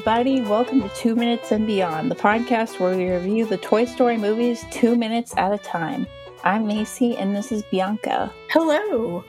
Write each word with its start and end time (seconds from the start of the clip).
everybody. 0.00 0.40
Welcome 0.40 0.80
to 0.80 0.88
Two 0.96 1.14
Minutes 1.14 1.52
and 1.52 1.66
Beyond, 1.66 2.10
the 2.10 2.14
podcast 2.14 2.80
where 2.80 2.96
we 2.96 3.10
review 3.10 3.44
the 3.44 3.58
Toy 3.58 3.84
Story 3.84 4.16
movies 4.16 4.64
two 4.70 4.96
minutes 4.96 5.34
at 5.36 5.52
a 5.52 5.58
time. 5.58 6.06
I'm 6.42 6.66
Macy, 6.66 7.14
and 7.18 7.36
this 7.36 7.52
is 7.52 7.62
Bianca. 7.70 8.32
Hello. 8.48 9.22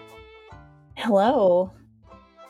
Hello. 0.96 1.74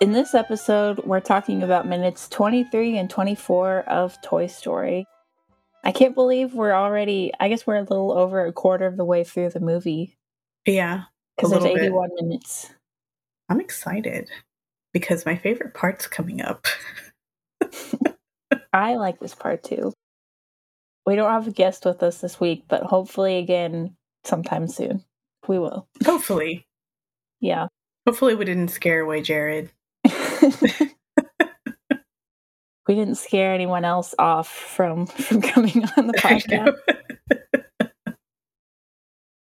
In 0.01 0.11
this 0.11 0.35
episode, 0.35 0.99
we're 0.99 1.19
talking 1.19 1.63
about 1.63 1.87
minutes 1.87 2.29
23 2.29 2.95
and 2.95 3.09
24 3.09 3.85
of 3.87 4.21
Toy 4.21 4.45
Story. 4.45 5.07
I 5.83 5.91
can't 5.91 6.13
believe 6.13 6.53
we're 6.53 6.75
already, 6.75 7.31
I 7.39 7.49
guess 7.49 7.65
we're 7.65 7.77
a 7.77 7.81
little 7.81 8.11
over 8.11 8.45
a 8.45 8.53
quarter 8.53 8.85
of 8.85 8.97
the 8.97 9.05
way 9.05 9.23
through 9.23 9.49
the 9.49 9.59
movie. 9.59 10.15
Yeah. 10.67 11.05
Because 11.37 11.53
there's 11.53 11.65
81 11.65 12.09
bit. 12.09 12.23
minutes. 12.23 12.71
I'm 13.49 13.59
excited 13.59 14.29
because 14.93 15.25
my 15.25 15.37
favorite 15.37 15.73
part's 15.73 16.05
coming 16.05 16.39
up. 16.39 16.67
I 18.73 18.95
like 18.95 19.19
this 19.19 19.35
part 19.35 19.63
too. 19.63 19.93
We 21.05 21.15
don't 21.15 21.31
have 21.31 21.47
a 21.47 21.51
guest 21.51 21.85
with 21.85 22.03
us 22.03 22.19
this 22.21 22.39
week, 22.39 22.65
but 22.67 22.83
hopefully 22.83 23.37
again 23.37 23.95
sometime 24.23 24.67
soon. 24.67 25.03
We 25.47 25.59
will. 25.59 25.87
Hopefully. 26.05 26.65
Yeah. 27.43 27.69
Hopefully 28.05 28.35
we 28.35 28.45
didn't 28.45 28.67
scare 28.67 28.99
away 28.99 29.23
Jared. 29.23 29.71
we 30.05 30.13
didn't 32.87 33.15
scare 33.15 33.51
anyone 33.51 33.83
else 33.83 34.13
off 34.19 34.47
from 34.47 35.07
from 35.07 35.41
coming 35.41 35.83
on 35.97 36.05
the 36.05 36.13
podcast. 36.17 36.77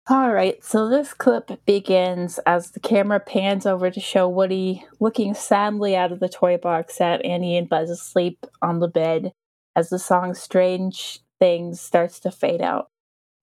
All 0.09 0.33
right, 0.33 0.61
so 0.61 0.89
this 0.89 1.13
clip 1.13 1.65
begins 1.65 2.37
as 2.45 2.71
the 2.71 2.81
camera 2.81 3.21
pans 3.21 3.65
over 3.65 3.89
to 3.89 3.99
show 4.01 4.27
Woody 4.27 4.85
looking 4.99 5.33
sadly 5.33 5.95
out 5.95 6.11
of 6.11 6.19
the 6.19 6.27
toy 6.27 6.57
box 6.57 6.99
at 6.99 7.23
Andy 7.23 7.55
and 7.55 7.69
Buzz 7.69 7.89
asleep 7.89 8.45
on 8.61 8.79
the 8.79 8.89
bed 8.89 9.31
as 9.77 9.89
the 9.89 9.97
song 9.97 10.33
Strange 10.33 11.21
Things 11.39 11.79
starts 11.79 12.19
to 12.19 12.31
fade 12.31 12.61
out. 12.61 12.89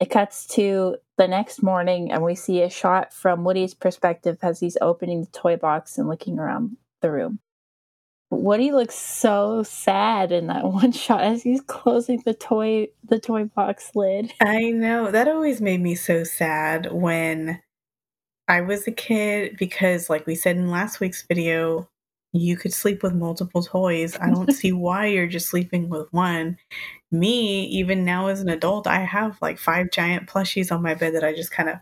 It 0.00 0.10
cuts 0.10 0.46
to 0.48 0.96
the 1.16 1.28
next 1.28 1.62
morning, 1.62 2.12
and 2.12 2.22
we 2.22 2.34
see 2.34 2.60
a 2.60 2.68
shot 2.68 3.14
from 3.14 3.42
Woody's 3.42 3.72
perspective 3.72 4.36
as 4.42 4.60
he's 4.60 4.76
opening 4.82 5.22
the 5.22 5.30
toy 5.30 5.56
box 5.56 5.96
and 5.96 6.08
looking 6.08 6.38
around 6.38 6.76
the 7.00 7.10
room. 7.10 7.40
Woody 8.30 8.70
looks 8.70 8.94
so 8.94 9.64
sad 9.64 10.30
in 10.30 10.46
that 10.46 10.64
one 10.72 10.92
shot 10.92 11.22
as 11.22 11.42
he's 11.42 11.60
closing 11.60 12.22
the 12.24 12.34
toy 12.34 12.88
the 13.04 13.18
toy 13.18 13.44
box 13.44 13.90
lid. 13.94 14.32
I 14.40 14.70
know. 14.70 15.10
That 15.10 15.28
always 15.28 15.60
made 15.60 15.80
me 15.80 15.94
so 15.94 16.24
sad 16.24 16.92
when 16.92 17.60
I 18.48 18.60
was 18.62 18.86
a 18.86 18.92
kid 18.92 19.56
because 19.58 20.08
like 20.08 20.26
we 20.26 20.34
said 20.34 20.56
in 20.56 20.70
last 20.70 21.00
week's 21.00 21.24
video, 21.26 21.88
you 22.32 22.56
could 22.56 22.72
sleep 22.72 23.02
with 23.02 23.14
multiple 23.14 23.62
toys. 23.62 24.16
I 24.20 24.30
don't 24.30 24.52
see 24.52 24.72
why 24.72 25.06
you're 25.06 25.26
just 25.26 25.48
sleeping 25.48 25.88
with 25.88 26.12
one. 26.12 26.56
Me, 27.10 27.64
even 27.64 28.04
now 28.04 28.28
as 28.28 28.40
an 28.40 28.48
adult, 28.48 28.86
I 28.86 29.00
have 29.00 29.36
like 29.42 29.58
five 29.58 29.90
giant 29.90 30.28
plushies 30.28 30.70
on 30.70 30.82
my 30.82 30.94
bed 30.94 31.14
that 31.16 31.24
I 31.24 31.34
just 31.34 31.50
kind 31.50 31.68
of 31.68 31.78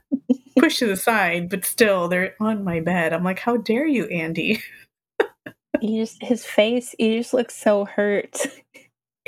push 0.58 0.78
to 0.78 0.86
the 0.86 0.96
side, 0.96 1.50
but 1.50 1.66
still 1.66 2.08
they're 2.08 2.34
on 2.40 2.64
my 2.64 2.80
bed. 2.80 3.12
I'm 3.12 3.24
like, 3.24 3.38
how 3.38 3.58
dare 3.58 3.86
you, 3.86 4.06
Andy? 4.06 4.62
He 5.80 5.98
just 5.98 6.22
his 6.22 6.44
face 6.44 6.94
he 6.98 7.18
just 7.18 7.34
looks 7.34 7.56
so 7.56 7.84
hurt. 7.84 8.46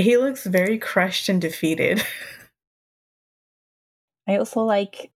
He 0.01 0.17
looks 0.17 0.47
very 0.47 0.79
crushed 0.79 1.29
and 1.29 1.43
defeated. 1.43 2.03
I 4.29 4.37
also 4.37 4.61
like 4.61 5.11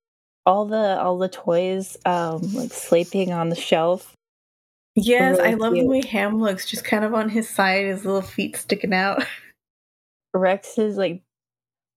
all 0.44 0.66
the 0.66 1.00
all 1.00 1.16
the 1.16 1.28
toys 1.28 1.96
um 2.04 2.42
like 2.52 2.70
sleeping 2.70 3.32
on 3.32 3.48
the 3.48 3.56
shelf. 3.56 4.14
Yes 4.94 5.38
really 5.38 5.50
i 5.50 5.54
love 5.54 5.72
cute. 5.72 5.84
the 5.84 5.88
way 5.88 6.06
ham 6.06 6.38
looks 6.38 6.68
just 6.68 6.84
kind 6.84 7.02
of 7.02 7.14
on 7.14 7.30
his 7.30 7.48
side 7.48 7.86
his 7.86 8.04
little 8.04 8.20
feet 8.20 8.56
sticking 8.56 8.92
out. 8.92 9.24
Rex's 10.34 10.98
like 10.98 11.22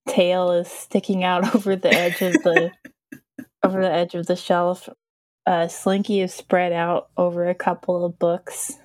tail 0.07 0.51
is 0.51 0.69
sticking 0.69 1.25
out 1.25 1.53
over 1.55 1.75
the 1.75 1.93
edge 1.93 2.21
of 2.21 2.33
the 2.43 2.71
over 3.63 3.81
the 3.81 3.91
edge 3.91 4.15
of 4.15 4.27
the 4.27 4.37
shelf. 4.37 4.87
Uh 5.45 5.67
slinky 5.67 6.21
is 6.21 6.33
spread 6.33 6.71
out 6.71 7.09
over 7.17 7.49
a 7.49 7.55
couple 7.55 8.05
of 8.05 8.17
books 8.17 8.77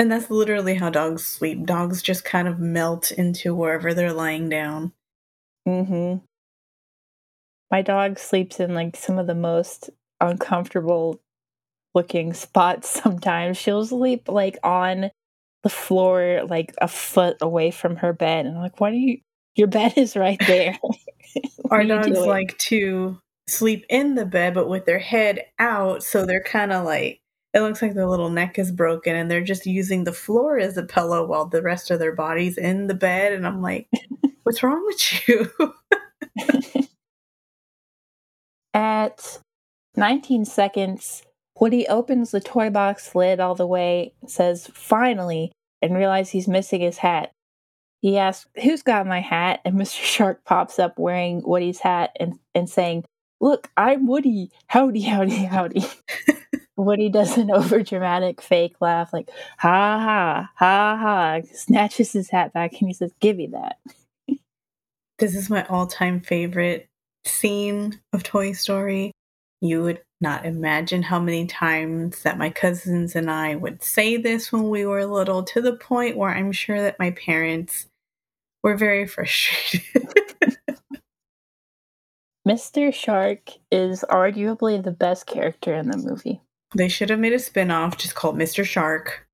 and 0.00 0.10
that's 0.10 0.30
literally 0.30 0.76
how 0.76 0.88
dogs 0.88 1.26
sleep. 1.26 1.66
Dogs 1.66 2.00
just 2.00 2.24
kind 2.24 2.48
of 2.48 2.58
melt 2.58 3.10
into 3.12 3.54
wherever 3.54 3.92
they're 3.92 4.14
lying 4.14 4.48
down. 4.48 4.94
Mhm. 5.68 6.22
My 7.70 7.82
dog 7.82 8.18
sleeps 8.18 8.60
in 8.60 8.74
like 8.74 8.96
some 8.96 9.18
of 9.18 9.26
the 9.26 9.34
most 9.34 9.90
uncomfortable 10.18 11.20
looking 11.94 12.32
spots 12.32 12.88
sometimes. 13.02 13.58
She'll 13.58 13.84
sleep 13.84 14.26
like 14.30 14.56
on 14.64 15.10
the 15.64 15.68
floor 15.68 16.46
like 16.48 16.74
a 16.80 16.88
foot 16.88 17.36
away 17.42 17.70
from 17.70 17.96
her 17.96 18.14
bed 18.14 18.46
and 18.46 18.56
I'm 18.56 18.62
like, 18.62 18.80
"Why 18.80 18.92
do 18.92 18.96
you 18.96 19.18
your 19.54 19.68
bed 19.68 19.98
is 19.98 20.16
right 20.16 20.40
there." 20.46 20.78
Our 21.70 21.84
dogs 21.84 22.06
doing? 22.06 22.26
like 22.26 22.56
to 22.56 23.18
sleep 23.50 23.84
in 23.90 24.14
the 24.14 24.24
bed 24.24 24.54
but 24.54 24.68
with 24.68 24.86
their 24.86 24.98
head 24.98 25.44
out 25.58 26.02
so 26.02 26.24
they're 26.24 26.42
kind 26.42 26.72
of 26.72 26.86
like 26.86 27.19
it 27.52 27.60
looks 27.60 27.82
like 27.82 27.94
their 27.94 28.06
little 28.06 28.30
neck 28.30 28.58
is 28.58 28.70
broken 28.70 29.16
and 29.16 29.30
they're 29.30 29.42
just 29.42 29.66
using 29.66 30.04
the 30.04 30.12
floor 30.12 30.58
as 30.58 30.76
a 30.76 30.84
pillow 30.84 31.26
while 31.26 31.46
the 31.46 31.62
rest 31.62 31.90
of 31.90 31.98
their 31.98 32.14
body's 32.14 32.56
in 32.56 32.86
the 32.86 32.94
bed. 32.94 33.32
And 33.32 33.46
I'm 33.46 33.60
like, 33.60 33.88
what's 34.44 34.62
wrong 34.62 34.84
with 34.86 35.28
you? 35.28 35.50
At 38.74 39.40
19 39.96 40.44
seconds, 40.44 41.22
Woody 41.58 41.88
opens 41.88 42.30
the 42.30 42.40
toy 42.40 42.70
box 42.70 43.14
lid 43.14 43.40
all 43.40 43.56
the 43.56 43.66
way, 43.66 44.14
says, 44.26 44.70
finally, 44.72 45.52
and 45.82 45.94
realizes 45.96 46.30
he's 46.30 46.48
missing 46.48 46.80
his 46.80 46.98
hat. 46.98 47.32
He 48.00 48.16
asks, 48.16 48.48
Who's 48.62 48.82
got 48.82 49.06
my 49.06 49.20
hat? 49.20 49.60
And 49.64 49.74
Mr. 49.78 50.02
Shark 50.02 50.44
pops 50.44 50.78
up 50.78 50.98
wearing 50.98 51.42
Woody's 51.44 51.80
hat 51.80 52.16
and, 52.18 52.38
and 52.54 52.70
saying, 52.70 53.04
Look, 53.40 53.70
I'm 53.76 54.06
Woody. 54.06 54.50
Howdy, 54.68 55.00
howdy, 55.00 55.44
howdy. 55.44 55.84
Woody 56.76 57.08
does 57.08 57.36
an 57.36 57.48
overdramatic 57.54 58.40
fake 58.40 58.76
laugh, 58.80 59.12
like 59.12 59.30
ha 59.58 59.98
ha 59.98 60.50
ha 60.56 60.96
ha, 60.96 61.40
snatches 61.54 62.12
his 62.12 62.30
hat 62.30 62.52
back 62.52 62.72
and 62.80 62.88
he 62.88 62.94
says, 62.94 63.12
"Give 63.20 63.36
me 63.36 63.48
that." 63.48 63.78
this 65.18 65.34
is 65.34 65.50
my 65.50 65.66
all-time 65.66 66.20
favorite 66.20 66.88
scene 67.24 68.00
of 68.12 68.22
Toy 68.22 68.52
Story. 68.52 69.12
You 69.60 69.82
would 69.82 70.00
not 70.20 70.46
imagine 70.46 71.02
how 71.02 71.18
many 71.18 71.46
times 71.46 72.22
that 72.22 72.38
my 72.38 72.50
cousins 72.50 73.14
and 73.14 73.30
I 73.30 73.54
would 73.56 73.82
say 73.82 74.16
this 74.16 74.52
when 74.52 74.68
we 74.68 74.86
were 74.86 75.06
little, 75.06 75.42
to 75.44 75.60
the 75.60 75.72
point 75.72 76.16
where 76.16 76.30
I'm 76.30 76.52
sure 76.52 76.80
that 76.80 76.98
my 76.98 77.10
parents 77.12 77.86
were 78.62 78.76
very 78.76 79.06
frustrated. 79.08 80.08
Mr. 82.48 82.92
Shark 82.92 83.50
is 83.70 84.04
arguably 84.08 84.82
the 84.82 84.90
best 84.90 85.26
character 85.26 85.74
in 85.74 85.90
the 85.90 85.98
movie. 85.98 86.40
They 86.74 86.88
should 86.88 87.10
have 87.10 87.18
made 87.18 87.32
a 87.32 87.38
spin-off 87.38 87.96
just 87.96 88.14
called 88.14 88.36
Mr. 88.36 88.64
Shark. 88.64 89.26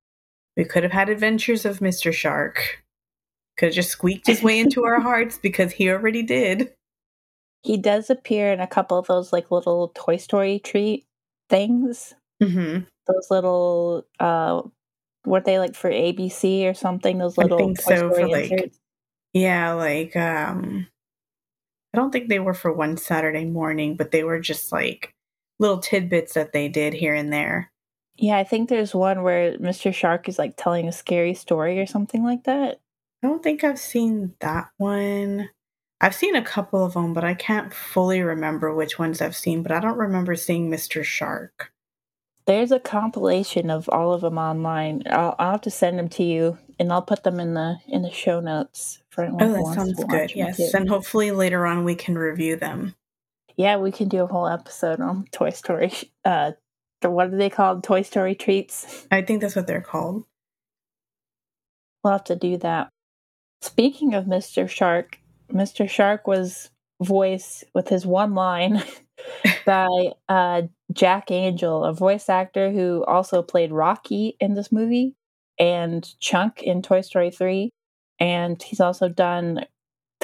We 0.57 0.65
could 0.65 0.83
have 0.83 0.93
had 0.93 1.09
adventures 1.09 1.65
of 1.65 1.81
Mr. 1.81 2.13
Shark. 2.13 2.83
Could 3.59 3.67
have 3.67 3.75
just 3.75 3.91
squeaked 3.91 4.27
his 4.27 4.43
way 4.43 4.59
into 4.59 4.85
our 4.85 5.01
hearts 5.03 5.39
because 5.39 5.73
he 5.73 5.91
already 5.91 6.23
did. 6.23 6.73
He 7.63 7.77
does 7.77 8.11
appear 8.11 8.53
in 8.53 8.61
a 8.61 8.67
couple 8.67 8.99
of 8.99 9.07
those 9.07 9.33
like 9.33 9.51
little 9.51 9.93
Toy 9.95 10.17
Story 10.17 10.59
treat 10.59 11.05
things. 11.49 12.15
Mm-hmm. 12.43 12.85
Those 13.07 13.31
little 13.31 14.07
uh 14.21 14.63
were 15.25 15.41
they 15.41 15.59
like 15.59 15.75
for 15.75 15.91
ABC 15.91 16.71
or 16.71 16.75
something? 16.75 17.19
Those 17.19 17.37
little 17.37 17.59
I 17.59 17.61
think 17.61 17.83
Toy 17.83 17.97
so 17.97 18.13
Story 18.13 18.23
for 18.23 18.29
like 18.29 18.73
Yeah, 19.33 19.73
like 19.73 20.15
um 20.17 20.87
I 21.93 21.99
don't 21.99 22.12
think 22.12 22.29
they 22.29 22.41
were 22.41 22.55
for 22.55 22.73
one 22.73 22.97
Saturday 22.97 23.47
morning, 23.47 23.97
but 23.97 24.11
they 24.11 24.23
were 24.23 24.39
just 24.39 24.71
like 24.71 25.15
little 25.58 25.79
tidbits 25.79 26.35
that 26.35 26.53
they 26.53 26.69
did 26.69 26.94
here 26.94 27.14
and 27.14 27.32
there. 27.32 27.70
Yeah, 28.17 28.38
I 28.38 28.44
think 28.44 28.69
there's 28.69 28.94
one 28.94 29.23
where 29.23 29.58
Mr. 29.58 29.93
Shark 29.93 30.29
is 30.29 30.38
like 30.38 30.55
telling 30.56 30.88
a 30.88 30.93
scary 30.93 31.35
story 31.35 31.79
or 31.79 31.87
something 31.87 32.25
like 32.25 32.44
that. 32.44 32.81
I 33.23 33.29
don't 33.29 33.43
think 33.43 33.64
I've 33.64 33.79
seen 33.79 34.35
that 34.41 34.69
one. 34.79 35.50
I've 36.00 36.14
seen 36.14 36.37
a 36.37 36.43
couple 36.43 36.85
of 36.85 36.94
them, 36.94 37.14
but 37.14 37.25
I 37.25 37.35
can't 37.35 37.73
fully 37.73 38.23
remember 38.23 38.75
which 38.75 38.99
ones 38.99 39.20
I've 39.20 39.37
seen, 39.37 39.62
but 39.62 39.73
I 39.73 39.81
don't 39.81 39.99
remember 39.99 40.35
seeing 40.35 40.70
Mr. 40.70 41.03
Shark. 41.03 41.73
There's 42.47 42.70
a 42.70 42.79
compilation 42.79 43.70
of 43.70 43.88
all 43.88 44.12
of 44.12 44.20
them 44.20 44.38
online. 44.38 45.03
I'll, 45.06 45.35
I'll 45.38 45.53
have 45.53 45.62
to 45.62 45.70
send 45.70 45.99
them 45.99 46.08
to 46.11 46.23
you, 46.23 46.58
and 46.79 46.93
I'll 46.93 47.03
put 47.03 47.25
them 47.25 47.41
in 47.41 47.55
the 47.55 47.79
in 47.88 48.03
the 48.03 48.12
show 48.12 48.41
notes 48.41 49.03
for 49.11 49.25
anyone. 49.25 49.43
Oh, 49.43 49.53
that 49.53 49.75
sounds 49.75 50.05
good. 50.05 50.32
Yes, 50.35 50.75
and 50.75 50.88
hopefully 50.88 51.32
later 51.32 51.67
on 51.67 51.85
we 51.85 51.97
can 51.97 52.17
review 52.17 52.56
them 52.56 52.94
yeah, 53.56 53.76
we 53.79 53.91
can 53.93 54.08
do 54.08 54.23
a 54.23 54.26
whole 54.26 54.47
episode 54.49 55.00
on 55.00 55.26
Toy 55.32 55.50
Story. 55.50 55.93
Uh, 56.25 56.53
what 57.03 57.29
are 57.32 57.37
they 57.37 57.50
called? 57.50 57.85
Toy 57.85 58.03
Story 58.03 58.35
treats. 58.35 59.06
I 59.12 59.23
think 59.23 59.41
that's 59.41 59.55
what 59.55 59.67
they're 59.67 59.81
called. 59.81 60.25
We'll 62.03 62.14
have 62.14 62.25
to 62.25 62.37
do 62.37 62.56
that. 62.58 62.88
Speaking 63.62 64.14
of 64.14 64.25
Mr. 64.25 64.69
Shark, 64.69 65.19
Mr. 65.53 65.88
Shark 65.88 66.26
was 66.26 66.70
voiced 67.03 67.64
with 67.75 67.88
his 67.88 68.05
one 68.06 68.35
line 68.35 68.82
by 69.67 69.87
uh, 70.29 70.62
Jack 70.93 71.31
Angel, 71.31 71.85
a 71.85 71.93
voice 71.93 72.29
actor 72.29 72.70
who 72.73 73.05
also 73.05 73.43
played 73.43 73.73
Rocky 73.73 74.37
in 74.41 74.55
this 74.55 74.73
movie. 74.73 75.14
and 75.58 76.08
Chunk 76.20 76.62
in 76.62 76.82
Toy 76.82 77.00
Story 77.03 77.31
3. 77.31 77.70
And 78.19 78.62
he's 78.62 78.81
also 78.81 79.08
done 79.08 79.64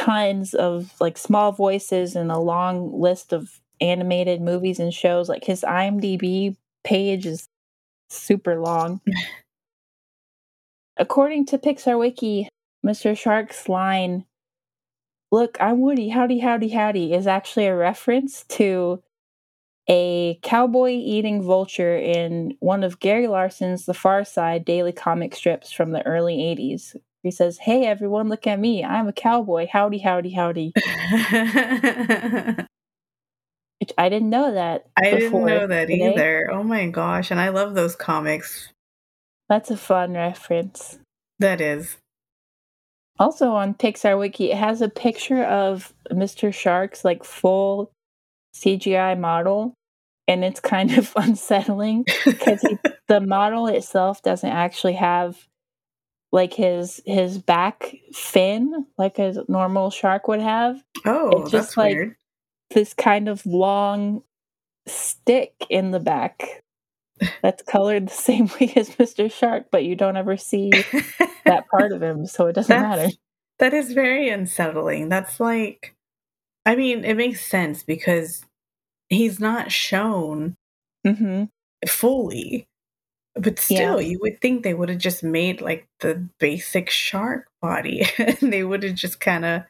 tons 0.05 0.55
of 0.55 0.93
like 1.01 1.17
small 1.17 1.53
voices 1.53 2.17
and 2.17 2.31
a 2.31 2.39
long 2.39 3.01
list 3.01 3.33
of 3.33 3.61
animated 3.81 4.41
movies 4.41 4.81
and 4.81 4.93
shows. 4.93 5.29
Like 5.29 5.45
his 5.45 5.63
IMDb 5.63 6.57
page 6.85 7.27
is 7.27 7.49
super 8.11 8.61
long. 8.61 9.01
According 10.97 11.47
to 11.47 11.59
Pixar 11.59 11.99
Wiki, 11.99 12.49
Mr. 12.85 13.17
Shark's 13.17 13.69
line, 13.69 14.25
Look, 15.31 15.57
I'm 15.61 15.81
Woody, 15.81 16.11
howdy, 16.11 16.41
howdy, 16.41 16.69
howdy, 16.69 17.15
is 17.15 17.27
actually 17.27 17.67
a 17.67 17.75
reference 17.75 18.45
to 18.51 19.03
a 19.89 20.39
cowboy 20.43 20.91
eating 20.91 21.43
vulture 21.43 21.97
in 21.97 22.55
one 22.61 22.85
of 22.85 23.01
Gary 23.01 23.27
Larson's 23.27 23.87
The 23.87 23.95
Far 23.95 24.25
Side 24.25 24.67
daily 24.67 24.93
comic 24.93 25.35
strips 25.35 25.73
from 25.73 25.93
the 25.93 26.05
early 26.05 26.37
80s. 26.37 26.97
He 27.23 27.31
says, 27.31 27.59
Hey 27.59 27.87
everyone, 27.87 28.29
look 28.29 28.47
at 28.47 28.59
me. 28.59 28.85
I'm 28.85 29.09
a 29.09 29.13
cowboy. 29.13 29.69
Howdy, 29.71 29.99
howdy, 29.99 30.31
howdy. 30.31 30.73
Which 33.81 33.93
I 33.99 34.09
didn't 34.09 34.31
know 34.31 34.53
that. 34.55 34.87
I 34.97 35.11
didn't 35.11 35.45
know 35.45 35.67
that 35.67 35.89
today. 35.89 36.13
either. 36.13 36.51
Oh 36.53 36.63
my 36.63 36.89
gosh. 36.89 37.31
And 37.31 37.41
I 37.41 37.49
love 37.49 37.75
those 37.75 37.97
comics. 37.97 38.69
That's 39.49 39.71
a 39.71 39.77
fun 39.77 40.15
reference. 40.15 40.99
That 41.39 41.61
is. 41.61 41.97
Also 43.19 43.51
on 43.51 43.75
Pixar 43.75 44.19
Wiki, 44.19 44.51
it 44.51 44.57
has 44.57 44.81
a 44.81 44.89
picture 44.89 45.45
of 45.45 45.93
Mr. 46.11 46.53
Shark's 46.53 47.05
like 47.05 47.25
full 47.25 47.93
CGI 48.57 49.19
model, 49.19 49.75
and 50.27 50.45
it's 50.45 50.61
kind 50.61 50.97
of 50.97 51.13
unsettling 51.17 52.05
because 52.25 52.65
the 53.09 53.21
model 53.21 53.67
itself 53.67 54.23
doesn't 54.23 54.49
actually 54.49 54.95
have 54.95 55.47
like 56.33 56.55
his 56.55 57.01
his 57.05 57.39
back 57.39 57.95
fin 58.13 58.87
like 58.99 59.19
a 59.19 59.45
normal 59.49 59.91
shark 59.91 60.27
would 60.29 60.41
have. 60.41 60.83
Oh, 61.05 61.43
it's 61.43 61.51
just 61.51 61.69
that's 61.69 61.77
like 61.77 61.95
weird. 61.95 62.17
this 62.71 62.95
kind 62.95 63.29
of 63.29 63.45
long 63.47 64.23
stick 64.87 65.55
in 65.69 65.91
the 65.91 66.01
back 66.01 66.63
that's 67.43 67.63
colored 67.63 68.09
the 68.09 68.13
same 68.15 68.47
way 68.61 68.73
as 68.77 68.91
Mr. 68.91 69.31
Shark, 69.31 69.67
but 69.71 69.85
you 69.85 69.95
don't 69.95 70.17
ever 70.17 70.37
see 70.37 70.71
that 71.45 71.69
part 71.71 71.93
of 71.93 72.03
him, 72.03 72.27
so 72.27 72.47
it 72.47 72.55
doesn't 72.55 72.81
matter. 72.81 73.11
That 73.59 73.75
is 73.75 73.93
very 73.93 74.29
unsettling. 74.29 75.09
That's 75.09 75.39
like, 75.39 75.95
I 76.67 76.75
mean, 76.75 77.05
it 77.05 77.15
makes 77.15 77.47
sense 77.47 77.83
because 77.83 78.45
he's 79.09 79.39
not 79.39 79.71
shown 79.71 80.57
mm-hmm. 81.07 81.45
fully. 81.87 82.67
But 83.35 83.59
still, 83.59 84.01
yeah. 84.01 84.09
you 84.09 84.19
would 84.21 84.41
think 84.41 84.63
they 84.63 84.75
would 84.75 84.91
have 84.91 84.99
just 84.99 85.23
made 85.23 85.61
like 85.63 85.89
the 86.01 86.29
basic 86.39 86.91
shark 86.91 87.49
body 87.63 88.07
and 88.19 88.53
they 88.53 88.63
would 88.63 88.83
have 88.83 88.95
just 88.95 89.21
kind 89.21 89.45
of 89.45 89.63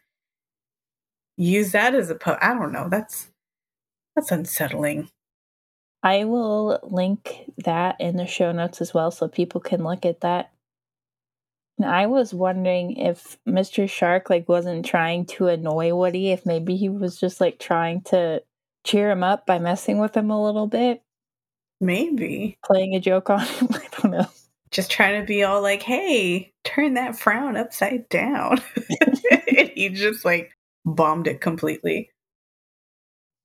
used 1.36 1.72
that 1.72 1.94
as 1.94 2.10
a 2.10 2.14
po- 2.14 2.38
I 2.40 2.54
don't 2.54 2.72
know. 2.72 2.88
That's 2.88 3.30
that's 4.16 4.32
unsettling. 4.32 5.08
I 6.02 6.24
will 6.24 6.80
link 6.82 7.44
that 7.64 8.00
in 8.00 8.16
the 8.16 8.26
show 8.26 8.50
notes 8.50 8.80
as 8.80 8.92
well 8.92 9.10
so 9.10 9.28
people 9.28 9.60
can 9.60 9.84
look 9.84 10.04
at 10.04 10.20
that. 10.20 10.50
And 11.78 11.88
I 11.88 12.06
was 12.06 12.34
wondering 12.34 12.96
if 12.96 13.38
Mr. 13.48 13.88
Shark 13.88 14.28
like 14.28 14.48
wasn't 14.48 14.84
trying 14.84 15.26
to 15.26 15.46
annoy 15.46 15.94
Woody, 15.94 16.32
if 16.32 16.44
maybe 16.44 16.76
he 16.76 16.88
was 16.88 17.18
just 17.18 17.40
like 17.40 17.58
trying 17.58 18.02
to 18.02 18.42
cheer 18.84 19.10
him 19.10 19.22
up 19.22 19.46
by 19.46 19.58
messing 19.58 19.98
with 19.98 20.16
him 20.16 20.30
a 20.30 20.44
little 20.44 20.66
bit. 20.66 21.02
Maybe. 21.82 22.58
Playing 22.64 22.94
a 22.94 23.00
joke 23.00 23.28
on 23.28 23.40
him. 23.40 23.68
I 23.72 23.86
don't 24.00 24.12
know. 24.12 24.26
Just 24.70 24.90
trying 24.90 25.20
to 25.20 25.26
be 25.26 25.42
all 25.42 25.60
like, 25.60 25.82
hey, 25.82 26.52
turn 26.64 26.94
that 26.94 27.18
frown 27.18 27.56
upside 27.56 28.08
down. 28.08 28.62
and 29.00 29.70
he 29.74 29.90
just 29.90 30.24
like 30.24 30.52
bombed 30.86 31.26
it 31.26 31.40
completely. 31.40 32.10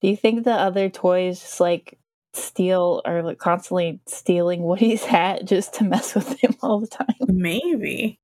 Do 0.01 0.07
you 0.07 0.15
think 0.15 0.43
the 0.43 0.53
other 0.53 0.87
toys 0.87 1.41
just 1.41 1.59
like 1.59 1.97
steal 2.33 3.01
or 3.05 3.23
like 3.23 3.39
constantly 3.39 3.99
stealing 4.05 4.63
Woody's 4.63 5.03
hat 5.03 5.43
just 5.43 5.73
to 5.75 5.83
mess 5.83 6.13
with 6.13 6.39
him 6.39 6.55
all 6.61 6.79
the 6.79 6.87
time? 6.87 7.07
Maybe. 7.27 8.19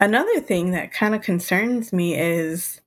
Another 0.00 0.40
thing 0.40 0.70
that 0.70 0.94
kind 0.94 1.14
of 1.14 1.20
concerns 1.20 1.92
me 1.92 2.16
is 2.16 2.80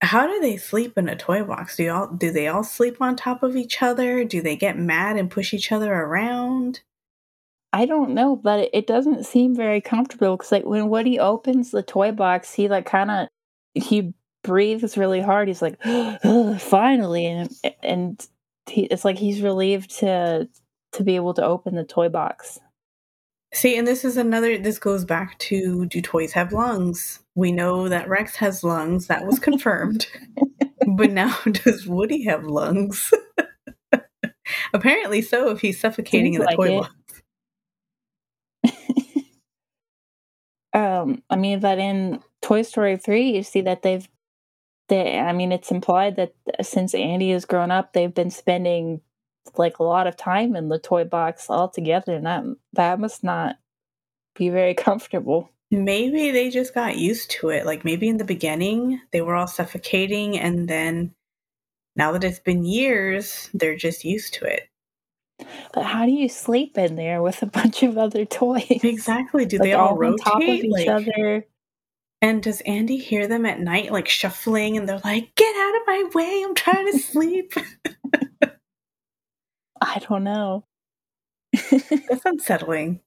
how 0.00 0.26
do 0.26 0.40
they 0.40 0.56
sleep 0.56 0.96
in 0.96 1.08
a 1.08 1.16
toy 1.16 1.42
box? 1.42 1.76
Do 1.76 1.90
all 1.90 2.06
do 2.08 2.30
they 2.30 2.46
all 2.46 2.64
sleep 2.64 3.00
on 3.00 3.16
top 3.16 3.42
of 3.42 3.56
each 3.56 3.82
other? 3.82 4.24
Do 4.24 4.40
they 4.40 4.56
get 4.56 4.78
mad 4.78 5.16
and 5.16 5.30
push 5.30 5.52
each 5.52 5.72
other 5.72 5.92
around? 5.92 6.80
I 7.72 7.84
don't 7.84 8.14
know, 8.14 8.36
but 8.36 8.70
it 8.72 8.86
doesn't 8.86 9.26
seem 9.26 9.54
very 9.54 9.80
comfortable 9.80 10.36
because 10.36 10.52
like 10.52 10.64
when 10.64 10.88
Woody 10.88 11.18
opens 11.18 11.70
the 11.70 11.82
toy 11.82 12.12
box, 12.12 12.54
he 12.54 12.68
like 12.68 12.86
kind 12.86 13.10
of 13.10 13.28
he 13.74 14.14
breathes 14.44 14.96
really 14.96 15.20
hard. 15.20 15.48
He's 15.48 15.62
like, 15.62 15.78
oh, 15.84 16.56
finally, 16.58 17.26
and 17.26 17.50
and 17.82 18.26
he, 18.68 18.84
it's 18.84 19.04
like 19.04 19.18
he's 19.18 19.42
relieved 19.42 19.98
to 19.98 20.48
to 20.92 21.04
be 21.04 21.16
able 21.16 21.34
to 21.34 21.44
open 21.44 21.74
the 21.74 21.84
toy 21.84 22.08
box. 22.08 22.60
See, 23.52 23.78
and 23.78 23.86
this 23.86 24.04
is 24.04 24.16
another, 24.16 24.58
this 24.58 24.78
goes 24.78 25.04
back 25.04 25.38
to 25.38 25.86
do 25.86 26.02
toys 26.02 26.32
have 26.32 26.52
lungs? 26.52 27.20
We 27.38 27.52
know 27.52 27.88
that 27.88 28.08
Rex 28.08 28.34
has 28.36 28.64
lungs. 28.64 29.06
That 29.06 29.24
was 29.24 29.38
confirmed. 29.38 30.08
but 30.96 31.12
now, 31.12 31.38
does 31.52 31.86
Woody 31.86 32.24
have 32.24 32.42
lungs? 32.42 33.12
Apparently 34.74 35.22
so, 35.22 35.50
if 35.50 35.60
he's 35.60 35.78
suffocating 35.78 36.32
Seems 36.32 36.34
in 36.34 36.40
the 36.40 36.46
like 36.46 36.56
toy 36.56 36.80
box. 36.80 36.92
um, 40.74 41.22
I 41.30 41.36
mean, 41.36 41.60
but 41.60 41.78
in 41.78 42.18
Toy 42.42 42.62
Story 42.62 42.96
3, 42.96 43.30
you 43.30 43.44
see 43.44 43.60
that 43.60 43.82
they've, 43.82 44.08
they, 44.88 45.16
I 45.16 45.32
mean, 45.32 45.52
it's 45.52 45.70
implied 45.70 46.16
that 46.16 46.34
since 46.60 46.92
Andy 46.92 47.30
has 47.30 47.44
grown 47.44 47.70
up, 47.70 47.92
they've 47.92 48.12
been 48.12 48.32
spending 48.32 49.00
like 49.56 49.78
a 49.78 49.84
lot 49.84 50.08
of 50.08 50.16
time 50.16 50.56
in 50.56 50.70
the 50.70 50.80
toy 50.80 51.04
box 51.04 51.48
altogether, 51.48 52.16
and 52.16 52.26
that 52.26 52.42
that 52.72 52.98
must 52.98 53.22
not 53.22 53.58
be 54.34 54.48
very 54.48 54.74
comfortable. 54.74 55.52
Maybe 55.70 56.30
they 56.30 56.50
just 56.50 56.74
got 56.74 56.96
used 56.96 57.30
to 57.32 57.50
it. 57.50 57.66
Like 57.66 57.84
maybe 57.84 58.08
in 58.08 58.16
the 58.16 58.24
beginning 58.24 59.00
they 59.12 59.20
were 59.20 59.34
all 59.34 59.46
suffocating, 59.46 60.38
and 60.38 60.68
then 60.68 61.14
now 61.96 62.12
that 62.12 62.24
it's 62.24 62.38
been 62.38 62.64
years, 62.64 63.50
they're 63.52 63.76
just 63.76 64.04
used 64.04 64.34
to 64.34 64.44
it. 64.46 64.68
But 65.72 65.84
how 65.84 66.06
do 66.06 66.12
you 66.12 66.28
sleep 66.28 66.78
in 66.78 66.96
there 66.96 67.22
with 67.22 67.42
a 67.42 67.46
bunch 67.58 67.82
of 67.82 67.98
other 67.98 68.24
toys? 68.24 68.80
Exactly. 68.82 69.44
Do 69.46 69.58
like 69.58 69.68
they 69.68 69.72
all, 69.74 69.88
all 69.88 69.96
rotate 69.96 70.26
on 70.26 70.32
top 70.32 70.42
of 70.42 70.48
each 70.48 70.72
like, 70.72 70.88
other? 70.88 71.46
And 72.20 72.42
does 72.42 72.60
Andy 72.62 72.96
hear 72.96 73.28
them 73.28 73.46
at 73.46 73.60
night, 73.60 73.92
like 73.92 74.08
shuffling, 74.08 74.76
and 74.76 74.88
they're 74.88 75.00
like, 75.04 75.34
"Get 75.36 75.54
out 75.54 75.76
of 75.76 75.82
my 75.86 76.10
way! 76.14 76.42
I'm 76.44 76.54
trying 76.54 76.90
to 76.90 76.98
sleep." 76.98 77.52
I 79.80 80.00
don't 80.08 80.24
know. 80.24 80.64
That's 81.52 82.24
unsettling. 82.24 83.00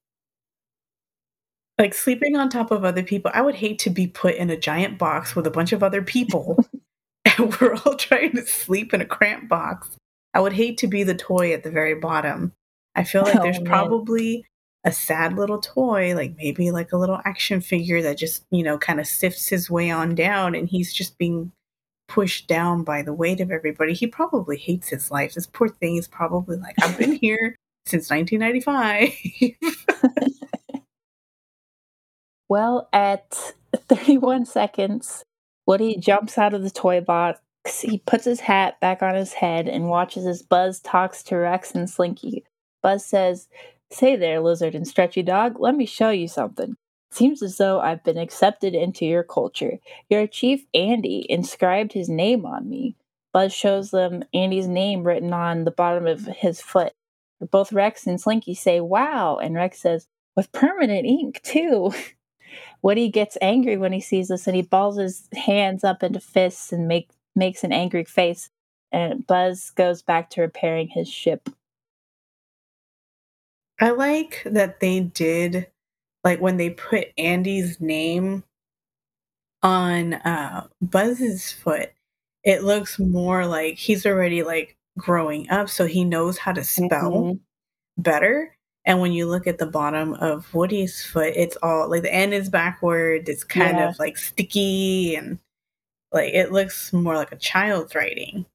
Like 1.82 1.96
sleeping 1.96 2.36
on 2.36 2.48
top 2.48 2.70
of 2.70 2.86
other 2.86 3.02
people. 3.02 3.32
I 3.34 3.42
would 3.42 3.56
hate 3.56 3.80
to 3.80 3.90
be 3.90 4.06
put 4.06 4.36
in 4.36 4.52
a 4.52 4.56
giant 4.56 5.00
box 5.00 5.36
with 5.36 5.48
a 5.48 5.52
bunch 5.52 5.74
of 5.74 5.82
other 5.82 6.04
people 6.04 6.64
and 7.26 7.56
we're 7.56 7.74
all 7.74 7.96
trying 7.96 8.34
to 8.34 8.46
sleep 8.46 8.94
in 8.94 9.02
a 9.02 9.06
cramped 9.06 9.50
box. 9.50 9.90
I 10.36 10.42
would 10.42 10.54
hate 10.54 10.78
to 10.78 10.88
be 10.88 11.02
the 11.02 11.16
toy 11.16 11.54
at 11.54 11.64
the 11.64 11.72
very 11.72 11.96
bottom. 11.96 12.54
I 12.94 13.04
feel 13.04 13.24
like 13.24 13.36
oh, 13.36 13.42
there's 13.42 13.60
man. 13.60 13.66
probably 13.66 14.46
a 14.84 14.92
sad 14.92 15.36
little 15.36 15.58
toy, 15.58 16.14
like 16.14 16.38
maybe 16.38 16.70
like 16.70 16.92
a 16.92 16.98
little 16.98 17.20
action 17.26 17.62
figure 17.62 18.04
that 18.04 18.20
just, 18.20 18.46
you 18.52 18.62
know, 18.62 18.78
kind 18.78 19.00
of 19.00 19.08
sifts 19.08 19.48
his 19.48 19.68
way 19.68 19.90
on 19.90 20.14
down 20.14 20.54
and 20.54 20.70
he's 20.70 20.94
just 20.94 21.18
being 21.18 21.52
pushed 22.08 22.48
down 22.48 22.84
by 22.84 23.02
the 23.02 23.14
weight 23.14 23.42
of 23.42 23.50
everybody. 23.50 23.94
He 23.94 24.06
probably 24.06 24.58
hates 24.58 24.90
his 24.90 25.10
life. 25.10 25.34
This 25.34 25.48
poor 25.48 25.68
thing 25.68 25.96
is 25.96 26.08
probably 26.08 26.58
like, 26.58 26.76
I've 26.84 27.00
been 27.00 27.14
here 27.22 27.56
since 27.88 28.12
1995. 28.12 30.30
well, 32.52 32.90
at 32.92 33.54
31 33.88 34.46
seconds, 34.46 35.24
Woody 35.66 35.96
jumps 35.96 36.38
out 36.38 36.54
of 36.54 36.64
the 36.64 36.70
toy 36.70 37.00
box. 37.00 37.40
He 37.80 38.00
puts 38.00 38.26
his 38.26 38.42
hat 38.42 38.78
back 38.82 39.02
on 39.02 39.16
his 39.16 39.32
head 39.32 39.70
and 39.70 39.88
watches 39.88 40.26
as 40.26 40.42
Buzz 40.42 40.82
talks 40.82 41.24
to 41.24 41.38
Rex 41.38 41.72
and 41.72 41.90
Slinky. 41.90 42.44
Buzz 42.84 43.06
says, 43.06 43.48
Say 43.90 44.18
there, 44.18 44.42
lizard 44.42 44.76
and 44.76 44.86
stretchy 44.86 45.24
dog, 45.24 45.62
let 45.62 45.76
me 45.76 45.86
show 45.86 46.10
you 46.10 46.28
something. 46.28 46.76
Seems 47.10 47.42
as 47.42 47.56
though 47.56 47.80
I've 47.80 48.04
been 48.04 48.18
accepted 48.18 48.76
into 48.76 49.06
your 49.06 49.24
culture. 49.24 49.78
Your 50.10 50.28
chief 50.28 50.66
Andy 50.74 51.26
inscribed 51.30 51.94
his 51.94 52.10
name 52.10 52.46
on 52.46 52.70
me. 52.70 52.98
Buzz 53.32 53.54
shows 53.54 53.92
them 53.92 54.26
Andy's 54.34 54.68
name 54.68 55.04
written 55.06 55.32
on 55.32 55.64
the 55.64 55.72
bottom 55.72 56.06
of 56.06 56.26
his 56.26 56.60
foot. 56.60 56.92
Both 57.50 57.72
Rex 57.72 58.06
and 58.06 58.20
Slinky 58.20 58.56
say, 58.56 58.82
Wow, 58.82 59.38
and 59.38 59.56
Rex 59.56 59.80
says, 59.80 60.08
With 60.36 60.52
permanent 60.52 61.06
ink, 61.06 61.42
too. 61.44 61.94
Woody 62.82 63.10
gets 63.10 63.38
angry 63.42 63.78
when 63.78 63.94
he 63.94 64.02
sees 64.02 64.30
this 64.30 64.48
and 64.48 64.56
he 64.56 64.62
balls 64.62 64.98
his 64.98 65.28
hands 65.34 65.84
up 65.84 66.04
into 66.04 66.20
fists 66.20 66.72
and 66.72 66.88
make, 66.88 67.10
makes 67.36 67.64
an 67.64 67.72
angry 67.72 68.04
face. 68.04 68.50
And 68.92 69.26
Buzz 69.26 69.70
goes 69.72 70.02
back 70.02 70.30
to 70.32 70.42
repairing 70.42 70.90
his 70.90 71.08
ship. 71.08 71.50
I 73.80 73.92
like 73.92 74.44
that 74.46 74.80
they 74.80 75.00
did 75.00 75.68
like 76.24 76.40
when 76.40 76.58
they 76.58 76.70
put 76.70 77.08
Andy's 77.18 77.80
name 77.80 78.44
on 79.64 80.14
uh, 80.14 80.68
Buzz's 80.82 81.52
foot, 81.52 81.92
it 82.44 82.64
looks 82.64 83.00
more 83.00 83.46
like 83.46 83.78
he's 83.78 84.06
already 84.06 84.44
like 84.44 84.78
growing 84.98 85.50
up, 85.50 85.70
so 85.70 85.86
he 85.86 86.04
knows 86.04 86.38
how 86.38 86.52
to 86.52 86.64
spell 86.64 87.12
mm-hmm. 87.12 88.02
better. 88.02 88.56
And 88.86 89.00
when 89.00 89.12
you 89.12 89.28
look 89.28 89.46
at 89.46 89.60
the 89.60 89.68
bottom 89.68 90.14
of 90.16 90.52
Woody's 90.54 91.06
foot, 91.06 91.34
it's 91.36 91.58
all 91.62 91.90
like 91.90 92.02
the 92.02 92.14
end 92.14 92.34
is 92.34 92.50
backwards. 92.50 93.30
It's 93.30 93.44
kind 93.44 93.78
yeah. 93.78 93.90
of 93.90 94.00
like 94.00 94.18
sticky 94.18 95.16
and 95.16 95.38
like 96.12 96.34
it 96.34 96.52
looks 96.52 96.92
more 96.92 97.16
like 97.16 97.32
a 97.32 97.38
child's 97.38 97.94
writing. 97.94 98.46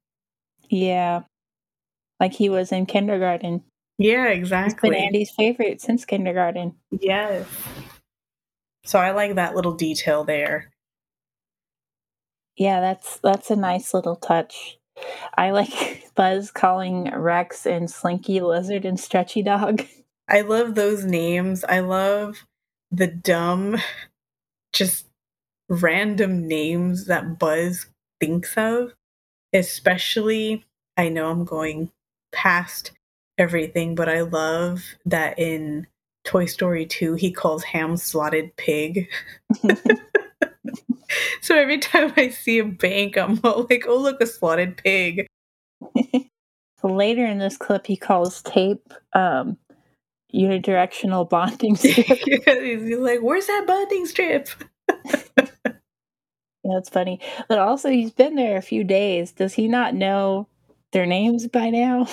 Yeah. 0.69 1.21
Like 2.19 2.33
he 2.33 2.49
was 2.49 2.71
in 2.71 2.85
kindergarten. 2.85 3.63
Yeah, 3.97 4.27
exactly. 4.27 4.89
It's 4.89 4.95
been 4.95 5.05
Andy's 5.05 5.31
favorite 5.31 5.81
since 5.81 6.05
kindergarten. 6.05 6.75
Yes. 6.91 7.47
So 8.83 8.99
I 8.99 9.11
like 9.11 9.35
that 9.35 9.55
little 9.55 9.73
detail 9.73 10.23
there. 10.23 10.71
Yeah, 12.57 12.79
that's 12.79 13.17
that's 13.19 13.51
a 13.51 13.55
nice 13.55 13.93
little 13.93 14.15
touch. 14.15 14.77
I 15.37 15.51
like 15.51 16.09
Buzz 16.15 16.51
calling 16.51 17.11
Rex 17.13 17.65
and 17.65 17.89
Slinky 17.89 18.41
Lizard 18.41 18.85
and 18.85 18.99
Stretchy 18.99 19.41
Dog. 19.43 19.85
I 20.29 20.41
love 20.41 20.75
those 20.75 21.05
names. 21.05 21.63
I 21.63 21.79
love 21.79 22.45
the 22.91 23.07
dumb, 23.07 23.77
just 24.73 25.05
random 25.69 26.47
names 26.47 27.05
that 27.05 27.39
Buzz 27.39 27.87
thinks 28.19 28.55
of. 28.57 28.93
Especially, 29.53 30.65
I 30.97 31.09
know 31.09 31.29
I'm 31.29 31.45
going 31.45 31.91
past 32.33 32.91
everything, 33.37 33.95
but 33.95 34.09
I 34.09 34.21
love 34.21 34.83
that 35.05 35.39
in 35.39 35.87
Toy 36.25 36.45
Story 36.45 36.85
2, 36.85 37.13
he 37.13 37.31
calls 37.31 37.63
Ham 37.63 37.95
slotted 37.95 38.53
pig. 38.57 39.09
so 41.41 41.55
every 41.55 41.77
time 41.77 42.11
I 42.17 42.29
see 42.29 42.59
a 42.59 42.65
bank, 42.65 43.17
I'm 43.17 43.39
all 43.45 43.65
like, 43.69 43.85
oh, 43.87 43.97
look, 43.97 44.19
a 44.19 44.27
slotted 44.27 44.75
pig. 44.75 45.25
Later 46.83 47.25
in 47.25 47.37
this 47.39 47.57
clip, 47.57 47.87
he 47.87 47.95
calls 47.95 48.41
tape 48.41 48.93
um, 49.13 49.57
unidirectional 50.37 51.27
bonding 51.29 51.75
strip. 51.77 52.05
he's 52.05 52.97
like, 52.97 53.21
"Where's 53.21 53.47
that 53.47 53.65
bonding 53.67 54.05
strip?" 54.05 54.49
yeah, 55.25 55.73
that's 56.63 56.89
funny. 56.89 57.19
But 57.49 57.59
also, 57.59 57.89
he's 57.89 58.11
been 58.11 58.35
there 58.35 58.57
a 58.57 58.61
few 58.61 58.83
days. 58.83 59.31
Does 59.31 59.53
he 59.53 59.67
not 59.67 59.95
know 59.95 60.47
their 60.91 61.05
names 61.05 61.47
by 61.47 61.69
now? 61.69 62.07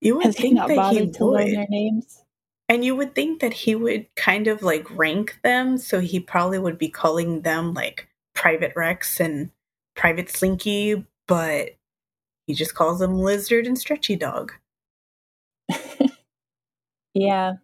You 0.00 0.16
would 0.16 0.26
Has 0.26 0.36
think 0.36 0.48
he 0.48 0.54
not 0.54 0.68
that 0.68 0.76
bothered 0.76 1.02
he 1.04 1.10
to 1.12 1.24
would. 1.26 1.40
learn 1.40 1.52
their 1.52 1.66
names? 1.68 2.22
And 2.68 2.84
you 2.84 2.94
would 2.96 3.14
think 3.14 3.40
that 3.40 3.52
he 3.52 3.74
would 3.74 4.06
kind 4.14 4.46
of 4.46 4.62
like 4.62 4.86
rank 4.96 5.38
them, 5.42 5.76
so 5.76 6.00
he 6.00 6.20
probably 6.20 6.58
would 6.58 6.78
be 6.78 6.88
calling 6.88 7.42
them 7.42 7.74
like 7.74 8.08
Private 8.34 8.72
Rex 8.76 9.20
and 9.20 9.50
Private 9.96 10.30
Slinky, 10.30 11.04
but 11.26 11.70
he 12.46 12.54
just 12.54 12.74
calls 12.74 13.00
them 13.00 13.18
Lizard 13.18 13.66
and 13.66 13.76
Stretchy 13.78 14.16
Dog. 14.16 14.52
Yeah. 17.14 17.54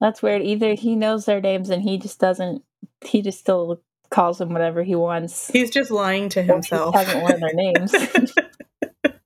That's 0.00 0.22
weird. 0.22 0.42
Either 0.42 0.74
he 0.74 0.94
knows 0.96 1.24
their 1.24 1.40
names 1.40 1.70
and 1.70 1.82
he 1.82 1.98
just 1.98 2.20
doesn't, 2.20 2.62
he 3.04 3.22
just 3.22 3.40
still 3.40 3.82
calls 4.10 4.38
them 4.38 4.52
whatever 4.52 4.82
he 4.82 4.94
wants. 4.94 5.48
He's 5.48 5.70
just 5.70 5.90
lying 5.90 6.28
to 6.30 6.42
himself. 6.42 6.94
He 6.94 7.04
hasn't 7.04 7.24
learned 7.24 7.42
their 7.42 7.54
names. 7.54 7.94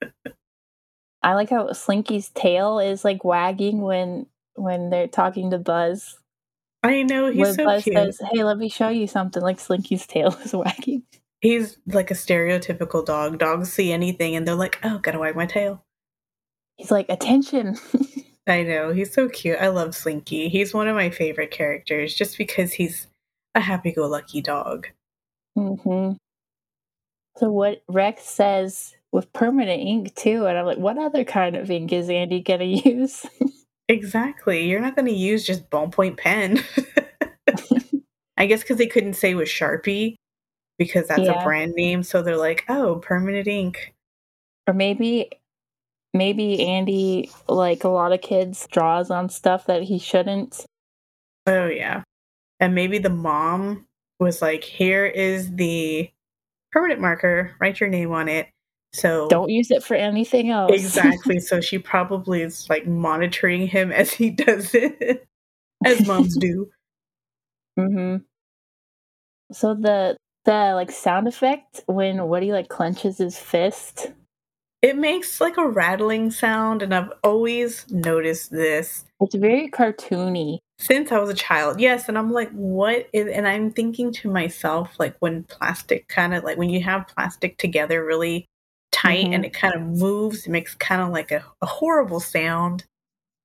I 1.23 1.35
like 1.35 1.51
how 1.51 1.69
Slinky's 1.69 2.31
tail 2.31 2.79
is 2.81 3.05
like 3.05 3.25
wagging 3.25 3.81
when 3.81 4.27
when 4.55 4.91
they're 4.91 5.07
talking 5.07 5.51
to 5.51 5.59
Buzz. 5.59 6.19
I 6.83 7.05
know 7.05 7.31
he's 7.31 7.39
when 7.39 7.55
so 7.55 7.65
Buzz 7.65 7.85
cute. 7.85 7.95
says, 7.95 8.21
"Hey, 8.33 8.43
let 8.43 8.59
me 8.59 8.69
show 8.69 8.89
you 8.89 9.07
something." 9.07 9.41
Like 9.41 9.59
Slinky's 9.59 10.07
tail 10.07 10.37
is 10.45 10.53
wagging. 10.53 11.05
He's 11.41 11.79
like 11.87 12.11
a 12.11 12.15
stereotypical 12.15 13.05
dog. 13.07 13.39
Dogs 13.39 13.73
see 13.73 13.93
anything 13.93 14.35
and 14.35 14.47
they're 14.49 14.57
like, 14.57 14.81
"Oh, 14.83 14.99
gotta 14.99 15.21
wag 15.21 15.37
my 15.37 15.47
tail." 15.47 15.85
He's 16.77 16.91
like, 16.91 17.07
"Attention." 17.09 17.79
I 18.47 18.63
know. 18.63 18.93
He's 18.93 19.13
so 19.13 19.29
cute. 19.29 19.59
I 19.61 19.69
love 19.69 19.95
Slinky. 19.95 20.49
He's 20.49 20.75
one 20.75 20.89
of 20.89 20.97
my 20.97 21.11
favorite 21.11 21.51
characters 21.51 22.15
just 22.15 22.37
because 22.37 22.73
he's 22.73 23.07
a 23.55 23.61
happy 23.61 23.93
go 23.93 24.07
lucky 24.09 24.41
dog. 24.41 24.89
hmm 25.57 26.13
So, 27.37 27.51
what 27.51 27.83
Rex 27.89 28.25
says 28.25 28.97
with 29.13 29.33
permanent 29.33 29.81
ink, 29.81 30.15
too. 30.15 30.47
And 30.47 30.59
I'm 30.59 30.67
like, 30.67 30.79
what 30.79 30.99
other 30.99 31.25
kind 31.25 31.55
of 31.55 31.71
ink 31.71 31.93
is 31.93 32.09
Andy 32.09 32.41
going 32.41 32.61
to 32.61 32.91
use? 32.91 33.27
exactly. 33.89 34.67
You're 34.67 34.81
not 34.81 34.97
going 34.97 35.07
to 35.07 35.13
use 35.13 35.47
just 35.47 35.71
ballpoint 35.71 36.17
pen. 36.17 36.65
I 38.37 38.47
guess 38.47 38.63
because 38.63 38.79
they 38.79 38.87
couldn't 38.87 39.15
say 39.15 39.35
with 39.35 39.49
Sharpie 39.49 40.17
because 40.79 41.07
that's 41.07 41.23
yeah. 41.23 41.41
a 41.41 41.45
brand 41.45 41.75
name. 41.75 42.03
So 42.03 42.23
they're 42.23 42.37
like, 42.37 42.65
oh, 42.69 42.97
permanent 42.97 43.47
ink. 43.47 43.95
Or 44.67 44.75
maybe 44.75 45.31
maybe 46.14 46.66
Andy, 46.66 47.31
like 47.49 47.85
a 47.85 47.88
lot 47.88 48.12
of 48.12 48.21
kids, 48.21 48.66
draws 48.71 49.11
on 49.11 49.28
stuff 49.28 49.66
that 49.66 49.83
he 49.83 49.99
shouldn't. 49.99 50.64
Oh, 51.47 51.66
yeah. 51.66 52.02
And 52.61 52.75
maybe 52.75 52.99
the 52.99 53.11
mom 53.11 53.87
was 54.21 54.40
like, 54.40 54.64
here 54.64 55.04
is 55.07 55.54
the 55.54 56.11
permanent 56.71 57.00
marker, 57.00 57.57
write 57.61 57.81
your 57.81 57.88
name 57.88 58.12
on 58.12 58.28
it. 58.28 58.49
So 58.95 59.26
don't 59.28 59.49
use 59.49 59.71
it 59.71 59.83
for 59.83 59.95
anything 59.95 60.50
else. 60.50 60.73
exactly. 60.73 61.40
So 61.40 61.61
she 61.61 61.78
probably 61.78 62.42
is 62.42 62.69
like 62.69 62.87
monitoring 62.87 63.66
him 63.66 63.90
as 63.90 64.12
he 64.12 64.31
does 64.31 64.75
it, 64.75 65.26
as 65.85 66.07
moms 66.07 66.37
do. 66.37 66.69
hmm 67.78 68.16
So 69.50 69.75
the 69.75 70.16
the 70.45 70.73
like 70.75 70.90
sound 70.90 71.26
effect 71.26 71.81
when 71.87 72.28
Woody 72.28 72.52
like 72.52 72.69
clenches 72.69 73.19
his 73.19 73.38
fist 73.38 74.12
it 74.83 74.97
makes 74.97 75.41
like 75.41 75.57
a 75.57 75.67
rattling 75.67 76.33
sound, 76.33 76.83
and 76.83 76.93
I've 76.93 77.12
always 77.23 77.89
noticed 77.89 78.51
this. 78.51 79.05
It's 79.21 79.35
very 79.37 79.71
cartoony. 79.71 80.59
Since 80.79 81.12
I 81.12 81.21
was 81.21 81.31
a 81.31 81.35
child, 81.35 81.81
yes, 81.81 82.09
and 82.09 82.19
I'm 82.19 82.33
like, 82.33 82.51
what 82.51 83.09
is, 83.12 83.29
and 83.29 83.47
I'm 83.47 83.71
thinking 83.71 84.12
to 84.15 84.29
myself, 84.29 84.97
like, 84.99 85.15
when 85.21 85.45
plastic 85.45 86.09
kind 86.09 86.35
of 86.35 86.43
like 86.43 86.59
when 86.59 86.71
you 86.71 86.83
have 86.83 87.07
plastic 87.07 87.57
together 87.57 88.05
really 88.05 88.47
tight 88.91 89.25
mm-hmm. 89.25 89.35
and 89.35 89.45
it 89.45 89.55
kind 89.55 89.75
of 89.75 89.83
moves, 89.83 90.47
it 90.47 90.51
makes 90.51 90.75
kind 90.75 91.01
of 91.01 91.11
like 91.11 91.31
a, 91.31 91.45
a 91.62 91.67
horrible 91.67 92.19
sound. 92.19 92.85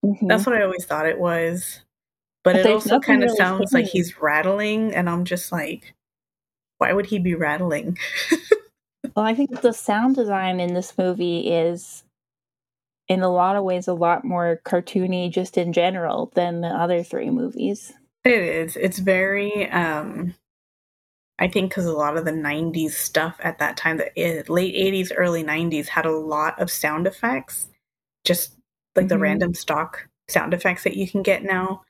Mm-hmm. 0.04 0.26
That's 0.26 0.48
what 0.48 0.56
I 0.56 0.64
always 0.64 0.86
thought 0.86 1.06
it 1.06 1.20
was. 1.20 1.82
But, 2.44 2.54
but 2.54 2.66
it 2.66 2.72
also 2.72 3.00
kind 3.00 3.22
of 3.22 3.28
really 3.28 3.38
sounds 3.38 3.72
funny. 3.72 3.84
like 3.84 3.92
he's 3.92 4.20
rattling, 4.20 4.96
and 4.96 5.08
I'm 5.08 5.24
just 5.24 5.52
like, 5.52 5.94
why 6.80 6.92
would 6.94 7.06
he 7.06 7.20
be 7.20 7.36
rattling? 7.36 8.00
Well, 9.16 9.26
I 9.26 9.34
think 9.34 9.62
the 9.62 9.74
sound 9.74 10.16
design 10.16 10.60
in 10.60 10.74
this 10.74 10.98
movie 10.98 11.52
is, 11.52 12.04
in 13.08 13.22
a 13.22 13.30
lot 13.30 13.56
of 13.56 13.64
ways, 13.64 13.88
a 13.88 13.94
lot 13.94 14.26
more 14.26 14.62
cartoony 14.66 15.32
just 15.32 15.58
in 15.58 15.74
general 15.74 16.32
than 16.36 16.62
the 16.62 16.68
other 16.68 17.04
three 17.04 17.30
movies. 17.30 17.94
It 18.24 18.42
is. 18.42 18.76
It's 18.76 19.00
very, 19.00 19.70
um, 19.72 20.36
I 21.40 21.48
think, 21.48 21.72
because 21.72 21.86
a 21.86 21.94
lot 21.94 22.18
of 22.18 22.26
the 22.26 22.32
90s 22.32 22.92
stuff 22.92 23.38
at 23.42 23.60
that 23.60 23.78
time, 23.78 23.98
the 23.98 24.20
eh, 24.20 24.44
late 24.50 24.76
80s, 24.76 25.12
early 25.16 25.44
90s, 25.44 25.88
had 25.88 26.06
a 26.06 26.12
lot 26.12 26.60
of 26.60 26.70
sound 26.70 27.08
effects, 27.08 27.70
just 28.26 28.56
like 28.96 29.04
mm-hmm. 29.04 29.10
the 29.10 29.20
random 29.20 29.54
stock 29.54 30.10
sound 30.28 30.54
effects 30.54 30.84
that 30.84 30.98
you 30.98 31.08
can 31.10 31.24
get 31.24 31.44
now. 31.44 31.84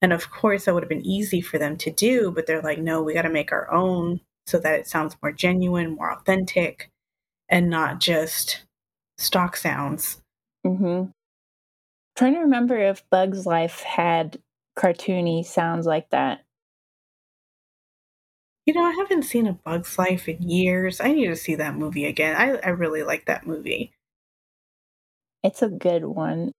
And 0.00 0.12
of 0.12 0.30
course, 0.30 0.64
that 0.64 0.74
would 0.74 0.82
have 0.82 0.88
been 0.88 1.06
easy 1.06 1.40
for 1.40 1.58
them 1.58 1.76
to 1.78 1.90
do, 1.90 2.32
but 2.32 2.46
they're 2.46 2.62
like, 2.62 2.78
no, 2.78 3.02
we 3.02 3.14
got 3.14 3.22
to 3.22 3.30
make 3.30 3.52
our 3.52 3.70
own 3.70 4.20
so 4.46 4.58
that 4.58 4.80
it 4.80 4.86
sounds 4.86 5.16
more 5.22 5.32
genuine, 5.32 5.96
more 5.96 6.12
authentic, 6.12 6.90
and 7.48 7.70
not 7.70 8.00
just 8.00 8.64
stock 9.18 9.56
sounds. 9.56 10.20
Mm-hmm. 10.66 11.10
Trying 12.16 12.34
to 12.34 12.40
remember 12.40 12.76
if 12.76 13.08
Bug's 13.10 13.46
Life 13.46 13.80
had 13.80 14.38
cartoony 14.76 15.44
sounds 15.44 15.86
like 15.86 16.10
that. 16.10 16.44
You 18.66 18.74
know, 18.74 18.84
I 18.84 18.92
haven't 18.92 19.24
seen 19.24 19.46
a 19.46 19.54
Bug's 19.54 19.98
Life 19.98 20.28
in 20.28 20.48
years. 20.48 21.00
I 21.00 21.12
need 21.12 21.26
to 21.26 21.36
see 21.36 21.56
that 21.56 21.74
movie 21.74 22.06
again. 22.06 22.36
I, 22.36 22.58
I 22.58 22.70
really 22.70 23.02
like 23.02 23.26
that 23.26 23.46
movie. 23.46 23.92
It's 25.42 25.62
a 25.62 25.68
good 25.68 26.04
one. 26.04 26.52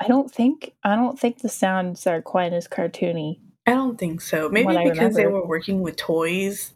I 0.00 0.08
don't 0.08 0.30
think 0.30 0.72
I 0.82 0.96
don't 0.96 1.18
think 1.18 1.38
the 1.38 1.48
sounds 1.48 2.06
are 2.06 2.22
quite 2.22 2.52
as 2.52 2.68
cartoony. 2.68 3.40
I 3.66 3.72
don't 3.72 3.98
think 3.98 4.20
so. 4.20 4.48
Maybe 4.48 4.90
because 4.90 5.14
they 5.14 5.26
were 5.26 5.46
working 5.46 5.80
with 5.80 5.96
toys. 5.96 6.74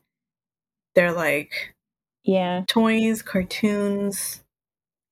They're 0.95 1.13
like 1.13 1.75
yeah, 2.25 2.65
toys, 2.67 3.23
cartoons, 3.23 4.43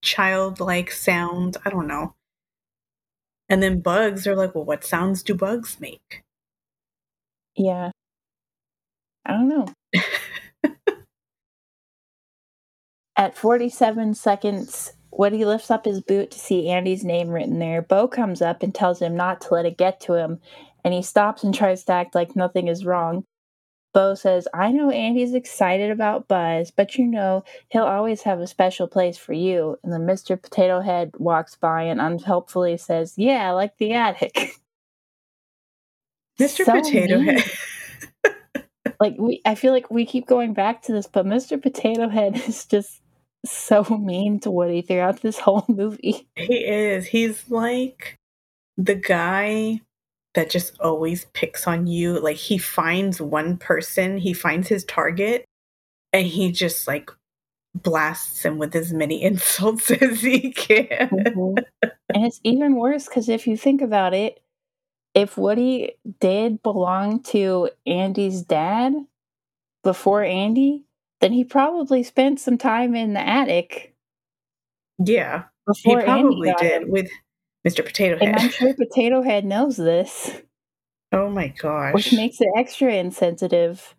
childlike 0.02 0.90
sound. 0.90 1.56
I 1.64 1.70
don't 1.70 1.86
know. 1.86 2.14
And 3.48 3.62
then 3.62 3.80
bugs 3.80 4.26
are 4.26 4.34
like, 4.34 4.54
well, 4.54 4.64
what 4.64 4.84
sounds 4.84 5.22
do 5.22 5.34
bugs 5.34 5.78
make? 5.80 6.22
Yeah. 7.56 7.90
I 9.24 9.32
don't 9.32 9.48
know. 9.48 9.66
At 13.16 13.36
47 13.36 14.14
seconds, 14.14 14.92
Woody 15.10 15.44
lifts 15.44 15.70
up 15.70 15.86
his 15.86 16.02
boot 16.02 16.30
to 16.32 16.38
see 16.38 16.68
Andy's 16.68 17.04
name 17.04 17.30
written 17.30 17.58
there. 17.58 17.80
Bo 17.80 18.08
comes 18.08 18.42
up 18.42 18.62
and 18.62 18.74
tells 18.74 19.00
him 19.00 19.16
not 19.16 19.40
to 19.42 19.54
let 19.54 19.64
it 19.64 19.78
get 19.78 20.00
to 20.00 20.14
him, 20.14 20.40
and 20.86 20.94
he 20.94 21.02
stops 21.02 21.42
and 21.42 21.52
tries 21.52 21.82
to 21.82 21.92
act 21.92 22.14
like 22.14 22.36
nothing 22.36 22.68
is 22.68 22.86
wrong. 22.86 23.24
Bo 23.92 24.14
says, 24.14 24.46
I 24.54 24.70
know 24.70 24.90
Andy's 24.90 25.34
excited 25.34 25.90
about 25.90 26.28
Buzz, 26.28 26.70
but 26.70 26.96
you 26.96 27.06
know, 27.06 27.42
he'll 27.70 27.82
always 27.82 28.22
have 28.22 28.38
a 28.38 28.46
special 28.46 28.86
place 28.86 29.18
for 29.18 29.32
you. 29.32 29.76
And 29.82 29.92
then 29.92 30.06
Mr. 30.06 30.40
Potato 30.40 30.80
Head 30.80 31.10
walks 31.18 31.56
by 31.56 31.82
and 31.82 32.00
unhelpfully 32.00 32.76
says, 32.76 33.14
Yeah, 33.16 33.50
like 33.50 33.76
the 33.78 33.94
attic. 33.94 34.52
Mr. 36.38 36.64
So 36.64 36.72
Potato 36.72 37.18
mean. 37.18 37.38
Head. 37.38 37.50
like 39.00 39.16
we 39.18 39.42
I 39.44 39.56
feel 39.56 39.72
like 39.72 39.90
we 39.90 40.06
keep 40.06 40.28
going 40.28 40.54
back 40.54 40.82
to 40.82 40.92
this, 40.92 41.08
but 41.08 41.26
Mr. 41.26 41.60
Potato 41.60 42.08
Head 42.08 42.36
is 42.46 42.64
just 42.64 43.00
so 43.44 43.82
mean 43.82 44.38
to 44.40 44.52
Woody 44.52 44.82
throughout 44.82 45.20
this 45.20 45.40
whole 45.40 45.64
movie. 45.68 46.28
He 46.36 46.58
is. 46.58 47.08
He's 47.08 47.50
like 47.50 48.14
the 48.76 48.94
guy 48.94 49.80
that 50.36 50.50
just 50.50 50.78
always 50.80 51.24
picks 51.32 51.66
on 51.66 51.86
you. 51.86 52.20
Like 52.20 52.36
he 52.36 52.58
finds 52.58 53.20
one 53.20 53.56
person, 53.56 54.18
he 54.18 54.32
finds 54.32 54.68
his 54.68 54.84
target, 54.84 55.44
and 56.12 56.26
he 56.26 56.52
just 56.52 56.86
like 56.86 57.10
blasts 57.74 58.44
him 58.44 58.58
with 58.58 58.74
as 58.76 58.92
many 58.92 59.22
insults 59.22 59.90
as 59.90 60.20
he 60.20 60.52
can. 60.52 61.08
Mm-hmm. 61.08 61.88
And 62.14 62.24
it's 62.24 62.40
even 62.44 62.76
worse 62.76 63.06
because 63.06 63.28
if 63.28 63.46
you 63.46 63.56
think 63.56 63.82
about 63.82 64.14
it, 64.14 64.40
if 65.14 65.36
Woody 65.38 65.94
did 66.20 66.62
belong 66.62 67.22
to 67.24 67.70
Andy's 67.86 68.42
dad 68.42 68.94
before 69.82 70.22
Andy, 70.22 70.84
then 71.20 71.32
he 71.32 71.42
probably 71.42 72.02
spent 72.02 72.38
some 72.38 72.58
time 72.58 72.94
in 72.94 73.14
the 73.14 73.26
attic. 73.26 73.94
Yeah, 74.98 75.44
he 75.74 75.94
probably 75.94 76.54
did 76.58 76.82
him. 76.82 76.90
with 76.90 77.08
Mr. 77.66 77.84
Potato 77.84 78.16
Head. 78.18 78.28
And 78.28 78.36
I'm 78.36 78.50
sure 78.50 78.74
Potato 78.74 79.22
Head 79.22 79.44
knows 79.44 79.76
this. 79.76 80.30
Oh 81.12 81.28
my 81.28 81.48
gosh. 81.48 81.94
Which 81.94 82.12
makes 82.12 82.40
it 82.40 82.48
extra 82.56 82.92
insensitive. 82.94 83.94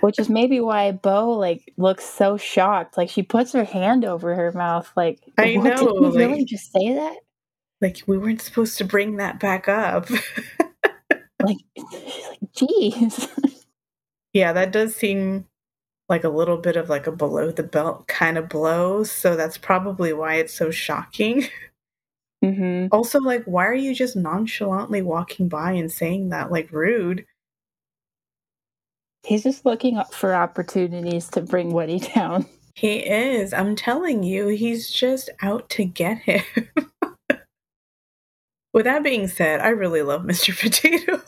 which 0.00 0.18
is 0.18 0.28
maybe 0.28 0.60
why 0.60 0.92
Bo 0.92 1.30
like 1.30 1.72
looks 1.76 2.04
so 2.04 2.36
shocked. 2.36 2.96
Like 2.96 3.08
she 3.08 3.22
puts 3.22 3.52
her 3.52 3.64
hand 3.64 4.04
over 4.04 4.34
her 4.34 4.52
mouth. 4.52 4.90
Like 4.96 5.20
I 5.38 5.56
know. 5.56 5.76
Did 5.76 6.00
like, 6.00 6.14
really 6.14 6.44
just 6.44 6.72
say 6.72 6.94
that? 6.94 7.18
Like 7.80 8.02
we 8.06 8.18
weren't 8.18 8.42
supposed 8.42 8.78
to 8.78 8.84
bring 8.84 9.16
that 9.16 9.38
back 9.38 9.68
up. 9.68 10.08
like 11.42 11.58
she's 11.76 12.26
like, 12.28 12.52
geez. 12.52 13.28
yeah, 14.32 14.52
that 14.52 14.72
does 14.72 14.96
seem 14.96 15.46
like 16.08 16.24
a 16.24 16.28
little 16.28 16.56
bit 16.56 16.76
of 16.76 16.88
like 16.88 17.06
a 17.06 17.12
below 17.12 17.50
the 17.50 17.62
belt 17.62 18.06
kind 18.08 18.38
of 18.38 18.48
blow. 18.48 19.04
So 19.04 19.36
that's 19.36 19.58
probably 19.58 20.12
why 20.12 20.34
it's 20.34 20.54
so 20.54 20.70
shocking. 20.70 21.48
Mm-hmm. 22.46 22.88
Also, 22.92 23.20
like, 23.20 23.44
why 23.44 23.66
are 23.66 23.74
you 23.74 23.94
just 23.94 24.14
nonchalantly 24.14 25.02
walking 25.02 25.48
by 25.48 25.72
and 25.72 25.90
saying 25.90 26.28
that? 26.28 26.52
Like, 26.52 26.70
rude. 26.70 27.26
He's 29.24 29.42
just 29.42 29.66
looking 29.66 29.96
up 29.96 30.14
for 30.14 30.34
opportunities 30.34 31.28
to 31.30 31.40
bring 31.40 31.72
Woody 31.72 31.98
down. 32.14 32.46
He 32.74 32.98
is. 32.98 33.52
I'm 33.52 33.74
telling 33.74 34.22
you, 34.22 34.48
he's 34.48 34.90
just 34.90 35.30
out 35.42 35.68
to 35.70 35.84
get 35.84 36.18
him. 36.18 36.44
With 38.72 38.84
that 38.84 39.02
being 39.02 39.26
said, 39.26 39.60
I 39.60 39.68
really 39.68 40.02
love 40.02 40.22
Mr. 40.22 40.58
Potato. 40.60 41.20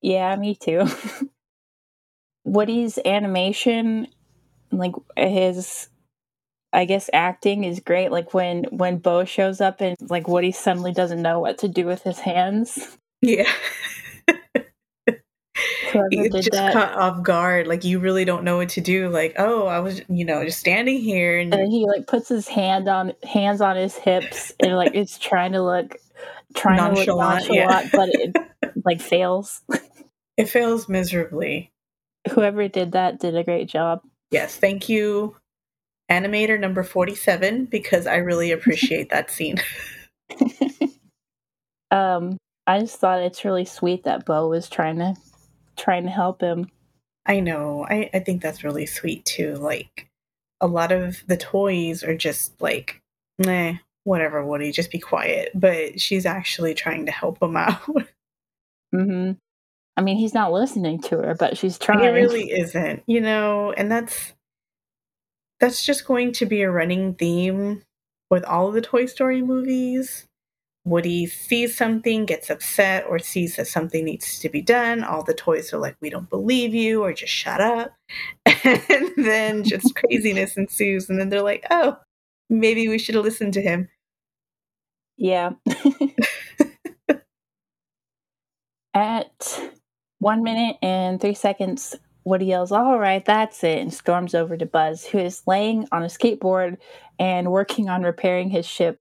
yeah, 0.00 0.34
me 0.36 0.56
too. 0.56 0.86
Woody's 2.44 2.98
animation, 3.04 4.06
like 4.72 4.94
his 5.16 5.88
I 6.74 6.84
guess 6.84 7.08
acting 7.12 7.64
is 7.64 7.80
great. 7.80 8.10
Like 8.10 8.34
when 8.34 8.64
when 8.64 8.98
Bo 8.98 9.24
shows 9.24 9.60
up 9.60 9.80
and 9.80 9.96
like 10.10 10.28
Woody 10.28 10.52
suddenly 10.52 10.92
doesn't 10.92 11.22
know 11.22 11.40
what 11.40 11.58
to 11.58 11.68
do 11.68 11.86
with 11.86 12.02
his 12.02 12.18
hands. 12.18 12.98
Yeah. 13.22 13.50
you 16.10 16.28
just 16.30 16.50
that. 16.52 16.72
caught 16.72 16.94
off 16.94 17.22
guard. 17.22 17.66
Like 17.66 17.84
you 17.84 17.98
really 17.98 18.24
don't 18.24 18.44
know 18.44 18.56
what 18.56 18.70
to 18.70 18.80
do. 18.80 19.08
Like, 19.08 19.34
oh, 19.38 19.66
I 19.66 19.78
was, 19.78 20.02
you 20.08 20.24
know, 20.24 20.44
just 20.44 20.58
standing 20.58 21.00
here, 21.00 21.38
and, 21.38 21.54
and 21.54 21.70
he 21.70 21.86
like 21.86 22.06
puts 22.06 22.28
his 22.28 22.48
hand 22.48 22.88
on 22.88 23.12
hands 23.22 23.60
on 23.60 23.76
his 23.76 23.94
hips, 23.94 24.52
and 24.60 24.76
like 24.76 24.94
it's 24.94 25.18
trying 25.20 25.52
to 25.52 25.62
look 25.62 25.96
trying 26.54 26.76
nonchalant, 26.76 27.06
to 27.06 27.52
look 27.52 27.68
nonchalant, 27.68 27.84
yeah. 27.84 27.90
but 27.92 28.08
it 28.10 28.36
like 28.84 29.00
fails. 29.00 29.62
It 30.36 30.48
fails 30.48 30.88
miserably. 30.88 31.70
Whoever 32.32 32.68
did 32.68 32.92
that 32.92 33.20
did 33.20 33.36
a 33.36 33.44
great 33.44 33.68
job. 33.68 34.00
Yes, 34.30 34.56
thank 34.56 34.88
you, 34.88 35.36
animator 36.10 36.58
number 36.58 36.82
47 36.82 37.66
because 37.66 38.06
I 38.06 38.16
really 38.16 38.52
appreciate 38.52 39.10
that 39.10 39.30
scene. 39.30 39.56
um 41.90 42.38
I 42.66 42.80
just 42.80 42.98
thought 42.98 43.20
it's 43.22 43.44
really 43.44 43.64
sweet 43.64 44.04
that 44.04 44.24
Bo 44.24 44.48
was 44.48 44.68
trying 44.68 44.98
to 44.98 45.14
trying 45.76 46.04
to 46.04 46.10
help 46.10 46.40
him. 46.40 46.68
I 47.26 47.40
know. 47.40 47.86
I, 47.88 48.10
I 48.12 48.20
think 48.20 48.42
that's 48.42 48.64
really 48.64 48.86
sweet 48.86 49.24
too. 49.24 49.54
Like 49.54 50.08
a 50.60 50.66
lot 50.66 50.92
of 50.92 51.22
the 51.26 51.36
toys 51.36 52.02
are 52.02 52.16
just 52.16 52.60
like, 52.60 53.00
nah, 53.38 53.74
whatever, 54.04 54.44
Woody, 54.44 54.72
just 54.72 54.90
be 54.90 54.98
quiet. 54.98 55.50
But 55.54 56.00
she's 56.00 56.26
actually 56.26 56.74
trying 56.74 57.06
to 57.06 57.12
help 57.12 57.42
him 57.42 57.56
out. 57.56 57.82
mm-hmm. 58.94 59.32
I 59.96 60.02
mean, 60.02 60.16
he's 60.16 60.34
not 60.34 60.52
listening 60.52 61.00
to 61.02 61.18
her, 61.18 61.34
but 61.38 61.56
she's 61.56 61.78
trying. 61.78 62.00
He 62.00 62.08
really 62.08 62.50
isn't, 62.50 63.04
you 63.06 63.20
know, 63.20 63.72
and 63.72 63.90
that's 63.90 64.33
that's 65.64 65.82
just 65.82 66.04
going 66.04 66.30
to 66.30 66.44
be 66.44 66.60
a 66.60 66.70
running 66.70 67.14
theme 67.14 67.80
with 68.28 68.44
all 68.44 68.68
of 68.68 68.74
the 68.74 68.82
Toy 68.82 69.06
Story 69.06 69.40
movies. 69.40 70.26
Woody 70.84 71.24
sees 71.24 71.74
something, 71.74 72.26
gets 72.26 72.50
upset, 72.50 73.06
or 73.08 73.18
sees 73.18 73.56
that 73.56 73.66
something 73.66 74.04
needs 74.04 74.38
to 74.40 74.50
be 74.50 74.60
done. 74.60 75.02
All 75.02 75.22
the 75.22 75.32
toys 75.32 75.72
are 75.72 75.78
like, 75.78 75.96
We 76.02 76.10
don't 76.10 76.28
believe 76.28 76.74
you, 76.74 77.02
or 77.02 77.14
just 77.14 77.32
shut 77.32 77.62
up. 77.62 77.94
And 78.64 79.10
then 79.16 79.64
just 79.64 79.94
craziness 79.96 80.58
ensues. 80.58 81.08
And 81.08 81.18
then 81.18 81.30
they're 81.30 81.40
like, 81.40 81.64
Oh, 81.70 81.96
maybe 82.50 82.86
we 82.86 82.98
should 82.98 83.14
have 83.14 83.24
listened 83.24 83.54
to 83.54 83.62
him. 83.62 83.88
Yeah. 85.16 85.52
At 88.92 89.60
one 90.18 90.42
minute 90.42 90.76
and 90.82 91.18
three 91.18 91.32
seconds, 91.32 91.96
Woody 92.24 92.46
yells, 92.46 92.72
All 92.72 92.98
right, 92.98 93.24
that's 93.24 93.62
it, 93.62 93.78
and 93.78 93.92
storms 93.92 94.34
over 94.34 94.56
to 94.56 94.66
Buzz, 94.66 95.04
who 95.04 95.18
is 95.18 95.46
laying 95.46 95.86
on 95.92 96.02
a 96.02 96.06
skateboard 96.06 96.78
and 97.18 97.52
working 97.52 97.88
on 97.88 98.02
repairing 98.02 98.50
his 98.50 98.66
ship. 98.66 98.98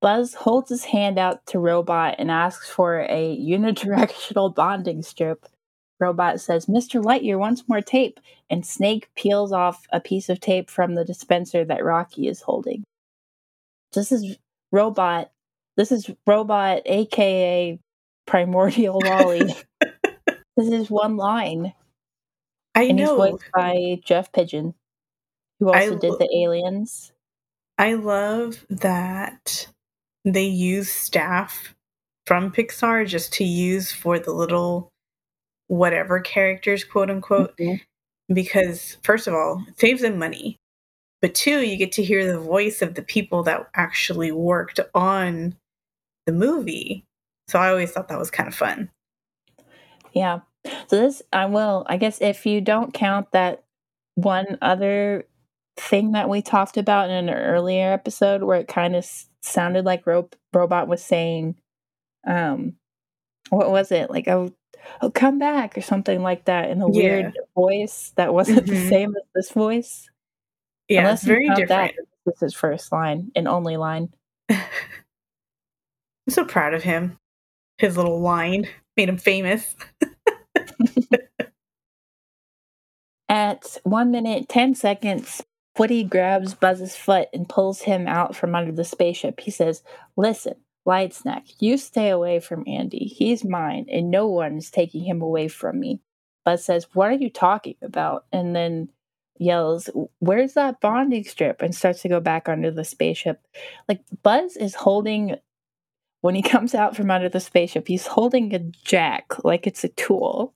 Buzz 0.00 0.34
holds 0.34 0.70
his 0.70 0.84
hand 0.84 1.18
out 1.18 1.44
to 1.46 1.58
Robot 1.58 2.16
and 2.18 2.30
asks 2.30 2.70
for 2.70 3.00
a 3.00 3.36
unidirectional 3.40 4.54
bonding 4.54 5.02
strip. 5.02 5.46
Robot 5.98 6.40
says, 6.40 6.66
Mr. 6.66 7.02
Lightyear 7.02 7.38
wants 7.38 7.68
more 7.68 7.80
tape, 7.80 8.20
and 8.50 8.66
Snake 8.66 9.08
peels 9.16 9.52
off 9.52 9.86
a 9.90 10.00
piece 10.00 10.28
of 10.28 10.40
tape 10.40 10.70
from 10.70 10.94
the 10.94 11.04
dispenser 11.04 11.64
that 11.64 11.84
Rocky 11.84 12.28
is 12.28 12.42
holding. 12.42 12.84
This 13.92 14.12
is 14.12 14.36
Robot. 14.72 15.30
This 15.76 15.92
is 15.92 16.10
Robot, 16.26 16.82
aka 16.84 17.78
Primordial 18.26 19.00
WALL-E. 19.02 19.54
this 20.56 20.68
is 20.68 20.90
one 20.90 21.16
line. 21.16 21.72
I 22.76 22.84
and 22.84 22.98
know. 22.98 23.20
He's 23.20 23.32
voiced 23.32 23.44
by 23.52 24.00
Jeff 24.04 24.30
Pidgeon, 24.30 24.74
who 25.58 25.72
also 25.72 25.98
did 25.98 26.12
the 26.18 26.28
Aliens. 26.32 27.12
I 27.78 27.94
love 27.94 28.64
that 28.70 29.66
they 30.24 30.44
use 30.44 30.90
staff 30.90 31.74
from 32.26 32.52
Pixar 32.52 33.06
just 33.06 33.32
to 33.34 33.44
use 33.44 33.92
for 33.92 34.18
the 34.18 34.32
little 34.32 34.92
whatever 35.68 36.20
characters, 36.20 36.84
quote 36.84 37.10
unquote. 37.10 37.56
Mm-hmm. 37.56 37.82
Because, 38.34 38.96
first 39.02 39.28
of 39.28 39.34
all, 39.34 39.64
it 39.68 39.78
saves 39.78 40.02
them 40.02 40.18
money. 40.18 40.58
But 41.22 41.34
two, 41.34 41.60
you 41.60 41.76
get 41.76 41.92
to 41.92 42.02
hear 42.02 42.30
the 42.30 42.40
voice 42.40 42.82
of 42.82 42.94
the 42.94 43.02
people 43.02 43.44
that 43.44 43.68
actually 43.74 44.32
worked 44.32 44.80
on 44.94 45.54
the 46.26 46.32
movie. 46.32 47.04
So 47.48 47.58
I 47.58 47.70
always 47.70 47.92
thought 47.92 48.08
that 48.08 48.18
was 48.18 48.32
kind 48.32 48.48
of 48.48 48.54
fun. 48.54 48.90
Yeah. 50.12 50.40
So 50.88 51.00
this, 51.00 51.22
I 51.32 51.46
will, 51.46 51.84
I 51.88 51.96
guess, 51.96 52.20
if 52.20 52.46
you 52.46 52.60
don't 52.60 52.94
count 52.94 53.32
that 53.32 53.64
one 54.14 54.58
other 54.62 55.26
thing 55.76 56.12
that 56.12 56.28
we 56.28 56.42
talked 56.42 56.76
about 56.76 57.10
in 57.10 57.28
an 57.28 57.34
earlier 57.34 57.92
episode 57.92 58.42
where 58.42 58.60
it 58.60 58.68
kind 58.68 58.96
of 58.96 59.06
sounded 59.42 59.84
like 59.84 60.06
Ro- 60.06 60.30
Robot 60.52 60.88
was 60.88 61.04
saying, 61.04 61.56
um, 62.26 62.74
what 63.50 63.70
was 63.70 63.92
it? 63.92 64.10
Like, 64.10 64.26
oh, 64.28 64.52
oh, 65.00 65.10
come 65.10 65.38
back 65.38 65.76
or 65.76 65.82
something 65.82 66.22
like 66.22 66.46
that 66.46 66.70
in 66.70 66.80
a 66.80 66.90
yeah. 66.90 67.02
weird 67.02 67.38
voice 67.54 68.12
that 68.16 68.34
wasn't 68.34 68.64
mm-hmm. 68.64 68.74
the 68.74 68.88
same 68.88 69.10
as 69.16 69.22
this 69.34 69.50
voice. 69.50 70.08
Yeah, 70.88 71.00
Unless 71.00 71.20
it's 71.20 71.28
very 71.28 71.48
different. 71.50 71.68
That, 71.68 71.94
this 72.24 72.42
is 72.42 72.54
first 72.54 72.90
line 72.92 73.30
and 73.36 73.46
only 73.46 73.76
line. 73.76 74.08
I'm 74.50 74.60
so 76.28 76.44
proud 76.44 76.74
of 76.74 76.82
him. 76.82 77.18
His 77.78 77.96
little 77.96 78.20
line 78.20 78.66
made 78.96 79.08
him 79.08 79.18
famous. 79.18 79.74
At 83.28 83.78
one 83.82 84.10
minute, 84.10 84.48
10 84.48 84.74
seconds, 84.74 85.42
Woody 85.78 86.04
grabs 86.04 86.54
Buzz's 86.54 86.96
foot 86.96 87.28
and 87.32 87.48
pulls 87.48 87.82
him 87.82 88.06
out 88.06 88.34
from 88.34 88.54
under 88.54 88.72
the 88.72 88.84
spaceship. 88.84 89.40
He 89.40 89.50
says, 89.50 89.82
Listen, 90.16 90.54
Light 90.84 91.12
Snack, 91.12 91.44
you 91.58 91.76
stay 91.76 92.10
away 92.10 92.40
from 92.40 92.64
Andy. 92.66 93.04
He's 93.04 93.44
mine, 93.44 93.86
and 93.90 94.10
no 94.10 94.28
one 94.28 94.56
is 94.56 94.70
taking 94.70 95.04
him 95.04 95.20
away 95.20 95.48
from 95.48 95.80
me. 95.80 96.00
Buzz 96.44 96.64
says, 96.64 96.86
What 96.94 97.10
are 97.10 97.16
you 97.16 97.28
talking 97.28 97.74
about? 97.82 98.26
And 98.32 98.54
then 98.54 98.90
yells, 99.38 99.90
Where's 100.20 100.54
that 100.54 100.80
bonding 100.80 101.24
strip? 101.24 101.60
and 101.60 101.74
starts 101.74 102.02
to 102.02 102.08
go 102.08 102.20
back 102.20 102.48
under 102.48 102.70
the 102.70 102.84
spaceship. 102.84 103.42
Like, 103.88 104.02
Buzz 104.22 104.56
is 104.56 104.76
holding, 104.76 105.36
when 106.20 106.36
he 106.36 106.42
comes 106.42 106.74
out 106.74 106.96
from 106.96 107.10
under 107.10 107.28
the 107.28 107.40
spaceship, 107.40 107.88
he's 107.88 108.06
holding 108.06 108.54
a 108.54 108.60
jack 108.60 109.44
like 109.44 109.66
it's 109.66 109.84
a 109.84 109.88
tool. 109.88 110.54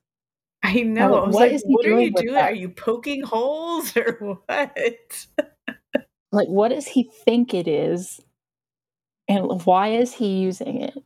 I 0.63 0.81
know. 0.81 1.15
I 1.15 1.25
was 1.25 1.35
what 1.35 1.51
like, 1.51 1.61
what 1.65 1.85
are 1.85 1.99
you 1.99 2.11
doing? 2.11 2.33
That? 2.33 2.51
Are 2.51 2.55
you 2.55 2.69
poking 2.69 3.23
holes 3.23 3.95
or 3.97 4.39
what? 4.45 5.27
like, 6.31 6.47
what 6.47 6.69
does 6.69 6.87
he 6.87 7.09
think 7.25 7.53
it 7.53 7.67
is? 7.67 8.21
And 9.27 9.63
why 9.65 9.89
is 9.89 10.13
he 10.13 10.41
using 10.41 10.81
it? 10.81 10.97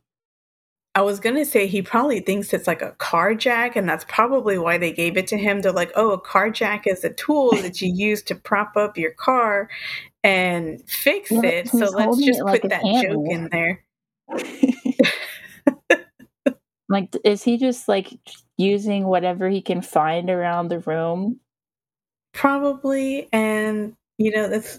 I 0.96 1.02
was 1.02 1.20
going 1.20 1.36
to 1.36 1.44
say 1.44 1.66
he 1.66 1.82
probably 1.82 2.20
thinks 2.20 2.54
it's 2.54 2.66
like 2.66 2.80
a 2.80 2.92
car 2.92 3.34
jack, 3.34 3.76
and 3.76 3.86
that's 3.86 4.06
probably 4.08 4.56
why 4.56 4.78
they 4.78 4.92
gave 4.92 5.18
it 5.18 5.26
to 5.26 5.36
him. 5.36 5.60
They're 5.60 5.70
like, 5.70 5.92
oh, 5.94 6.12
a 6.12 6.20
car 6.20 6.48
jack 6.48 6.86
is 6.86 7.04
a 7.04 7.10
tool 7.10 7.50
that 7.62 7.82
you 7.82 7.92
use 7.94 8.22
to 8.24 8.34
prop 8.34 8.76
up 8.76 8.96
your 8.96 9.12
car 9.12 9.68
and 10.24 10.82
fix 10.88 11.30
it. 11.30 11.68
So 11.68 11.86
let's 11.90 12.16
just 12.16 12.40
put 12.40 12.46
like 12.46 12.62
that 12.62 12.82
joke 12.82 13.26
in 13.28 13.48
there. 13.50 13.84
like, 16.88 17.14
is 17.24 17.42
he 17.42 17.58
just 17.58 17.88
like 17.88 18.18
using 18.56 19.06
whatever 19.06 19.48
he 19.48 19.60
can 19.60 19.82
find 19.82 20.30
around 20.30 20.68
the 20.68 20.80
room? 20.80 21.40
Probably. 22.32 23.28
And, 23.32 23.94
you 24.18 24.30
know, 24.30 24.48
that's, 24.48 24.78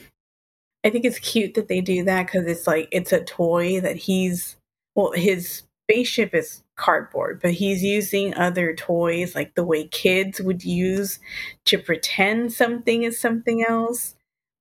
I 0.84 0.90
think 0.90 1.06
it's 1.06 1.20
cute 1.20 1.56
that 1.56 1.68
they 1.68 1.82
do 1.82 2.04
that 2.06 2.28
because 2.28 2.46
it's 2.46 2.68
like, 2.68 2.88
it's 2.92 3.12
a 3.12 3.24
toy 3.24 3.82
that 3.82 3.98
he's, 3.98 4.58
well, 4.96 5.12
his 5.12 5.64
spaceship 5.90 6.34
is 6.34 6.64
cardboard, 6.76 7.40
but 7.42 7.52
he's 7.52 7.84
using 7.84 8.34
other 8.36 8.76
toys 8.76 9.36
like 9.36 9.56
the 9.56 9.66
way 9.66 9.88
kids 9.88 10.40
would 10.40 10.64
use 10.64 11.20
to 11.66 11.78
pretend 11.78 12.54
something 12.54 13.04
is 13.04 13.20
something 13.20 13.66
else. 13.68 14.16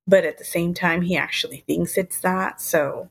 But 0.07 0.25
at 0.25 0.37
the 0.37 0.45
same 0.45 0.73
time, 0.73 1.01
he 1.01 1.17
actually 1.17 1.63
thinks 1.67 1.97
it's 1.97 2.19
that. 2.21 2.61
So 2.61 3.09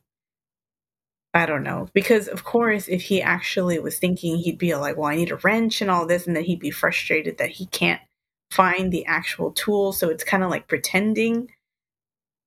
I 1.37 1.45
don't 1.45 1.65
know. 1.65 1.91
Because, 1.93 2.29
of 2.29 2.45
course, 2.45 2.89
if 2.89 3.03
he 3.03 3.21
actually 3.21 3.79
was 3.79 3.99
thinking, 3.99 4.39
he'd 4.39 4.57
be 4.57 4.75
like, 4.75 4.97
well, 4.97 5.11
I 5.11 5.17
need 5.17 5.31
a 5.31 5.37
wrench 5.37 5.83
and 5.83 5.91
all 5.91 6.07
this. 6.07 6.27
And 6.27 6.35
then 6.35 6.45
he'd 6.45 6.61
be 6.61 6.71
frustrated 6.71 7.37
that 7.37 7.51
he 7.51 7.67
can't 7.67 8.01
find 8.51 8.91
the 8.91 9.05
actual 9.05 9.53
tool. 9.53 9.93
So 9.93 10.09
it's 10.09 10.25
kind 10.25 10.43
of 10.43 10.49
like 10.49 10.67
pretending. 10.67 11.51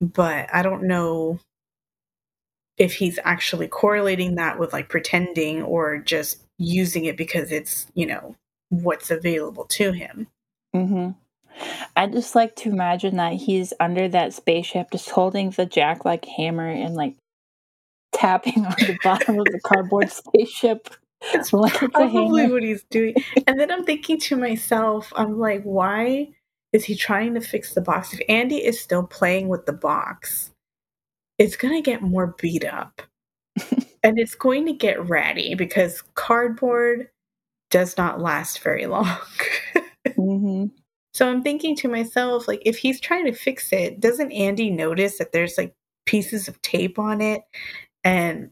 But 0.00 0.52
I 0.52 0.62
don't 0.62 0.88
know 0.88 1.38
if 2.78 2.94
he's 2.94 3.20
actually 3.22 3.68
correlating 3.68 4.34
that 4.34 4.58
with 4.58 4.72
like 4.72 4.88
pretending 4.88 5.62
or 5.62 5.98
just 5.98 6.42
using 6.58 7.04
it 7.04 7.16
because 7.16 7.52
it's, 7.52 7.86
you 7.94 8.06
know, 8.06 8.34
what's 8.70 9.12
available 9.12 9.66
to 9.66 9.92
him. 9.92 10.26
Mm-hmm. 10.74 11.10
I 11.94 12.06
just 12.08 12.34
like 12.34 12.56
to 12.56 12.70
imagine 12.70 13.18
that 13.18 13.34
he's 13.34 13.72
under 13.78 14.08
that 14.08 14.34
spaceship, 14.34 14.90
just 14.90 15.10
holding 15.10 15.50
the 15.50 15.66
jack 15.66 16.04
like 16.04 16.24
hammer 16.24 16.68
and 16.68 16.96
like 16.96 17.14
tapping 18.12 18.64
on 18.64 18.74
the 18.78 18.98
bottom 19.02 19.38
of 19.38 19.46
the 19.46 19.60
cardboard 19.64 20.10
spaceship. 20.12 20.88
It's 21.34 21.52
like 21.52 21.74
probably 21.92 22.50
what 22.50 22.62
he's 22.62 22.84
doing. 22.84 23.14
And 23.46 23.60
then 23.60 23.70
I'm 23.70 23.84
thinking 23.84 24.18
to 24.20 24.36
myself, 24.36 25.12
I'm 25.16 25.38
like, 25.38 25.62
why 25.64 26.28
is 26.72 26.84
he 26.84 26.94
trying 26.94 27.34
to 27.34 27.40
fix 27.40 27.74
the 27.74 27.82
box? 27.82 28.14
If 28.14 28.20
Andy 28.28 28.64
is 28.64 28.80
still 28.80 29.06
playing 29.06 29.48
with 29.48 29.66
the 29.66 29.72
box, 29.72 30.50
it's 31.38 31.56
going 31.56 31.74
to 31.74 31.82
get 31.82 32.02
more 32.02 32.34
beat 32.38 32.64
up. 32.64 33.02
and 34.02 34.18
it's 34.18 34.34
going 34.34 34.66
to 34.66 34.72
get 34.72 35.08
ratty 35.08 35.54
because 35.54 36.02
cardboard 36.14 37.08
does 37.70 37.98
not 37.98 38.20
last 38.20 38.60
very 38.60 38.86
long. 38.86 39.06
mm-hmm. 40.06 40.66
So 41.12 41.28
I'm 41.28 41.42
thinking 41.42 41.76
to 41.76 41.88
myself, 41.88 42.48
like, 42.48 42.62
if 42.64 42.78
he's 42.78 43.00
trying 43.00 43.26
to 43.26 43.32
fix 43.32 43.72
it, 43.72 44.00
doesn't 44.00 44.32
Andy 44.32 44.70
notice 44.70 45.18
that 45.18 45.32
there's 45.32 45.58
like 45.58 45.74
pieces 46.06 46.48
of 46.48 46.60
tape 46.62 46.98
on 46.98 47.20
it 47.20 47.42
and 48.04 48.50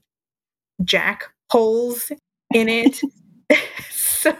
jack 0.84 1.24
holes 1.50 2.12
in 2.54 2.68
it? 2.68 3.00
so 3.90 4.34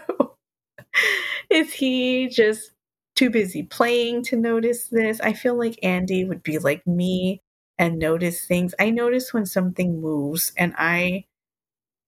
is 1.49 1.73
he 1.73 2.27
just 2.29 2.71
too 3.15 3.29
busy 3.29 3.63
playing 3.63 4.23
to 4.23 4.35
notice 4.35 4.87
this? 4.87 5.19
I 5.21 5.33
feel 5.33 5.57
like 5.57 5.79
Andy 5.83 6.23
would 6.25 6.43
be 6.43 6.57
like 6.59 6.85
me 6.87 7.41
and 7.77 7.97
notice 7.99 8.45
things. 8.45 8.73
I 8.79 8.89
notice 8.91 9.33
when 9.33 9.45
something 9.45 10.01
moves 10.01 10.51
and 10.57 10.73
I 10.77 11.25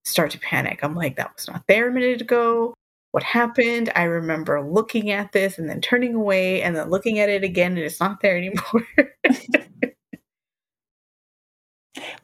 start 0.04 0.30
to 0.32 0.40
panic. 0.40 0.80
I'm 0.82 0.94
like, 0.94 1.16
that 1.16 1.32
was 1.36 1.48
not 1.48 1.64
there 1.68 1.88
a 1.88 1.92
minute 1.92 2.20
ago. 2.20 2.74
What 3.12 3.22
happened? 3.22 3.92
I 3.94 4.04
remember 4.04 4.62
looking 4.62 5.10
at 5.10 5.32
this 5.32 5.58
and 5.58 5.68
then 5.68 5.80
turning 5.80 6.14
away 6.14 6.62
and 6.62 6.74
then 6.76 6.90
looking 6.90 7.18
at 7.18 7.28
it 7.28 7.44
again 7.44 7.72
and 7.72 7.80
it's 7.80 8.00
not 8.00 8.20
there 8.20 8.36
anymore. 8.36 8.86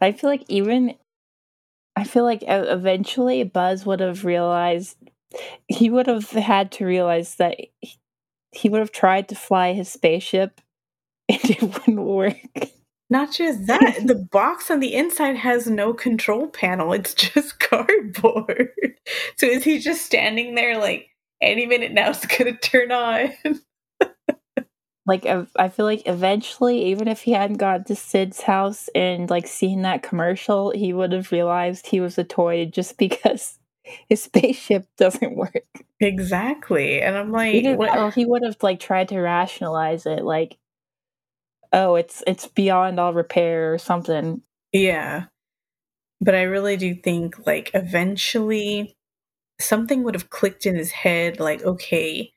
I 0.01 0.13
feel 0.13 0.31
like 0.31 0.45
even 0.49 0.95
I 1.97 2.05
feel 2.05 2.25
like 2.25 2.45
eventually 2.47 3.43
Buzz 3.43 3.85
would 3.85 4.01
have 4.01 4.25
realized 4.25 4.97
he 5.67 5.91
would 5.91 6.07
have 6.07 6.31
had 6.31 6.71
to 6.73 6.87
realize 6.87 7.35
that 7.37 7.57
he 8.53 8.69
would 8.69 8.79
have 8.79 8.93
tried 8.93 9.29
to 9.29 9.35
fly 9.35 9.73
his 9.73 9.89
spaceship 9.89 10.61
and 11.29 11.45
it 11.45 11.63
wouldn't 11.63 12.01
work. 12.01 12.37
Not 13.11 13.33
just 13.33 13.67
that, 13.67 14.07
the 14.07 14.15
box 14.31 14.71
on 14.71 14.81
the 14.81 14.95
inside 14.95 15.37
has 15.37 15.67
no 15.67 15.95
control 15.95 16.47
panel. 16.47 16.93
It's 16.93 17.15
just 17.15 17.59
cardboard. 17.61 18.71
So 19.37 19.47
is 19.47 19.65
he 19.65 19.79
just 19.79 20.03
standing 20.05 20.55
there 20.55 20.79
like 20.79 21.09
any 21.41 21.67
minute 21.67 21.93
now 21.93 22.11
it's 22.11 22.27
going 22.27 22.55
to 22.55 22.61
turn 22.61 22.93
on? 22.93 23.33
Like 25.09 25.25
I 25.25 25.69
feel 25.71 25.87
like 25.87 26.03
eventually 26.07 26.85
even 26.91 27.09
if 27.09 27.23
he 27.23 27.33
hadn't 27.33 27.57
got 27.57 27.87
to 27.87 27.97
Sid's 27.97 28.43
house 28.43 28.91
and 28.95 29.31
like 29.31 29.47
seen 29.47 29.83
that 29.83 30.03
commercial, 30.03 30.71
he 30.71 30.93
would 30.93 31.13
have 31.13 31.33
realized 31.33 31.87
he 31.87 31.99
was 31.99 32.19
a 32.19 32.25
toy 32.25 32.67
just 32.67 32.99
because 32.99 33.59
his 34.11 34.23
spaceship 34.23 34.87
doesn't 34.99 35.35
work. 35.35 35.65
Exactly. 35.99 37.01
And 37.01 37.17
I'm 37.17 37.33
like, 37.33 37.55
he, 37.55 37.75
well, 37.75 38.11
he 38.11 38.27
would 38.27 38.43
have 38.45 38.59
like 38.63 38.81
tried 38.81 39.09
to 39.09 39.19
rationalize 39.19 40.05
it 40.05 40.23
like 40.23 40.59
oh, 41.73 41.95
it's 41.95 42.23
it's 42.27 42.47
beyond 42.47 43.01
all 43.01 43.15
repair 43.15 43.73
or 43.73 43.79
something. 43.79 44.43
Yeah. 44.73 45.25
But 46.21 46.35
I 46.35 46.43
really 46.43 46.77
do 46.77 46.95
think 46.95 47.47
like 47.47 47.71
eventually 47.73 48.95
something 49.59 50.03
would 50.03 50.15
have 50.15 50.29
clicked 50.29 50.67
in 50.67 50.75
his 50.75 50.91
head 50.91 51.41
like, 51.41 51.63
okay, 51.63 52.33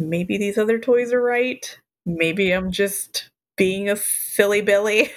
maybe 0.00 0.38
these 0.38 0.58
other 0.58 0.78
toys 0.78 1.12
are 1.12 1.22
right. 1.22 1.78
Maybe 2.06 2.50
I'm 2.50 2.72
just 2.72 3.28
being 3.56 3.88
a 3.88 3.96
silly 3.96 4.62
Billy. 4.62 5.10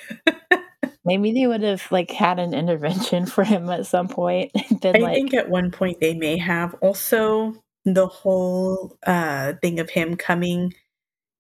maybe 1.06 1.32
they 1.32 1.48
would 1.48 1.64
have 1.64 1.90
like 1.92 2.12
had 2.12 2.40
an 2.40 2.54
intervention 2.54 3.26
for 3.28 3.44
him 3.44 3.70
at 3.70 3.86
some 3.86 4.08
point. 4.08 4.52
I 4.84 4.92
like... 5.00 5.16
think 5.16 5.34
at 5.34 5.50
one 5.50 5.72
point 5.72 6.00
they 6.00 6.14
may 6.14 6.38
have. 6.38 6.76
Also, 6.76 7.56
the 7.86 8.08
whole 8.08 8.98
uh 9.06 9.54
thing 9.62 9.80
of 9.80 9.90
him 9.90 10.16
coming 10.16 10.74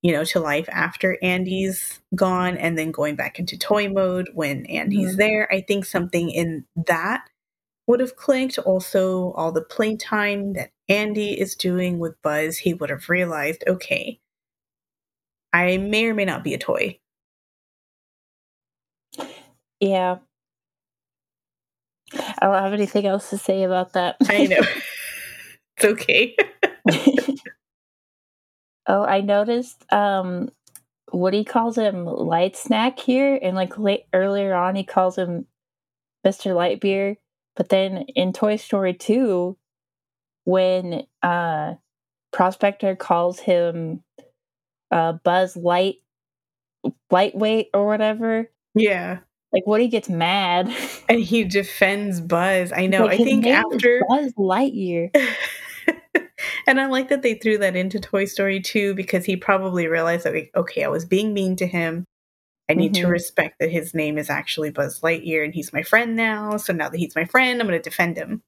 you 0.03 0.12
know, 0.12 0.25
to 0.25 0.39
life 0.41 0.67
after 0.69 1.17
Andy's 1.23 2.01
gone 2.13 2.58
and 2.58 2.77
then 2.77 2.91
going 2.91 3.15
back 3.15 3.39
into 3.39 3.58
toy 3.58 3.88
mode 3.88 4.29
when 4.34 4.65
Andy's 4.65 5.12
mm-hmm. 5.12 5.17
there. 5.17 5.51
I 5.51 5.62
think 5.62 5.86
something 5.86 6.29
in 6.29 6.65
that 6.75 7.29
would 7.88 8.01
have 8.01 8.17
clicked. 8.17 8.58
Also, 8.60 9.32
all 9.32 9.53
the 9.53 9.62
playtime 9.62 10.53
that 10.53 10.71
Andy 10.89 11.39
is 11.39 11.56
doing 11.56 12.00
with 12.00 12.22
Buzz, 12.22 12.58
he 12.58 12.74
would 12.74 12.89
have 12.89 13.10
realized, 13.10 13.63
okay, 13.67 14.19
I 15.52 15.78
may 15.78 16.06
or 16.06 16.13
may 16.13 16.26
not 16.26 16.43
be 16.43 16.54
a 16.54 16.58
toy. 16.58 17.00
Yeah. 19.80 20.17
I 22.13 22.46
don't 22.46 22.62
have 22.62 22.74
anything 22.74 23.06
else 23.06 23.30
to 23.30 23.38
say 23.38 23.63
about 23.63 23.93
that. 23.93 24.17
I 24.30 24.46
know. 24.46 24.58
it's 25.78 25.86
okay. 25.86 26.36
Oh, 28.86 29.04
I 29.04 29.22
noticed 29.22 29.86
um 29.93 30.50
Woody 31.12 31.43
calls 31.43 31.78
him 31.78 32.06
Light 32.06 32.56
Snack 32.56 33.00
here, 33.00 33.39
and 33.41 33.56
like 33.56 33.78
late 33.78 34.06
earlier 34.13 34.54
on, 34.54 34.76
he 34.76 34.84
calls 34.84 35.17
him 35.17 35.46
Mr. 36.26 36.54
Lightbeer. 36.56 37.17
But 37.56 37.69
then 37.69 38.06
in 38.15 38.34
Toy 38.34 38.56
Story 38.56 38.96
2, 38.96 39.56
when 40.45 41.03
uh 41.21 41.73
Prospector 42.32 42.95
calls 42.97 43.39
him 43.39 44.03
uh 44.91 45.13
Buzz 45.23 45.56
Light 45.56 45.95
lightweight 47.12 47.69
or 47.73 47.88
whatever. 47.88 48.49
Yeah. 48.75 49.19
Like 49.51 49.67
what 49.67 49.82
he 49.82 49.88
gets 49.88 50.10
mad. 50.10 50.73
And 51.10 51.19
he 51.19 51.43
defends 51.43 52.21
Buzz. 52.21 52.71
I 52.71 52.88
know. 52.88 53.06
Like, 53.06 53.19
I 53.19 53.23
think 53.23 53.45
after 53.45 54.01
Buzz 54.10 54.34
Lightyear. 54.34 55.12
and 56.67 56.79
I 56.79 56.86
like 56.88 57.10
that 57.10 57.21
they 57.21 57.36
threw 57.36 57.58
that 57.60 57.75
into 57.75 57.99
Toy 57.99 58.25
Story 58.25 58.60
2 58.62 58.95
because 58.95 59.25
he 59.25 59.36
probably 59.36 59.88
realized 59.88 60.25
that, 60.25 60.34
like, 60.34 60.51
okay, 60.56 60.84
I 60.84 60.88
was 60.88 61.06
being 61.06 61.34
mean 61.34 61.56
to 61.58 61.67
him. 61.67 62.06
I 62.69 62.73
need 62.73 62.93
Mhm. 62.93 63.01
to 63.01 63.08
respect 63.08 63.60
that 63.60 63.69
his 63.69 63.93
name 63.93 64.17
is 64.17 64.29
actually 64.29 64.71
Buzz 64.71 65.01
Lightyear 65.01 65.43
and 65.43 65.53
he's 65.53 65.73
my 65.73 65.84
friend 65.84 66.15
now. 66.15 66.56
So 66.58 66.71
now 66.73 66.88
that 66.89 66.97
he's 66.97 67.15
my 67.15 67.25
friend, 67.25 67.60
I'm 67.62 67.67
going 67.67 67.79
to 67.79 67.89
defend 67.89 68.15
him. 68.17 68.41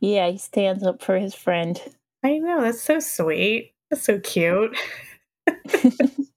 Yeah, 0.00 0.28
he 0.30 0.38
stands 0.38 0.82
up 0.82 1.02
for 1.02 1.18
his 1.18 1.34
friend. 1.34 1.80
I 2.24 2.38
know, 2.38 2.60
that's 2.62 2.80
so 2.82 3.00
sweet. 3.00 3.74
That's 3.90 4.02
so 4.04 4.18
cute. 4.20 4.76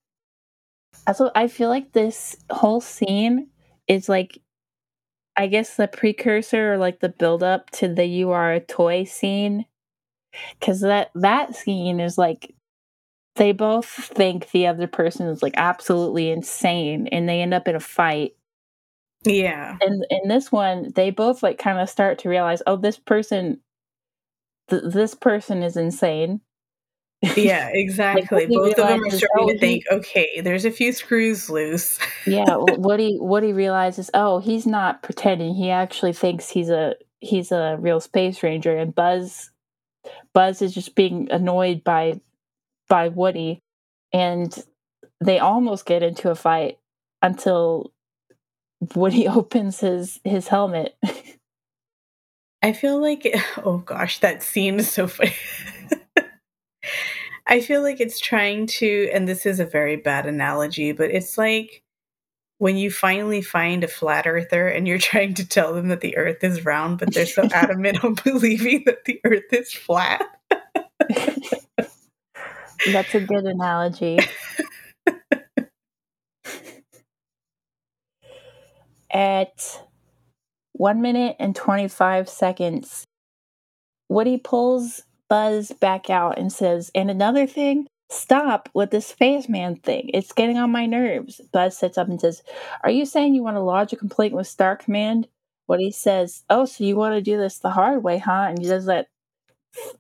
Also, 1.08 1.32
I 1.36 1.48
feel 1.48 1.70
like 1.70 1.94
this 1.94 2.36
whole 2.52 2.82
scene 2.82 3.48
is 3.88 4.08
like, 4.08 4.38
I 5.38 5.48
guess 5.48 5.76
the 5.78 5.88
precursor 5.88 6.74
or 6.74 6.78
like 6.78 7.00
the 7.02 7.10
build 7.10 7.44
up 7.44 7.70
to 7.72 7.88
the 7.94 8.06
"You 8.06 8.32
Are 8.32 8.54
a 8.54 8.60
Toy" 8.60 9.06
scene, 9.06 9.66
because 10.60 10.82
that 10.82 11.12
that 11.16 11.56
scene 11.56 12.00
is 12.00 12.18
like 12.18 12.54
they 13.36 13.52
both 13.54 13.88
think 13.88 14.52
the 14.52 14.68
other 14.68 14.88
person 14.88 15.28
is 15.28 15.44
like 15.44 15.56
absolutely 15.58 16.32
insane, 16.32 17.08
and 17.10 17.30
they 17.30 17.42
end 17.42 17.54
up 17.54 17.68
in 17.68 17.76
a 17.76 17.80
fight. 17.82 18.36
Yeah. 19.24 19.78
And 19.82 20.06
in 20.10 20.28
this 20.28 20.52
one, 20.52 20.92
they 20.96 21.12
both 21.12 21.44
like 21.44 21.58
kind 21.58 21.80
of 21.80 21.90
start 21.90 22.20
to 22.20 22.30
realize, 22.30 22.62
oh, 22.66 22.76
this 22.76 22.98
person, 22.98 23.60
th- 24.70 24.84
this 24.86 25.14
person 25.14 25.64
is 25.64 25.78
insane. 25.78 26.42
Yeah, 27.36 27.70
exactly. 27.74 28.48
he 28.48 28.56
Both 28.56 28.80
of 28.80 28.88
them 28.88 29.04
are 29.04 29.10
starting 29.12 29.30
oh, 29.38 29.48
to 29.50 29.60
think, 29.60 29.84
okay, 29.92 30.42
there's 30.42 30.66
a 30.66 30.72
few 30.72 30.92
screws 30.92 31.50
loose. 31.50 32.00
yeah 32.26 32.56
what 32.56 33.00
he 33.00 33.18
what 33.18 33.44
he 33.44 33.54
realizes 33.54 34.10
oh 34.14 34.40
he's 34.40 34.68
not 34.68 35.02
pretending 35.02 35.56
he 35.56 35.70
actually 35.70 36.14
thinks 36.14 36.50
he's 36.50 36.70
a 36.70 36.96
he's 37.20 37.52
a 37.52 37.78
real 37.80 38.00
space 38.00 38.44
ranger 38.44 38.78
and 38.78 38.94
buzz 38.94 39.50
buzz 40.34 40.62
is 40.62 40.74
just 40.74 40.96
being 40.96 41.28
annoyed 41.32 41.84
by 41.84 42.20
by 42.88 43.08
woody 43.08 43.60
and 44.14 44.64
they 45.24 45.40
almost 45.40 45.86
get 45.86 46.04
into 46.04 46.30
a 46.30 46.36
fight 46.36 46.78
until 47.22 47.92
woody 48.96 49.28
opens 49.28 49.80
his 49.80 50.20
his 50.24 50.48
helmet 50.48 50.98
I 52.62 52.74
feel 52.74 53.02
like, 53.02 53.28
oh 53.66 53.78
gosh, 53.80 54.20
that 54.20 54.44
scene 54.44 54.80
is 54.80 54.92
so 54.92 55.08
funny. 55.08 55.34
I 57.48 57.60
feel 57.60 57.82
like 57.82 58.00
it's 58.00 58.20
trying 58.20 58.68
to, 58.68 59.10
and 59.12 59.28
this 59.28 59.46
is 59.46 59.60
a 59.60 59.66
very 59.66 59.96
bad 59.96 60.26
analogy, 60.26 60.92
but 60.92 61.12
it's 61.12 61.38
like 61.38 61.84
when 62.60 62.78
you 62.78 62.92
finally 62.92 63.42
find 63.42 63.84
a 63.84 63.88
flat 63.88 64.28
earther 64.28 64.68
and 64.68 64.88
you're 64.88 65.00
trying 65.00 65.34
to 65.34 65.48
tell 65.48 65.74
them 65.74 65.88
that 65.88 66.02
the 66.02 66.16
earth 66.18 66.44
is 66.44 66.64
round, 66.64 67.00
but 67.00 67.14
they're 67.14 67.26
so 67.26 67.44
adamant 67.52 68.04
on 68.04 68.16
believing 68.24 68.84
that 68.86 69.06
the 69.06 69.20
earth 69.26 69.52
is 69.52 69.74
flat. 69.74 70.24
that's 72.92 73.16
a 73.16 73.20
good 73.20 73.46
analogy 73.46 74.20
at 79.14 79.84
1 80.74 81.02
minute 81.02 81.36
and 81.40 81.56
25 81.56 82.30
seconds. 82.30 83.06
Woody 84.10 84.38
pulls 84.38 85.04
buzz 85.30 85.72
back 85.80 86.10
out 86.10 86.38
and 86.38 86.52
says 86.52 86.92
and 86.94 87.10
another 87.10 87.48
thing 87.48 87.88
stop 88.10 88.68
with 88.74 88.92
this 88.92 89.08
spaceman 89.08 89.78
thing. 89.78 90.10
It's 90.14 90.34
getting 90.34 90.58
on 90.58 90.70
my 90.70 90.86
nerves. 90.86 91.40
Buzz 91.54 91.78
sits 91.78 91.98
up 91.98 92.10
and 92.10 92.20
says 92.20 92.44
are 92.84 92.92
you 92.92 93.06
saying 93.06 93.34
you 93.34 93.44
want 93.44 93.56
to 93.56 93.62
lodge 93.62 93.94
a 93.94 93.96
complaint 93.96 94.34
with 94.34 94.48
star 94.48 94.76
command? 94.76 95.28
Woody 95.68 95.92
says 95.92 96.44
oh 96.50 96.66
so 96.66 96.84
you 96.84 96.96
want 96.96 97.16
to 97.16 97.22
do 97.22 97.38
this 97.38 97.60
the 97.60 97.70
hard 97.70 98.04
way 98.04 98.18
huh? 98.18 98.48
And 98.50 98.60
he 98.60 98.66
does 98.66 98.86
that 98.86 99.08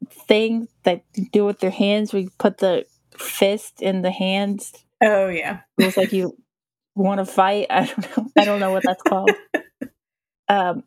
thing 0.09 0.67
that 0.83 1.03
you 1.15 1.25
do 1.31 1.45
with 1.45 1.59
their 1.59 1.71
hands 1.71 2.11
where 2.11 2.21
you 2.21 2.29
put 2.37 2.57
the 2.57 2.85
fist 3.17 3.81
in 3.81 4.01
the 4.01 4.11
hands? 4.11 4.73
Oh, 5.03 5.27
yeah. 5.27 5.61
it 5.77 5.85
was 5.85 5.97
like 5.97 6.13
you 6.13 6.37
want 7.01 7.19
to 7.19 7.25
fight. 7.25 7.67
I 7.69 7.85
don't 7.85 8.17
know. 8.17 8.31
I 8.37 8.45
don't 8.45 8.59
know 8.59 8.71
what 8.71 8.83
that's 8.83 9.03
called. 9.03 9.31
um, 10.47 10.83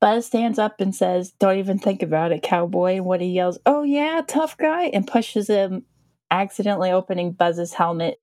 Buzz 0.00 0.26
stands 0.26 0.58
up 0.58 0.80
and 0.80 0.94
says, 0.94 1.32
"Don't 1.32 1.58
even 1.58 1.78
think 1.78 2.02
about 2.02 2.32
it, 2.32 2.42
cowboy." 2.42 2.96
And 2.96 3.04
Woody 3.04 3.28
yells, 3.28 3.58
"Oh 3.66 3.82
yeah, 3.82 4.22
tough 4.26 4.56
guy!" 4.56 4.84
and 4.86 5.06
pushes 5.06 5.48
him, 5.48 5.84
accidentally 6.30 6.90
opening 6.90 7.32
Buzz's 7.32 7.74
helmet. 7.74 8.20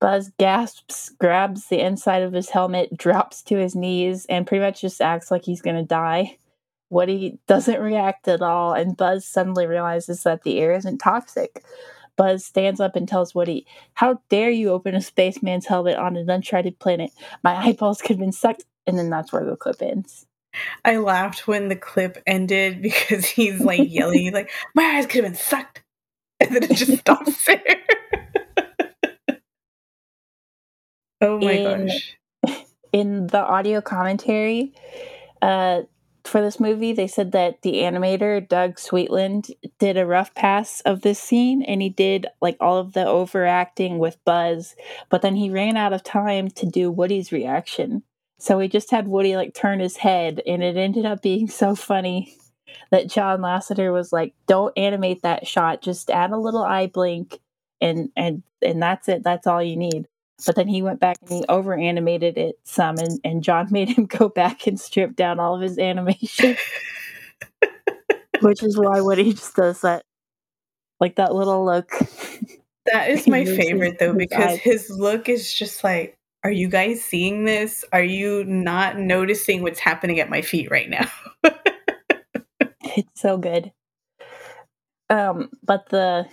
Buzz 0.00 0.32
gasps, 0.36 1.10
grabs 1.10 1.68
the 1.68 1.78
inside 1.78 2.22
of 2.22 2.32
his 2.32 2.50
helmet, 2.50 2.96
drops 2.96 3.42
to 3.44 3.56
his 3.56 3.76
knees, 3.76 4.26
and 4.26 4.46
pretty 4.46 4.64
much 4.64 4.80
just 4.80 5.00
acts 5.00 5.30
like 5.30 5.44
he's 5.44 5.62
gonna 5.62 5.84
die. 5.84 6.38
Woody 6.90 7.38
doesn't 7.46 7.80
react 7.80 8.28
at 8.28 8.42
all, 8.42 8.74
and 8.74 8.96
Buzz 8.96 9.24
suddenly 9.24 9.66
realizes 9.66 10.24
that 10.24 10.42
the 10.42 10.58
air 10.58 10.74
isn't 10.74 10.98
toxic. 10.98 11.64
Buzz 12.22 12.44
stands 12.44 12.78
up 12.78 12.94
and 12.94 13.08
tells 13.08 13.34
Woody, 13.34 13.66
How 13.94 14.20
dare 14.28 14.48
you 14.50 14.70
open 14.70 14.94
a 14.94 15.00
spaceman's 15.00 15.66
helmet 15.66 15.96
on 15.96 16.16
an 16.16 16.30
uncharted 16.30 16.78
planet? 16.78 17.10
My 17.42 17.56
eyeballs 17.56 18.00
could 18.00 18.10
have 18.10 18.20
been 18.20 18.30
sucked. 18.30 18.64
And 18.86 18.96
then 18.96 19.10
that's 19.10 19.32
where 19.32 19.44
the 19.44 19.56
clip 19.56 19.82
ends. 19.82 20.26
I 20.84 20.98
laughed 20.98 21.48
when 21.48 21.66
the 21.66 21.74
clip 21.74 22.22
ended 22.24 22.80
because 22.80 23.26
he's 23.26 23.60
like 23.60 23.90
yelling, 23.90 24.20
he's 24.20 24.32
like, 24.32 24.52
my 24.72 24.84
eyes 24.84 25.06
could 25.06 25.24
have 25.24 25.32
been 25.32 25.40
sucked. 25.40 25.82
And 26.38 26.54
then 26.54 26.62
it 26.62 26.76
just 26.76 26.96
stops 26.98 27.44
there. 27.46 27.64
oh 31.22 31.40
my 31.40 31.52
In- 31.52 31.86
gosh. 31.86 32.16
In 32.92 33.26
the 33.26 33.40
audio 33.40 33.80
commentary 33.80 34.74
uh, 35.40 35.82
for 36.24 36.40
this 36.40 36.60
movie, 36.60 36.92
they 36.92 37.06
said 37.06 37.32
that 37.32 37.62
the 37.62 37.74
animator, 37.74 38.46
Doug 38.46 38.76
Sweetland, 38.76 39.50
did 39.78 39.96
a 39.96 40.06
rough 40.06 40.34
pass 40.34 40.80
of 40.82 41.02
this 41.02 41.18
scene 41.18 41.62
and 41.62 41.82
he 41.82 41.88
did 41.88 42.26
like 42.40 42.56
all 42.60 42.78
of 42.78 42.92
the 42.92 43.06
overacting 43.06 43.98
with 43.98 44.24
Buzz, 44.24 44.74
but 45.10 45.22
then 45.22 45.36
he 45.36 45.50
ran 45.50 45.76
out 45.76 45.92
of 45.92 46.02
time 46.02 46.48
to 46.50 46.66
do 46.66 46.90
Woody's 46.90 47.32
reaction. 47.32 48.02
So 48.38 48.58
he 48.58 48.68
just 48.68 48.90
had 48.90 49.08
Woody 49.08 49.36
like 49.36 49.54
turn 49.54 49.80
his 49.80 49.98
head 49.98 50.42
and 50.46 50.62
it 50.62 50.76
ended 50.76 51.06
up 51.06 51.22
being 51.22 51.48
so 51.48 51.74
funny 51.74 52.36
that 52.90 53.08
John 53.08 53.40
Lasseter 53.40 53.92
was 53.92 54.12
like, 54.12 54.34
"Don't 54.46 54.76
animate 54.76 55.22
that 55.22 55.46
shot, 55.46 55.82
just 55.82 56.10
add 56.10 56.30
a 56.30 56.38
little 56.38 56.62
eye 56.62 56.86
blink 56.86 57.40
and 57.80 58.10
and 58.16 58.42
and 58.62 58.82
that's 58.82 59.08
it. 59.08 59.22
That's 59.22 59.46
all 59.46 59.62
you 59.62 59.76
need." 59.76 60.08
But 60.46 60.56
then 60.56 60.68
he 60.68 60.82
went 60.82 60.98
back 61.00 61.18
and 61.20 61.30
he 61.30 61.44
over 61.48 61.74
animated 61.74 62.36
it 62.36 62.58
some, 62.64 62.96
and, 62.98 63.20
and 63.24 63.42
John 63.44 63.68
made 63.70 63.88
him 63.90 64.06
go 64.06 64.28
back 64.28 64.66
and 64.66 64.78
strip 64.80 65.14
down 65.16 65.38
all 65.40 65.54
of 65.54 65.60
his 65.62 65.78
animation, 65.78 66.56
which 68.40 68.62
is 68.62 68.76
why 68.78 69.00
Woody 69.00 69.32
just 69.32 69.54
does 69.54 69.80
that, 69.82 70.04
like 71.00 71.16
that 71.16 71.34
little 71.34 71.64
look. 71.64 71.90
That 72.92 73.10
is 73.10 73.26
my 73.28 73.40
He 73.40 73.44
moves 73.44 73.56
his- 73.56 73.66
favorite 73.66 73.98
though, 73.98 74.14
because 74.14 74.58
his 74.58 74.90
look 74.90 75.28
is 75.28 75.52
just 75.52 75.84
like, 75.84 76.16
are 76.44 76.50
you 76.50 76.68
guys 76.68 77.00
seeing 77.04 77.44
this? 77.44 77.84
Are 77.92 78.02
you 78.02 78.42
not 78.44 78.98
noticing 78.98 79.62
what's 79.62 79.78
happening 79.78 80.18
at 80.18 80.28
my 80.28 80.42
feet 80.42 80.70
right 80.72 80.90
now? 80.90 81.08
It's 82.96 83.20
so 83.20 83.38
good. 83.38 83.72
Um, 85.08 85.50
but 85.62 85.88
the 85.90 86.26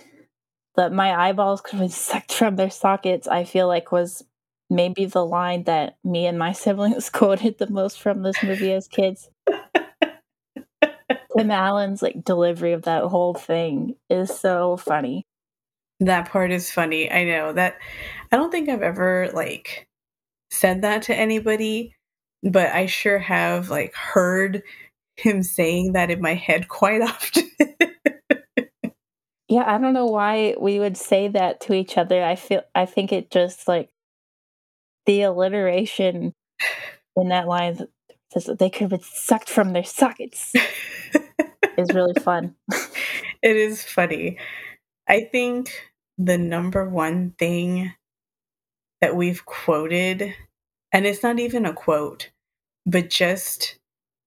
the 0.76 0.90
my 0.90 1.28
eyeballs 1.28 1.60
could 1.64 1.72
have 1.72 1.80
been 1.80 1.88
sucked 1.88 2.32
from 2.32 2.56
their 2.56 2.70
sockets. 2.70 3.28
I 3.28 3.44
feel 3.44 3.66
like 3.66 3.92
was 3.92 4.24
maybe 4.68 5.04
the 5.04 5.24
line 5.24 5.64
that 5.64 5.96
me 6.04 6.26
and 6.26 6.38
my 6.38 6.52
siblings 6.54 7.10
quoted 7.10 7.58
the 7.58 7.70
most 7.70 8.00
from 8.00 8.22
this 8.22 8.42
movie 8.42 8.72
as 8.72 8.88
kids. 8.88 9.28
Tim 11.36 11.50
Allen's 11.50 12.02
like 12.02 12.24
delivery 12.24 12.72
of 12.72 12.82
that 12.82 13.04
whole 13.04 13.34
thing 13.34 13.94
is 14.08 14.30
so 14.36 14.76
funny. 14.76 15.26
That 16.00 16.28
part 16.28 16.50
is 16.50 16.70
funny. 16.70 17.10
I 17.10 17.24
know 17.24 17.52
that 17.52 17.76
I 18.32 18.36
don't 18.36 18.50
think 18.50 18.68
I've 18.68 18.82
ever 18.82 19.30
like 19.32 19.86
said 20.50 20.82
that 20.82 21.02
to 21.02 21.14
anybody, 21.14 21.94
but 22.42 22.72
I 22.72 22.86
sure 22.86 23.18
have 23.18 23.70
like 23.70 23.94
heard 23.94 24.62
him 25.16 25.42
saying 25.42 25.92
that 25.92 26.10
in 26.10 26.20
my 26.20 26.34
head 26.34 26.68
quite 26.68 27.02
often. 27.02 27.50
Yeah, 29.50 29.64
I 29.66 29.78
don't 29.78 29.94
know 29.94 30.06
why 30.06 30.54
we 30.60 30.78
would 30.78 30.96
say 30.96 31.26
that 31.26 31.60
to 31.62 31.74
each 31.74 31.98
other. 31.98 32.22
I 32.22 32.36
feel 32.36 32.62
I 32.72 32.86
think 32.86 33.12
it 33.12 33.32
just 33.32 33.66
like 33.66 33.90
the 35.06 35.22
alliteration 35.22 36.32
in 37.16 37.28
that 37.30 37.48
line 37.48 37.88
says 38.32 38.44
that 38.44 38.60
they 38.60 38.70
could 38.70 38.82
have 38.82 38.90
been 38.90 39.00
sucked 39.02 39.50
from 39.50 39.72
their 39.72 39.82
sockets 39.82 40.54
is 41.76 41.92
really 41.92 42.14
fun. 42.20 42.54
it 43.42 43.56
is 43.56 43.82
funny. 43.82 44.38
I 45.08 45.22
think 45.32 45.72
the 46.16 46.38
number 46.38 46.88
one 46.88 47.32
thing 47.36 47.92
that 49.00 49.16
we've 49.16 49.44
quoted, 49.46 50.32
and 50.92 51.06
it's 51.06 51.24
not 51.24 51.40
even 51.40 51.66
a 51.66 51.72
quote, 51.72 52.30
but 52.86 53.10
just 53.10 53.78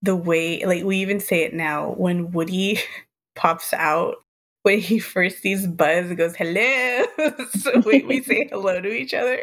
the 0.02 0.16
way, 0.16 0.66
like 0.66 0.84
we 0.84 0.98
even 0.98 1.18
say 1.18 1.44
it 1.44 1.54
now 1.54 1.92
when 1.92 2.32
Woody 2.32 2.78
pops 3.34 3.72
out. 3.72 4.16
When 4.64 4.80
he 4.80 4.98
first 4.98 5.42
sees 5.42 5.66
Buzz, 5.66 6.08
he 6.08 6.14
goes, 6.14 6.34
hello. 6.36 7.04
so 7.50 7.82
we, 7.84 8.02
we 8.02 8.22
say 8.22 8.48
hello 8.50 8.80
to 8.80 8.88
each 8.88 9.12
other. 9.12 9.38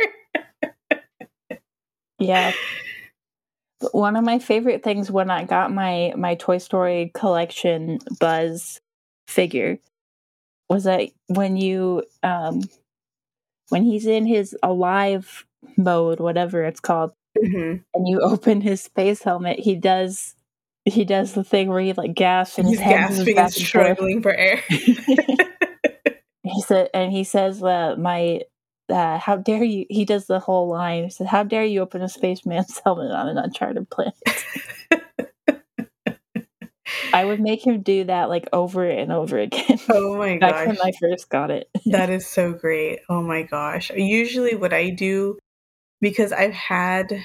Yeah. 2.19 2.53
One 3.91 4.15
of 4.15 4.23
my 4.23 4.39
favorite 4.39 4.83
things 4.83 5.11
when 5.11 5.29
I 5.31 5.43
got 5.43 5.71
my 5.71 6.13
my 6.17 6.35
Toy 6.35 6.57
Story 6.57 7.11
collection 7.13 7.99
Buzz 8.19 8.81
figure 9.27 9.77
was 10.69 10.85
that 10.85 11.09
when 11.27 11.55
you 11.57 12.03
um 12.23 12.61
when 13.69 13.83
he's 13.83 14.07
in 14.07 14.25
his 14.25 14.55
alive 14.63 15.45
mode, 15.77 16.19
whatever 16.19 16.63
it's 16.63 16.79
called, 16.79 17.13
hmm 17.37 17.77
and 17.93 18.07
you 18.07 18.19
open 18.23 18.61
his 18.61 18.81
space 18.81 19.23
helmet, 19.23 19.59
he 19.59 19.75
does 19.75 20.35
he 20.85 21.05
does 21.05 21.33
the 21.33 21.43
thing 21.43 21.69
where 21.69 21.81
he 21.81 21.93
like 21.93 22.13
gasps 22.13 22.57
and 22.57 22.67
He's 22.67 22.79
his 22.79 22.85
head 22.85 23.09
gasping 23.09 23.37
and 23.37 23.53
struggling 23.53 24.21
for 24.21 24.33
air. 24.33 24.63
He 26.43 26.61
said, 26.61 26.89
and 26.93 27.11
he 27.11 27.23
says, 27.23 27.61
uh, 27.61 27.95
"My, 27.97 28.41
uh, 28.89 29.19
how 29.19 29.37
dare 29.37 29.63
you?" 29.63 29.85
He 29.89 30.05
does 30.05 30.25
the 30.25 30.39
whole 30.39 30.67
line. 30.67 31.03
He 31.03 31.09
said, 31.09 31.27
"How 31.27 31.43
dare 31.43 31.63
you 31.63 31.81
open 31.81 32.01
a 32.01 32.09
spaceman's 32.09 32.79
helmet 32.83 33.11
on 33.11 33.29
an 33.29 33.37
uncharted 33.37 33.89
planet?" 33.89 34.15
I 37.13 37.25
would 37.25 37.39
make 37.39 37.65
him 37.65 37.81
do 37.81 38.05
that 38.05 38.29
like 38.29 38.49
over 38.53 38.89
and 38.89 39.11
over 39.11 39.37
again. 39.37 39.79
oh 39.89 40.17
my 40.17 40.37
Back 40.39 40.67
when. 40.67 40.77
I 40.81 40.91
first 40.99 41.29
got 41.29 41.51
it. 41.51 41.69
That 41.85 42.09
is 42.09 42.25
so 42.25 42.53
great. 42.53 42.99
Oh 43.09 43.21
my 43.21 43.43
gosh. 43.43 43.91
Usually, 43.91 44.55
what 44.55 44.73
I 44.73 44.89
do, 44.89 45.37
because 45.99 46.31
I've 46.31 46.53
had 46.53 47.21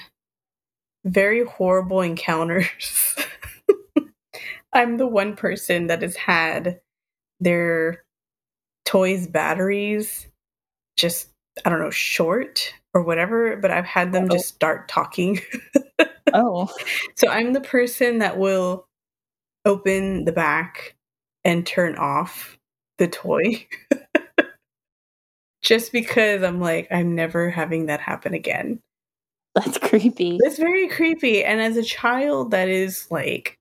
very 1.05 1.45
horrible 1.45 2.01
encounters, 2.01 3.17
I'm 4.77 4.99
the 4.99 5.07
one 5.07 5.35
person 5.37 5.87
that 5.89 6.03
has 6.03 6.15
had 6.17 6.81
their 7.41 8.05
toys' 8.85 9.27
batteries 9.27 10.29
just, 10.97 11.29
I 11.65 11.71
don't 11.71 11.81
know, 11.81 11.91
short 11.91 12.73
or 12.95 13.03
whatever, 13.03 13.57
but 13.57 13.71
I've 13.71 13.85
had 13.87 14.13
them 14.13 14.25
Uh-oh. 14.25 14.37
just 14.37 14.49
start 14.49 14.89
talking. 14.89 15.41
Oh, 16.35 16.69
So 17.15 17.29
I'm 17.29 17.53
the 17.53 17.61
person 17.61 18.19
that 18.19 18.37
will 18.37 18.87
open 19.65 20.25
the 20.25 20.33
back 20.33 20.97
and 21.45 21.65
turn 21.65 21.97
off 21.97 22.59
the 22.99 23.07
toy. 23.09 23.67
Just 25.63 25.93
because 25.93 26.43
I'm 26.43 26.61
like, 26.61 26.89
I'm 26.91 27.15
never 27.15 27.49
having 27.49 27.87
that 27.87 28.01
happen 28.01 28.35
again. 28.35 28.81
that's 29.55 29.79
creepy. 29.79 30.39
It's 30.43 30.59
very 30.59 30.89
creepy. 30.89 31.43
And 31.45 31.61
as 31.61 31.77
a 31.77 31.83
child, 31.83 32.51
that 32.51 32.69
is 32.69 33.07
like, 33.11 33.57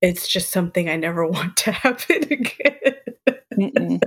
it's 0.00 0.28
just 0.28 0.50
something 0.50 0.88
I 0.88 0.96
never 0.96 1.26
want 1.28 1.56
to 1.58 1.72
happen 1.72 2.24
again. 2.24 4.00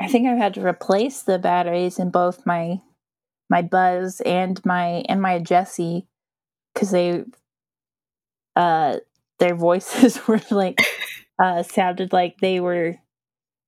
I 0.00 0.08
think 0.08 0.28
I've 0.28 0.38
had 0.38 0.54
to 0.54 0.64
replace 0.64 1.22
the 1.22 1.38
batteries 1.38 1.98
in 1.98 2.10
both 2.10 2.46
my 2.46 2.80
my 3.50 3.62
Buzz 3.62 4.20
and 4.20 4.60
my 4.64 5.04
and 5.08 5.20
my 5.20 5.38
Jessie 5.38 6.06
because 6.72 6.90
they 6.90 7.24
uh 8.56 8.98
their 9.38 9.54
voices 9.54 10.26
were 10.28 10.40
like 10.50 10.80
uh 11.42 11.62
sounded 11.62 12.12
like 12.12 12.38
they 12.38 12.60
were 12.60 12.96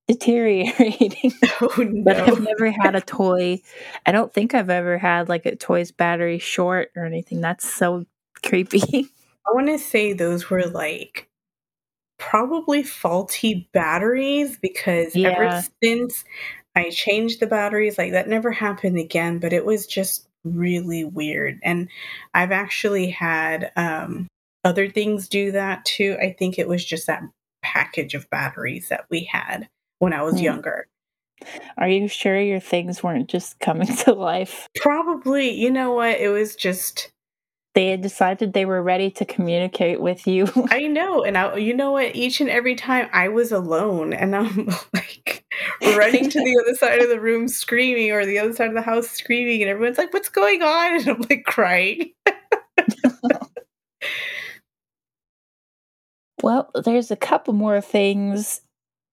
deteriorating. 0.08 1.32
oh 1.60 2.02
but 2.04 2.16
I've 2.16 2.40
never 2.40 2.70
had 2.70 2.94
a 2.94 3.00
toy. 3.00 3.60
I 4.06 4.12
don't 4.12 4.32
think 4.32 4.54
I've 4.54 4.70
ever 4.70 4.98
had 4.98 5.28
like 5.28 5.46
a 5.46 5.56
toy's 5.56 5.92
battery 5.92 6.38
short 6.38 6.90
or 6.96 7.04
anything. 7.04 7.40
That's 7.40 7.70
so 7.70 8.06
creepy. 8.44 9.08
I 9.46 9.52
want 9.52 9.68
to 9.68 9.78
say 9.78 10.12
those 10.12 10.50
were 10.50 10.66
like 10.66 11.28
probably 12.18 12.82
faulty 12.82 13.68
batteries 13.72 14.58
because 14.58 15.14
Yeah. 15.14 15.30
ever 15.30 15.62
since 15.82 16.24
I 16.76 16.90
changed 16.90 17.40
the 17.40 17.46
batteries, 17.46 17.98
like 17.98 18.12
that 18.12 18.28
never 18.28 18.52
happened 18.52 18.98
again, 18.98 19.38
but 19.38 19.52
it 19.52 19.64
was 19.64 19.86
just 19.86 20.28
really 20.44 21.04
weird. 21.04 21.58
And 21.62 21.88
I've 22.34 22.52
actually 22.52 23.10
had 23.10 23.72
um, 23.76 24.26
other 24.64 24.88
things 24.88 25.28
do 25.28 25.52
that 25.52 25.84
too. 25.84 26.16
I 26.20 26.32
think 26.38 26.58
it 26.58 26.68
was 26.68 26.84
just 26.84 27.06
that 27.06 27.22
package 27.62 28.14
of 28.14 28.28
batteries 28.30 28.88
that 28.88 29.06
we 29.10 29.24
had 29.24 29.68
when 29.98 30.12
I 30.12 30.22
was 30.22 30.38
Hmm. 30.38 30.44
younger. 30.44 30.86
Are 31.78 31.88
you 31.88 32.06
sure 32.08 32.38
your 32.38 32.60
things 32.60 33.02
weren't 33.02 33.28
just 33.28 33.58
coming 33.60 33.86
to 34.04 34.12
life? 34.12 34.68
Probably, 34.76 35.50
you 35.50 35.70
know 35.70 35.92
what? 35.92 36.20
It 36.20 36.28
was 36.28 36.54
just 36.54 37.10
They 37.74 37.86
had 37.90 38.00
decided 38.00 38.52
they 38.52 38.64
were 38.64 38.82
ready 38.82 39.12
to 39.12 39.24
communicate 39.24 40.00
with 40.00 40.26
you. 40.26 40.48
I 40.70 40.88
know, 40.88 41.22
and 41.22 41.38
I, 41.38 41.56
you 41.56 41.72
know 41.72 41.92
what? 41.92 42.16
Each 42.16 42.40
and 42.40 42.50
every 42.50 42.74
time 42.74 43.08
I 43.12 43.28
was 43.28 43.52
alone, 43.52 44.12
and 44.12 44.34
I'm 44.34 44.66
like 44.92 45.44
running 45.80 46.28
to 46.30 46.40
the 46.40 46.60
other 46.64 46.74
side 46.74 47.00
of 47.00 47.08
the 47.08 47.20
room 47.20 47.46
screaming, 47.46 48.10
or 48.10 48.26
the 48.26 48.40
other 48.40 48.52
side 48.52 48.68
of 48.68 48.74
the 48.74 48.82
house 48.82 49.08
screaming, 49.08 49.62
and 49.62 49.70
everyone's 49.70 49.98
like, 49.98 50.12
"What's 50.12 50.28
going 50.28 50.62
on?" 50.62 50.80
And 51.00 51.08
I'm 51.08 51.20
like 51.30 51.44
crying. 51.44 52.12
well, 56.42 56.70
there's 56.84 57.12
a 57.12 57.16
couple 57.16 57.54
more 57.54 57.80
things 57.80 58.62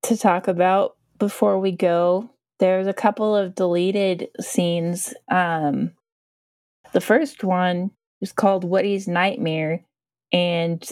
to 0.03 0.17
talk 0.17 0.47
about 0.47 0.95
before 1.19 1.59
we 1.59 1.71
go. 1.71 2.31
There's 2.59 2.87
a 2.87 2.93
couple 2.93 3.35
of 3.35 3.53
deleted 3.53 4.29
scenes. 4.39 5.13
Um, 5.29 5.91
the 6.93 7.01
first 7.01 7.43
one 7.43 7.91
is 8.21 8.31
called 8.31 8.63
Woody's 8.63 9.07
Nightmare, 9.07 9.83
and 10.31 10.83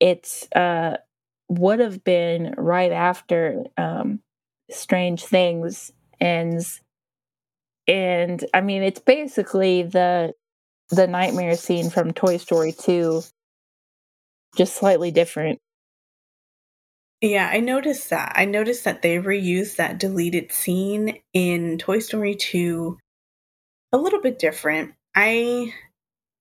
it's 0.00 0.48
uh, 0.52 0.98
would 1.48 1.80
have 1.80 2.04
been 2.04 2.54
right 2.56 2.92
after 2.92 3.64
um, 3.76 4.20
Strange 4.70 5.24
Things 5.24 5.92
ends, 6.20 6.80
and 7.86 8.44
I 8.52 8.60
mean 8.60 8.82
it's 8.82 9.00
basically 9.00 9.82
the 9.82 10.34
the 10.90 11.06
nightmare 11.06 11.56
scene 11.56 11.90
from 11.90 12.12
Toy 12.12 12.36
Story 12.36 12.72
2, 12.72 13.22
just 14.56 14.76
slightly 14.76 15.10
different. 15.10 15.58
Yeah, 17.20 17.48
I 17.50 17.60
noticed 17.60 18.10
that. 18.10 18.32
I 18.36 18.44
noticed 18.44 18.84
that 18.84 19.00
they 19.00 19.16
reused 19.16 19.76
that 19.76 19.98
deleted 19.98 20.52
scene 20.52 21.20
in 21.32 21.78
Toy 21.78 22.00
Story 22.00 22.34
2 22.34 22.98
a 23.92 23.96
little 23.96 24.20
bit 24.20 24.38
different. 24.38 24.92
I 25.14 25.72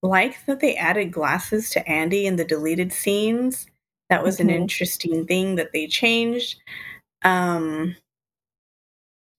like 0.04 0.46
that 0.48 0.62
they 0.62 0.78
added 0.78 1.14
glasses 1.14 1.72
to 1.72 1.90
Andy 1.90 2.28
in 2.28 2.38
the 2.38 2.46
deleted 2.46 2.94
scenes. 2.94 3.68
That 4.12 4.24
was 4.24 4.40
an 4.42 4.50
Mhm. 4.50 4.56
interesting 4.56 5.28
thing 5.28 5.56
that 5.58 5.74
they 5.74 5.88
changed. 5.88 6.60
Um 7.24 7.96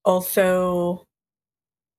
also 0.04 1.06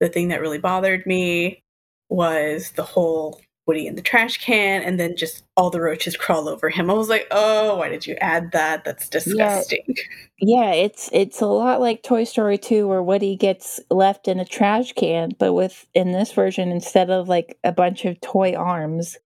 the 0.02 0.10
thing 0.10 0.30
that 0.30 0.42
really 0.42 0.60
bothered 0.60 1.06
me 1.06 1.64
was 2.10 2.72
the 2.72 2.84
whole 2.84 3.42
Woody 3.68 3.88
in 3.88 3.96
the 3.96 4.02
trash 4.02 4.38
can 4.38 4.84
and 4.84 5.00
then 5.00 5.16
just 5.16 5.44
all 5.58 5.70
the 5.72 5.82
roaches 5.82 6.16
crawl 6.16 6.48
over 6.48 6.70
him. 6.70 6.90
I 6.90 6.94
was 6.94 7.10
like, 7.10 7.28
"Oh, 7.32 7.78
why 7.78 7.90
did 7.90 8.06
you 8.06 8.16
add 8.22 8.52
that? 8.52 8.84
That's 8.84 9.10
disgusting." 9.10 9.96
Yeah, 10.40 10.74
it's 10.74 11.10
it's 11.12 11.42
a 11.42 11.48
lot 11.48 11.82
like 11.82 12.04
Toy 12.04 12.26
Story 12.26 12.58
2 12.58 12.88
where 12.88 13.02
Woody 13.02 13.36
gets 13.36 13.80
left 13.90 14.28
in 14.28 14.40
a 14.40 14.46
trash 14.46 14.94
can, 14.94 15.32
but 15.40 15.54
with 15.54 15.88
in 15.94 16.12
this 16.12 16.32
version 16.32 16.70
instead 16.70 17.10
of 17.10 17.28
like 17.28 17.58
a 17.64 17.72
bunch 17.72 18.06
of 18.06 18.22
toy 18.22 18.54
arms, 18.54 19.18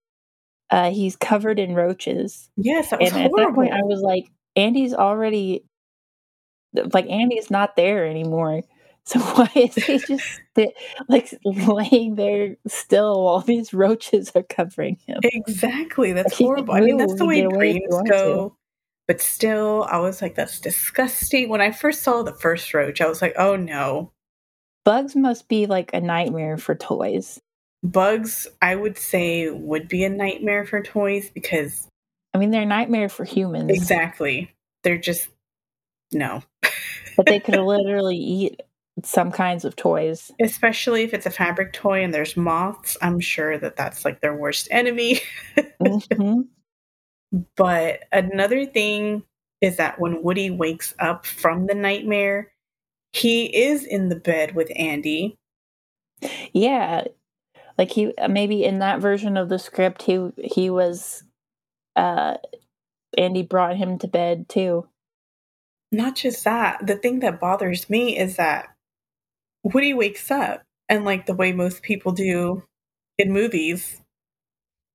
uh 0.70 0.92
he's 0.92 1.16
covered 1.18 1.60
in 1.60 1.76
roaches. 1.76 2.50
Yes, 2.56 2.92
that 2.92 3.02
was 3.02 3.12
And 3.12 3.24
at 3.24 3.32
that 3.36 3.54
point 3.54 3.74
I 3.74 3.84
was 3.84 4.02
like 4.02 4.30
Andy's 4.56 4.94
already 4.94 5.66
like 6.94 7.08
Andy's 7.10 7.52
not 7.52 7.76
there 7.76 8.06
anymore. 8.06 8.62
So 9.10 9.20
why 9.34 9.50
is 9.56 9.74
he 9.74 9.98
just 9.98 10.40
like 11.08 11.34
laying 11.44 12.14
there 12.14 12.58
still 12.68 13.24
while 13.24 13.40
these 13.40 13.74
roaches 13.74 14.32
are 14.36 14.44
covering 14.44 15.00
him? 15.08 15.18
Exactly. 15.24 16.14
That's 16.14 16.40
Like, 16.40 16.46
horrible. 16.46 16.76
I 16.76 16.82
mean, 16.82 16.98
that's 16.98 17.16
the 17.16 17.26
way 17.26 17.38
get 17.38 17.46
away 17.46 17.70
if 17.72 17.76
he 17.78 17.80
dreams 17.80 18.10
go. 18.10 18.56
But 19.08 19.20
still, 19.20 19.88
I 19.90 19.98
was 19.98 20.22
like, 20.22 20.36
that's 20.36 20.60
disgusting. 20.60 21.50
When 21.50 21.60
I 21.60 21.72
first 21.72 22.04
saw 22.04 22.22
the 22.22 22.36
first 22.36 22.72
roach, 22.76 23.02
I 23.02 23.08
was 23.08 23.20
like, 23.20 23.34
oh 23.36 23.56
no. 23.56 24.12
Bugs 24.86 25.16
must 25.16 25.48
be 25.48 25.66
like 25.66 25.92
a 25.96 26.02
nightmare 26.02 26.58
for 26.58 26.76
toys. 26.76 27.40
Bugs, 27.82 28.46
I 28.62 28.76
would 28.76 29.00
say, 29.00 29.50
would 29.50 29.88
be 29.88 30.04
a 30.04 30.10
nightmare 30.10 30.66
for 30.66 30.84
toys 30.84 31.32
because 31.34 31.88
I 32.36 32.38
mean, 32.38 32.52
they're 32.52 32.62
a 32.62 32.68
nightmare 32.68 33.10
for 33.10 33.24
humans. 33.26 33.72
exactly. 33.72 34.54
They're 34.84 35.00
just, 35.00 35.30
no. 36.12 36.44
but 37.18 37.26
they 37.26 37.40
could 37.40 37.56
literally 37.60 38.18
eat 38.18 38.62
some 39.04 39.32
kinds 39.32 39.66
of 39.66 39.76
toys. 39.76 40.32
Especially 40.42 41.04
if 41.04 41.14
it's 41.14 41.26
a 41.26 41.32
fabric 41.32 41.74
toy 41.74 42.04
and 42.04 42.14
there's 42.14 42.38
moths, 42.38 42.98
I'm 43.02 43.20
sure 43.20 43.58
that 43.58 43.76
that's 43.76 44.06
like 44.06 44.22
their 44.22 44.36
worst 44.36 44.68
enemy. 44.72 45.22
hmm 45.82 46.42
But 47.56 48.06
another 48.12 48.66
thing 48.66 49.24
is 49.62 49.78
that 49.78 50.00
when 50.00 50.24
Woody 50.24 50.50
wakes 50.50 50.96
up 51.00 51.26
from 51.26 51.68
the 51.68 51.76
nightmare, 51.76 52.52
he 53.14 53.46
is 53.46 53.86
in 53.86 54.10
the 54.10 54.16
bed 54.16 54.56
with 54.56 54.72
Andy. 54.76 55.38
Yeah, 56.54 57.04
like 57.78 57.92
he 57.92 58.14
maybe 58.30 58.64
in 58.64 58.80
that 58.80 59.00
version 59.00 59.38
of 59.38 59.50
the 59.50 59.60
script, 59.60 60.02
he 60.04 60.32
he 60.44 60.70
was, 60.70 61.24
uh, 61.96 62.38
Andy 63.18 63.44
brought 63.44 63.78
him 63.78 64.00
to 64.00 64.08
bed 64.08 64.50
too. 64.50 64.88
Not 65.92 66.16
just 66.16 66.44
that, 66.44 66.86
the 66.86 66.96
thing 66.96 67.20
that 67.20 67.40
bothers 67.40 67.90
me 67.90 68.18
is 68.18 68.36
that 68.36 68.76
Woody 69.64 69.94
wakes 69.94 70.32
up 70.32 70.64
and, 70.88 71.06
like 71.06 71.26
the 71.26 71.34
way 71.34 71.52
most 71.52 71.82
people 71.82 72.12
do 72.12 72.64
in 73.18 73.32
movies, 73.32 74.02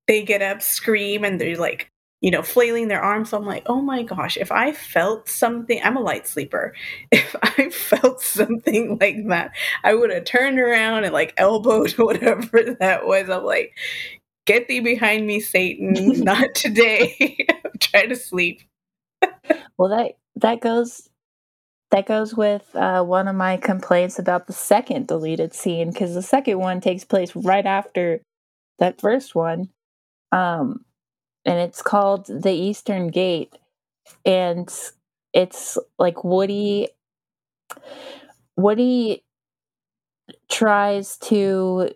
they 0.07 0.23
get 0.23 0.43
up, 0.43 0.63
scream, 0.63 1.25
and 1.25 1.41
they're 1.41 1.57
like 1.57 1.91
you 2.25 2.31
know, 2.31 2.41
flailing 2.41 2.89
their 2.89 3.03
arms. 3.03 3.29
So 3.29 3.37
I'm 3.37 3.45
like, 3.45 3.65
oh 3.67 3.83
my 3.83 4.03
gosh, 4.03 4.39
if 4.39 4.51
I 4.51 4.73
felt 4.73 5.29
something, 5.29 5.79
I'm 5.85 5.99
a 5.99 6.01
light 6.01 6.27
sleeper. 6.27 6.75
If 7.13 7.37
I 7.43 7.69
felt 7.69 8.23
something 8.23 8.97
like 8.99 9.29
that, 9.29 9.51
I 9.85 9.93
would 9.93 10.11
have 10.11 10.25
turned 10.25 10.59
around 10.59 11.05
and 11.05 11.13
like 11.13 11.35
elbowed 11.37 11.91
whatever 11.99 12.77
that 12.81 13.07
was. 13.07 13.29
I'm 13.29 13.45
like, 13.45 13.77
get 14.47 14.69
thee 14.69 14.81
behind 14.81 15.27
me, 15.27 15.39
Satan. 15.39 15.93
Not 16.25 16.55
today. 16.55 17.47
I'm 17.51 17.73
trying 17.79 18.09
to 18.09 18.17
sleep. 18.17 18.63
well, 19.77 19.91
that 19.91 20.13
that 20.37 20.63
goes 20.63 21.11
that 21.95 22.07
goes 22.07 22.35
with 22.35 22.75
uh, 22.75 23.05
one 23.05 23.29
of 23.29 23.37
my 23.37 23.57
complaints 23.57 24.19
about 24.19 24.49
the 24.49 24.53
second 24.53 25.07
deleted 25.07 25.55
scene 25.55 25.91
because 25.93 26.13
the 26.13 26.23
second 26.23 26.59
one 26.59 26.81
takes 26.81 27.05
place 27.05 27.37
right 27.37 27.65
after 27.65 28.21
that 28.81 29.01
first 29.01 29.37
one, 29.37 29.69
um, 30.33 30.85
and 31.45 31.61
it's 31.61 31.83
called 31.83 32.27
the 32.27 32.51
Eastern 32.51 33.11
Gate, 33.11 33.57
and 34.27 34.69
it's 35.33 35.79
like 35.97 36.25
Woody. 36.25 36.89
Woody 38.57 39.23
tries 40.51 41.17
to 41.19 41.91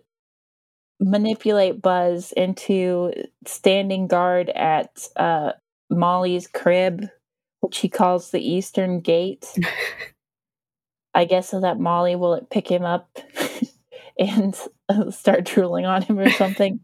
manipulate 1.01 1.81
Buzz 1.81 2.31
into 2.37 3.11
standing 3.45 4.07
guard 4.07 4.47
at 4.47 5.09
uh, 5.17 5.51
Molly's 5.89 6.47
crib, 6.47 7.09
which 7.61 7.79
he 7.79 7.89
calls 7.89 8.31
the 8.31 8.39
Eastern 8.39 9.01
Gate. 9.01 9.45
I 11.13 11.25
guess 11.25 11.49
so 11.49 11.59
that 11.61 11.79
Molly 11.79 12.15
will 12.15 12.39
pick 12.49 12.69
him 12.69 12.83
up 12.83 13.09
and 14.19 14.55
uh, 14.87 15.11
start 15.11 15.45
drooling 15.45 15.85
on 15.85 16.01
him 16.01 16.19
or 16.19 16.29
something. 16.29 16.79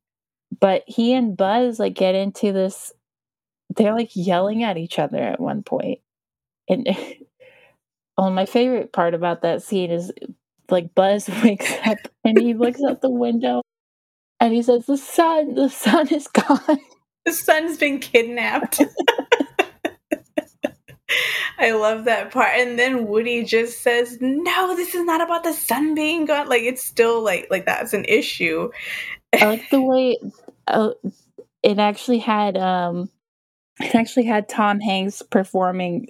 but 0.60 0.84
he 0.86 1.12
and 1.12 1.36
Buzz 1.36 1.78
like 1.78 1.94
get 1.94 2.14
into 2.14 2.52
this. 2.52 2.92
They're 3.74 3.94
like 3.94 4.10
yelling 4.14 4.62
at 4.62 4.76
each 4.76 4.98
other 4.98 5.18
at 5.18 5.40
one 5.40 5.62
point. 5.62 5.98
point, 6.68 6.86
and 6.86 6.96
oh, 8.18 8.30
my 8.30 8.46
favorite 8.46 8.92
part 8.92 9.14
about 9.14 9.42
that 9.42 9.62
scene 9.62 9.90
is 9.90 10.12
like 10.70 10.94
Buzz 10.94 11.28
wakes 11.42 11.72
up 11.84 11.98
and 12.24 12.38
he 12.38 12.54
looks 12.54 12.80
out 12.88 13.00
the 13.00 13.10
window 13.10 13.62
and 14.40 14.54
he 14.54 14.62
says, 14.62 14.86
"The 14.86 14.96
sun, 14.96 15.54
the 15.54 15.68
sun 15.68 16.08
is 16.08 16.28
gone. 16.28 16.78
The 17.24 17.32
sun's 17.32 17.76
been 17.76 17.98
kidnapped." 17.98 18.80
I 21.58 21.72
love 21.72 22.04
that 22.04 22.30
part. 22.30 22.50
And 22.54 22.78
then 22.78 23.06
Woody 23.06 23.44
just 23.44 23.80
says, 23.80 24.18
"No, 24.20 24.76
this 24.76 24.94
is 24.94 25.04
not 25.04 25.20
about 25.20 25.44
the 25.44 25.52
sun 25.52 25.94
being 25.94 26.26
gone." 26.26 26.48
Like 26.48 26.62
it's 26.62 26.82
still 26.82 27.22
like 27.22 27.48
like 27.50 27.66
that's 27.66 27.92
an 27.92 28.04
issue. 28.06 28.70
I 29.34 29.46
like 29.46 29.70
the 29.70 29.80
way 29.80 30.18
uh, 30.66 30.90
it 31.62 31.78
actually 31.78 32.18
had 32.18 32.56
um 32.56 33.10
it 33.80 33.94
actually 33.94 34.24
had 34.24 34.48
Tom 34.48 34.80
Hanks 34.80 35.22
performing 35.22 36.08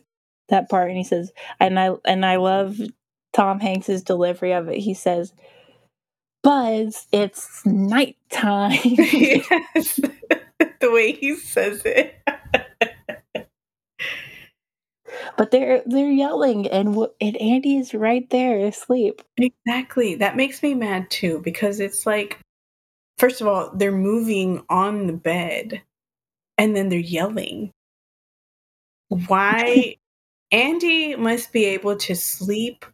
that 0.48 0.68
part 0.68 0.88
and 0.88 0.96
he 0.96 1.04
says 1.04 1.32
and 1.58 1.78
I 1.78 1.90
and 2.04 2.24
I 2.24 2.36
love 2.36 2.78
Tom 3.32 3.60
Hanks's 3.60 4.02
delivery 4.02 4.52
of 4.52 4.68
it. 4.68 4.78
He 4.78 4.94
says, 4.94 5.32
"Buzz, 6.42 7.06
it's 7.12 7.64
nighttime." 7.66 8.78
yes. 8.84 10.00
the 10.80 10.90
way 10.90 11.12
he 11.12 11.36
says 11.36 11.82
it. 11.84 12.14
but 15.36 15.50
they're 15.50 15.82
they're 15.86 16.10
yelling 16.10 16.68
and 16.68 16.96
and 17.20 17.36
Andy 17.36 17.76
is 17.76 17.94
right 17.94 18.28
there 18.30 18.58
asleep. 18.66 19.22
Exactly. 19.36 20.16
That 20.16 20.36
makes 20.36 20.62
me 20.62 20.74
mad 20.74 21.10
too 21.10 21.40
because 21.44 21.80
it's 21.80 22.06
like 22.06 22.40
first 23.18 23.40
of 23.40 23.46
all, 23.46 23.70
they're 23.74 23.92
moving 23.92 24.64
on 24.68 25.06
the 25.06 25.12
bed 25.12 25.82
and 26.58 26.74
then 26.74 26.88
they're 26.88 26.98
yelling. 26.98 27.70
Why 29.08 29.96
Andy 30.52 31.16
must 31.16 31.52
be 31.52 31.64
able 31.66 31.96
to 31.96 32.14
sleep 32.14 32.84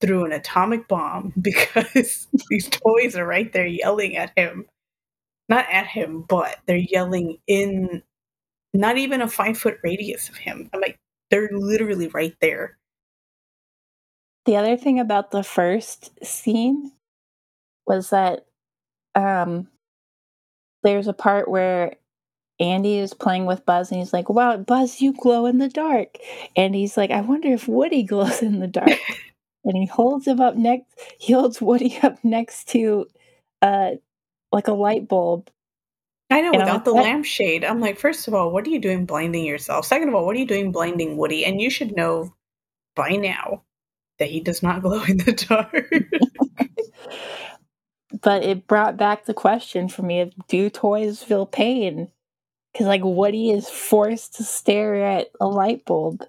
through 0.00 0.24
an 0.24 0.32
atomic 0.32 0.88
bomb 0.88 1.32
because 1.40 2.28
these 2.48 2.68
toys 2.68 3.16
are 3.16 3.26
right 3.26 3.52
there 3.52 3.66
yelling 3.66 4.16
at 4.16 4.32
him. 4.36 4.66
Not 5.48 5.66
at 5.70 5.86
him, 5.86 6.24
but 6.28 6.58
they're 6.66 6.76
yelling 6.76 7.38
in 7.48 8.02
not 8.72 8.98
even 8.98 9.20
a 9.20 9.28
five 9.28 9.58
foot 9.58 9.78
radius 9.82 10.28
of 10.28 10.36
him. 10.36 10.70
I'm 10.72 10.80
like, 10.80 10.96
they're 11.30 11.48
literally 11.52 12.08
right 12.08 12.36
there. 12.40 12.76
The 14.46 14.56
other 14.56 14.76
thing 14.76 14.98
about 14.98 15.30
the 15.30 15.42
first 15.42 16.24
scene 16.24 16.92
was 17.86 18.10
that 18.10 18.46
um, 19.14 19.68
there's 20.82 21.08
a 21.08 21.12
part 21.12 21.48
where 21.48 21.94
Andy 22.58 22.98
is 22.98 23.14
playing 23.14 23.46
with 23.46 23.64
Buzz 23.66 23.90
and 23.90 24.00
he's 24.00 24.12
like, 24.12 24.28
Wow, 24.28 24.56
Buzz, 24.58 25.00
you 25.00 25.12
glow 25.14 25.46
in 25.46 25.58
the 25.58 25.68
dark. 25.68 26.16
And 26.56 26.74
he's 26.74 26.96
like, 26.96 27.10
I 27.10 27.20
wonder 27.22 27.48
if 27.52 27.68
Woody 27.68 28.02
glows 28.04 28.42
in 28.42 28.60
the 28.60 28.66
dark. 28.66 28.98
and 29.64 29.76
he 29.76 29.86
holds 29.86 30.26
him 30.26 30.40
up 30.40 30.56
next 30.56 30.86
he 31.18 31.32
holds 31.34 31.60
Woody 31.60 31.98
up 32.02 32.22
next 32.24 32.68
to 32.70 33.06
uh 33.62 33.92
like 34.52 34.68
a 34.68 34.72
light 34.72 35.08
bulb. 35.08 35.50
I 36.30 36.40
know, 36.40 36.52
without 36.52 36.84
the 36.84 36.92
lampshade. 36.92 37.64
I'm 37.64 37.80
like, 37.80 37.98
first 37.98 38.28
of 38.28 38.34
all, 38.34 38.52
what 38.52 38.64
are 38.66 38.70
you 38.70 38.78
doing 38.78 39.04
blinding 39.04 39.44
yourself? 39.44 39.84
Second 39.84 40.08
of 40.08 40.14
all, 40.14 40.24
what 40.24 40.36
are 40.36 40.38
you 40.38 40.46
doing 40.46 40.70
blinding 40.70 41.16
Woody? 41.16 41.44
And 41.44 41.60
you 41.60 41.70
should 41.70 41.96
know 41.96 42.32
by 42.94 43.10
now 43.10 43.64
that 44.18 44.30
he 44.30 44.40
does 44.40 44.62
not 44.62 44.82
glow 44.82 45.02
in 45.04 45.18
the 45.18 45.32
dark. 45.32 45.92
but 48.22 48.44
it 48.44 48.66
brought 48.66 48.96
back 48.96 49.24
the 49.24 49.34
question 49.34 49.88
for 49.88 50.02
me 50.02 50.20
of 50.20 50.32
do 50.48 50.70
toys 50.70 51.22
feel 51.22 51.46
pain? 51.46 52.10
Because 52.72 52.86
like 52.86 53.02
Woody 53.02 53.50
is 53.50 53.68
forced 53.68 54.36
to 54.36 54.44
stare 54.44 55.02
at 55.04 55.28
a 55.40 55.46
light 55.46 55.84
bulb. 55.84 56.24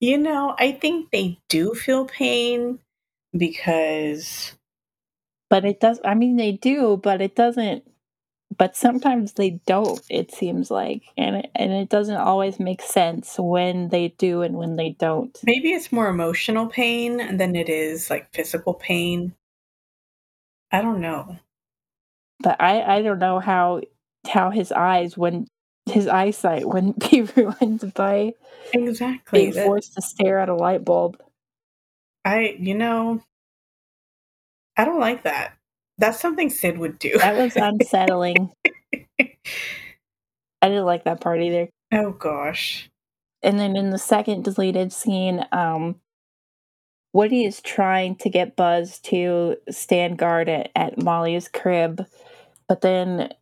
You 0.00 0.16
know, 0.16 0.54
I 0.58 0.72
think 0.72 1.10
they 1.10 1.38
do 1.50 1.74
feel 1.74 2.06
pain 2.06 2.78
because. 3.36 4.54
But 5.50 5.66
it 5.66 5.80
does, 5.80 6.00
I 6.04 6.14
mean, 6.14 6.36
they 6.36 6.52
do, 6.52 6.96
but 7.02 7.20
it 7.20 7.34
doesn't, 7.34 7.84
but 8.60 8.76
sometimes 8.76 9.32
they 9.32 9.58
don't, 9.64 10.02
it 10.10 10.34
seems 10.34 10.70
like. 10.70 11.04
And 11.16 11.36
it, 11.36 11.50
and 11.54 11.72
it 11.72 11.88
doesn't 11.88 12.18
always 12.18 12.60
make 12.60 12.82
sense 12.82 13.36
when 13.38 13.88
they 13.88 14.08
do 14.08 14.42
and 14.42 14.54
when 14.54 14.76
they 14.76 14.90
don't. 14.90 15.34
Maybe 15.44 15.70
it's 15.70 15.90
more 15.90 16.08
emotional 16.08 16.66
pain 16.66 17.38
than 17.38 17.56
it 17.56 17.70
is 17.70 18.10
like 18.10 18.30
physical 18.34 18.74
pain. 18.74 19.34
I 20.70 20.82
don't 20.82 21.00
know. 21.00 21.38
But 22.40 22.60
I, 22.60 22.82
I 22.82 23.00
don't 23.00 23.18
know 23.18 23.38
how 23.38 23.80
how 24.28 24.50
his 24.50 24.72
eyes 24.72 25.16
when 25.16 25.46
his 25.86 26.06
eyesight 26.06 26.68
wouldn't 26.68 27.10
be 27.10 27.22
ruined 27.22 27.94
by 27.94 28.34
exactly 28.74 29.40
being 29.40 29.52
forced 29.54 29.94
to 29.94 30.02
stare 30.02 30.38
at 30.38 30.50
a 30.50 30.54
light 30.54 30.84
bulb. 30.84 31.18
I, 32.26 32.56
you 32.60 32.74
know, 32.74 33.22
I 34.76 34.84
don't 34.84 35.00
like 35.00 35.22
that. 35.22 35.56
That's 36.00 36.18
something 36.18 36.48
Sid 36.48 36.78
would 36.78 36.98
do. 36.98 37.18
That 37.18 37.36
was 37.36 37.56
unsettling. 37.56 38.50
I 39.20 40.68
didn't 40.68 40.86
like 40.86 41.04
that 41.04 41.20
part 41.20 41.42
either. 41.42 41.68
Oh 41.92 42.12
gosh. 42.12 42.88
And 43.42 43.58
then 43.58 43.76
in 43.76 43.90
the 43.90 43.98
second 43.98 44.44
deleted 44.44 44.92
scene, 44.92 45.44
um, 45.52 45.96
Woody 47.12 47.44
is 47.44 47.60
trying 47.60 48.16
to 48.16 48.30
get 48.30 48.56
Buzz 48.56 48.98
to 49.00 49.56
stand 49.70 50.18
guard 50.18 50.48
at, 50.48 50.70
at 50.74 51.02
Molly's 51.02 51.48
crib, 51.48 52.06
but 52.68 52.80
then 52.80 53.32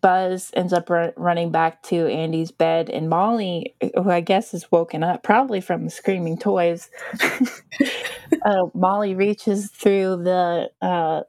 Buzz 0.00 0.50
ends 0.54 0.72
up 0.72 0.90
r- 0.90 1.12
running 1.16 1.50
back 1.50 1.82
to 1.84 2.06
Andy's 2.08 2.50
bed, 2.50 2.90
and 2.90 3.08
Molly, 3.08 3.76
who 3.94 4.10
I 4.10 4.20
guess 4.20 4.52
is 4.52 4.70
woken 4.72 5.04
up, 5.04 5.22
probably 5.22 5.60
from 5.60 5.84
the 5.84 5.90
screaming 5.90 6.38
toys, 6.38 6.90
uh, 8.44 8.66
Molly 8.74 9.14
reaches 9.14 9.70
through 9.70 10.24
the 10.24 10.70
uh, 10.82 11.22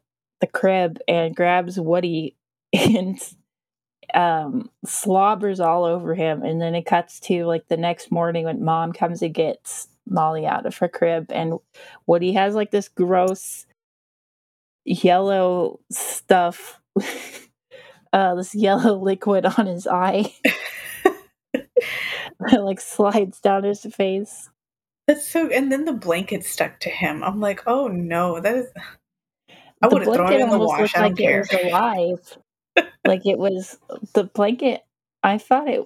the 0.46 0.60
crib 0.60 1.00
and 1.08 1.36
grabs 1.36 1.80
Woody 1.80 2.36
and 2.74 3.20
um, 4.14 4.70
slobbers 4.86 5.60
all 5.60 5.84
over 5.84 6.14
him. 6.14 6.44
And 6.44 6.62
then 6.62 6.76
it 6.76 6.86
cuts 6.86 7.20
to 7.22 7.46
like 7.46 7.68
the 7.68 7.78
next 7.78 8.12
morning 8.12 8.46
when 8.46 8.64
Mom 8.64 8.94
comes 8.94 9.22
and 9.22 9.34
gets 9.34 9.88
Molly 10.08 10.46
out 10.46 10.68
of 10.68 10.78
her 10.78 10.88
crib, 10.88 11.32
and 11.32 11.58
Woody 12.06 12.34
has 12.34 12.54
like 12.54 12.70
this 12.70 12.88
gross 12.88 13.66
yellow 14.86 15.80
stuff 15.90 16.80
uh, 18.14 18.36
this 18.36 18.56
yellow 18.56 18.96
liquid 19.02 19.46
on 19.46 19.66
his 19.66 19.88
eye. 19.88 20.34
that 21.54 22.64
like 22.64 22.80
slides 22.80 23.40
down 23.40 23.64
his 23.64 23.84
face. 23.84 24.50
That's 25.08 25.28
so. 25.28 25.50
And 25.50 25.72
then 25.72 25.86
the 25.86 25.94
blanket 25.94 26.46
stuck 26.46 26.80
to 26.82 26.90
him. 26.90 27.24
I'm 27.24 27.40
like, 27.40 27.64
oh 27.68 27.88
no, 27.88 28.40
that 28.40 28.56
is. 28.56 28.68
I 29.86 29.94
would 29.94 30.04
have 30.04 30.16
thrown 30.16 30.34
it 30.34 30.42
in 30.42 30.50
the 30.50 30.60
wash. 30.60 30.96
I 30.96 31.02
don't 31.02 31.12
like 31.12 31.18
care. 31.18 31.42
It 31.42 31.52
was 31.52 31.72
alive. 31.72 32.38
like 33.06 33.26
it 33.26 33.38
was 33.38 33.78
the 34.14 34.24
blanket. 34.24 34.82
I 35.24 35.38
thought 35.38 35.68
it. 35.68 35.82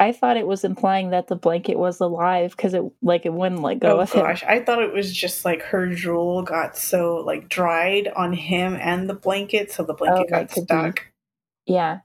I 0.00 0.10
thought 0.10 0.36
it 0.36 0.46
was 0.46 0.64
implying 0.64 1.10
that 1.10 1.28
the 1.28 1.36
blanket 1.36 1.78
was 1.78 2.00
alive 2.00 2.50
because 2.50 2.74
it 2.74 2.82
like 3.00 3.26
it 3.26 3.32
wouldn't 3.32 3.62
let 3.62 3.78
go 3.78 3.98
oh, 3.98 4.00
of 4.00 4.12
gosh. 4.12 4.42
him. 4.42 4.48
I 4.50 4.60
thought 4.60 4.82
it 4.82 4.92
was 4.92 5.12
just 5.12 5.44
like 5.44 5.62
her 5.62 5.86
drool 5.86 6.42
got 6.42 6.76
so 6.76 7.16
like 7.24 7.48
dried 7.48 8.08
on 8.08 8.32
him 8.32 8.76
and 8.80 9.08
the 9.08 9.14
blanket, 9.14 9.70
so 9.70 9.84
the 9.84 9.92
oh, 9.92 9.96
blanket 9.96 10.26
oh, 10.28 10.30
got 10.30 10.50
stuck. 10.50 11.06
Yeah. 11.66 12.00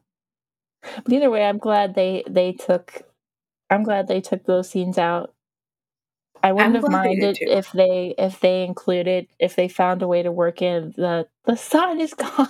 But 1.03 1.11
either 1.11 1.29
way, 1.29 1.43
I'm 1.43 1.57
glad 1.57 1.95
they 1.95 2.23
they 2.29 2.53
took. 2.53 3.01
I'm 3.71 3.83
glad 3.83 4.07
they 4.07 4.21
took 4.21 4.45
those 4.45 4.69
scenes 4.69 4.97
out. 4.97 5.33
I 6.43 6.53
wouldn't 6.53 6.75
I'm 6.75 6.81
have 6.81 6.85
glad 6.85 7.05
they 7.05 7.15
did 7.15 7.37
minded 7.37 7.37
if 7.41 7.71
they 7.71 8.15
if 8.17 8.39
they 8.39 8.63
included 8.63 9.27
if 9.39 9.55
they 9.55 9.67
found 9.67 10.01
a 10.01 10.07
way 10.07 10.23
to 10.23 10.31
work 10.31 10.61
in 10.61 10.93
the 10.95 11.27
the 11.45 11.57
sun 11.57 11.99
is 11.99 12.13
gone. 12.15 12.47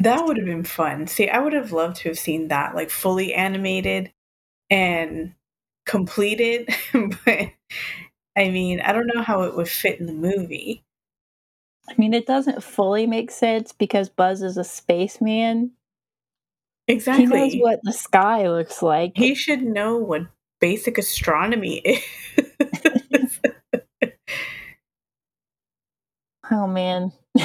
That 0.00 0.24
would 0.24 0.36
have 0.36 0.46
been 0.46 0.64
fun. 0.64 1.06
See, 1.06 1.28
I 1.28 1.38
would 1.40 1.52
have 1.52 1.72
loved 1.72 1.96
to 1.96 2.10
have 2.10 2.18
seen 2.18 2.48
that 2.48 2.74
like 2.74 2.90
fully 2.90 3.34
animated 3.34 4.12
and 4.70 5.34
completed, 5.86 6.68
but 6.92 7.50
I 8.36 8.50
mean, 8.50 8.80
I 8.80 8.92
don't 8.92 9.10
know 9.12 9.22
how 9.22 9.42
it 9.42 9.56
would 9.56 9.68
fit 9.68 9.98
in 9.98 10.06
the 10.06 10.12
movie. 10.12 10.84
I 11.88 11.94
mean, 11.98 12.14
it 12.14 12.26
doesn't 12.26 12.62
fully 12.62 13.06
make 13.06 13.30
sense 13.30 13.72
because 13.72 14.08
Buzz 14.08 14.42
is 14.42 14.56
a 14.56 14.64
spaceman. 14.64 15.72
Exactly. 16.88 17.26
He 17.26 17.32
knows 17.32 17.54
what 17.56 17.80
the 17.82 17.92
sky 17.92 18.48
looks 18.48 18.82
like. 18.82 19.12
He 19.16 19.34
should 19.34 19.62
know 19.62 19.96
what 19.96 20.22
basic 20.60 20.98
astronomy 20.98 21.76
is. 21.84 22.95
Oh 26.50 26.66
man. 26.66 27.12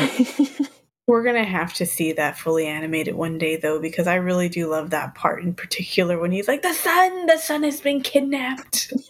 We're 1.07 1.23
gonna 1.23 1.43
have 1.43 1.73
to 1.75 1.85
see 1.85 2.13
that 2.13 2.37
fully 2.37 2.67
animated 2.67 3.15
one 3.15 3.37
day, 3.37 3.57
though, 3.57 3.81
because 3.81 4.07
I 4.07 4.15
really 4.15 4.49
do 4.49 4.69
love 4.69 4.91
that 4.91 5.15
part 5.15 5.43
in 5.43 5.53
particular 5.53 6.19
when 6.19 6.31
he's 6.31 6.47
like, 6.47 6.61
"The 6.61 6.73
sun, 6.73 7.25
the 7.25 7.37
sun 7.37 7.63
has 7.63 7.81
been 7.81 8.01
kidnapped." 8.01 8.93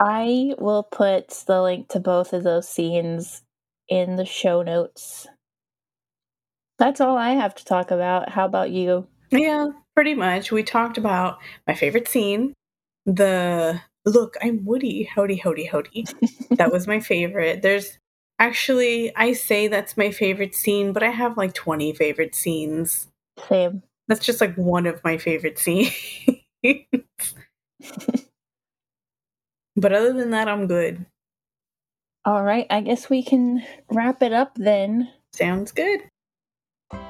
I 0.00 0.54
will 0.58 0.82
put 0.82 1.28
the 1.46 1.62
link 1.62 1.88
to 1.88 2.00
both 2.00 2.32
of 2.32 2.44
those 2.44 2.68
scenes 2.68 3.42
in 3.88 4.16
the 4.16 4.26
show 4.26 4.62
notes. 4.62 5.26
That's 6.78 7.00
all 7.00 7.16
I 7.16 7.30
have 7.30 7.54
to 7.56 7.64
talk 7.64 7.90
about. 7.90 8.28
How 8.30 8.44
about 8.44 8.70
you? 8.70 9.08
Yeah, 9.30 9.70
pretty 9.94 10.14
much. 10.14 10.52
We 10.52 10.62
talked 10.62 10.98
about 10.98 11.38
my 11.66 11.74
favorite 11.74 12.08
scene. 12.08 12.54
The 13.06 13.80
look, 14.04 14.36
I'm 14.42 14.64
Woody. 14.64 15.04
Howdy, 15.04 15.36
howdy, 15.36 15.64
howdy. 15.64 16.06
that 16.50 16.72
was 16.72 16.86
my 16.86 17.00
favorite. 17.00 17.62
There's 17.62 17.98
actually, 18.38 19.14
I 19.16 19.32
say 19.32 19.68
that's 19.68 19.96
my 19.96 20.10
favorite 20.10 20.54
scene, 20.54 20.92
but 20.92 21.02
I 21.02 21.10
have 21.10 21.36
like 21.36 21.54
20 21.54 21.92
favorite 21.94 22.34
scenes. 22.34 23.08
Same. 23.48 23.82
That's 24.08 24.24
just 24.24 24.40
like 24.40 24.54
one 24.56 24.86
of 24.86 25.02
my 25.04 25.18
favorite 25.18 25.58
scenes. 25.58 25.92
but 29.76 29.92
other 29.92 30.12
than 30.12 30.30
that, 30.30 30.48
I'm 30.48 30.66
good. 30.66 31.04
All 32.24 32.42
right, 32.42 32.66
I 32.68 32.80
guess 32.80 33.08
we 33.08 33.22
can 33.22 33.64
wrap 33.90 34.22
it 34.22 34.32
up 34.32 34.54
then. 34.56 35.10
Sounds 35.32 35.72
good. 35.72 36.00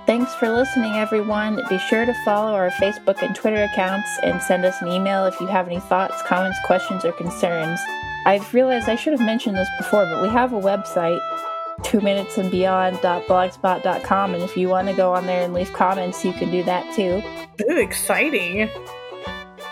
Thanks 0.07 0.35
for 0.35 0.49
listening, 0.49 0.95
everyone. 0.95 1.63
Be 1.69 1.79
sure 1.79 2.05
to 2.05 2.15
follow 2.25 2.55
our 2.55 2.71
Facebook 2.71 3.23
and 3.23 3.35
Twitter 3.37 3.63
accounts 3.63 4.09
and 4.23 4.43
send 4.43 4.65
us 4.65 4.81
an 4.81 4.89
email 4.89 5.27
if 5.27 5.39
you 5.41 5.47
have 5.47 5.67
any 5.67 5.81
thoughts, 5.81 6.21
comments, 6.23 6.59
questions, 6.65 7.05
or 7.05 7.13
concerns. 7.13 7.79
I've 8.27 8.53
realized 8.53 8.89
I 8.89 8.97
should 8.97 9.13
have 9.13 9.25
mentioned 9.25 9.57
this 9.57 9.69
before, 9.79 10.05
but 10.07 10.23
we 10.23 10.29
have 10.31 10.53
a 10.53 10.61
website, 10.61 11.21
two 11.85 12.01
minutes 12.01 12.39
and 12.39 12.51
beyond.blogspot.com, 12.51 14.35
and 14.35 14.43
if 14.43 14.57
you 14.57 14.69
want 14.69 14.89
to 14.89 14.95
go 14.95 15.15
on 15.15 15.27
there 15.27 15.45
and 15.45 15.55
leave 15.55 15.73
comments, 15.73 16.25
you 16.25 16.33
can 16.33 16.51
do 16.51 16.63
that 16.65 16.93
too. 16.95 17.23
Ooh, 17.71 17.77
exciting. 17.79 18.69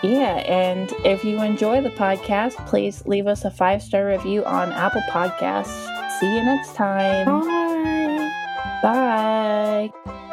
Yeah, 0.03 0.35
and 0.45 0.93
if 1.03 1.25
you 1.25 1.41
enjoy 1.41 1.81
the 1.81 1.89
podcast, 1.89 2.53
please 2.67 3.05
leave 3.07 3.27
us 3.27 3.43
a 3.43 3.51
five 3.51 3.81
star 3.81 4.05
review 4.05 4.45
on 4.45 4.71
Apple 4.71 5.01
Podcasts. 5.09 6.19
See 6.19 6.33
you 6.33 6.43
next 6.43 6.75
time. 6.75 7.25
Bye. 7.25 7.96
Bye. 8.81 10.26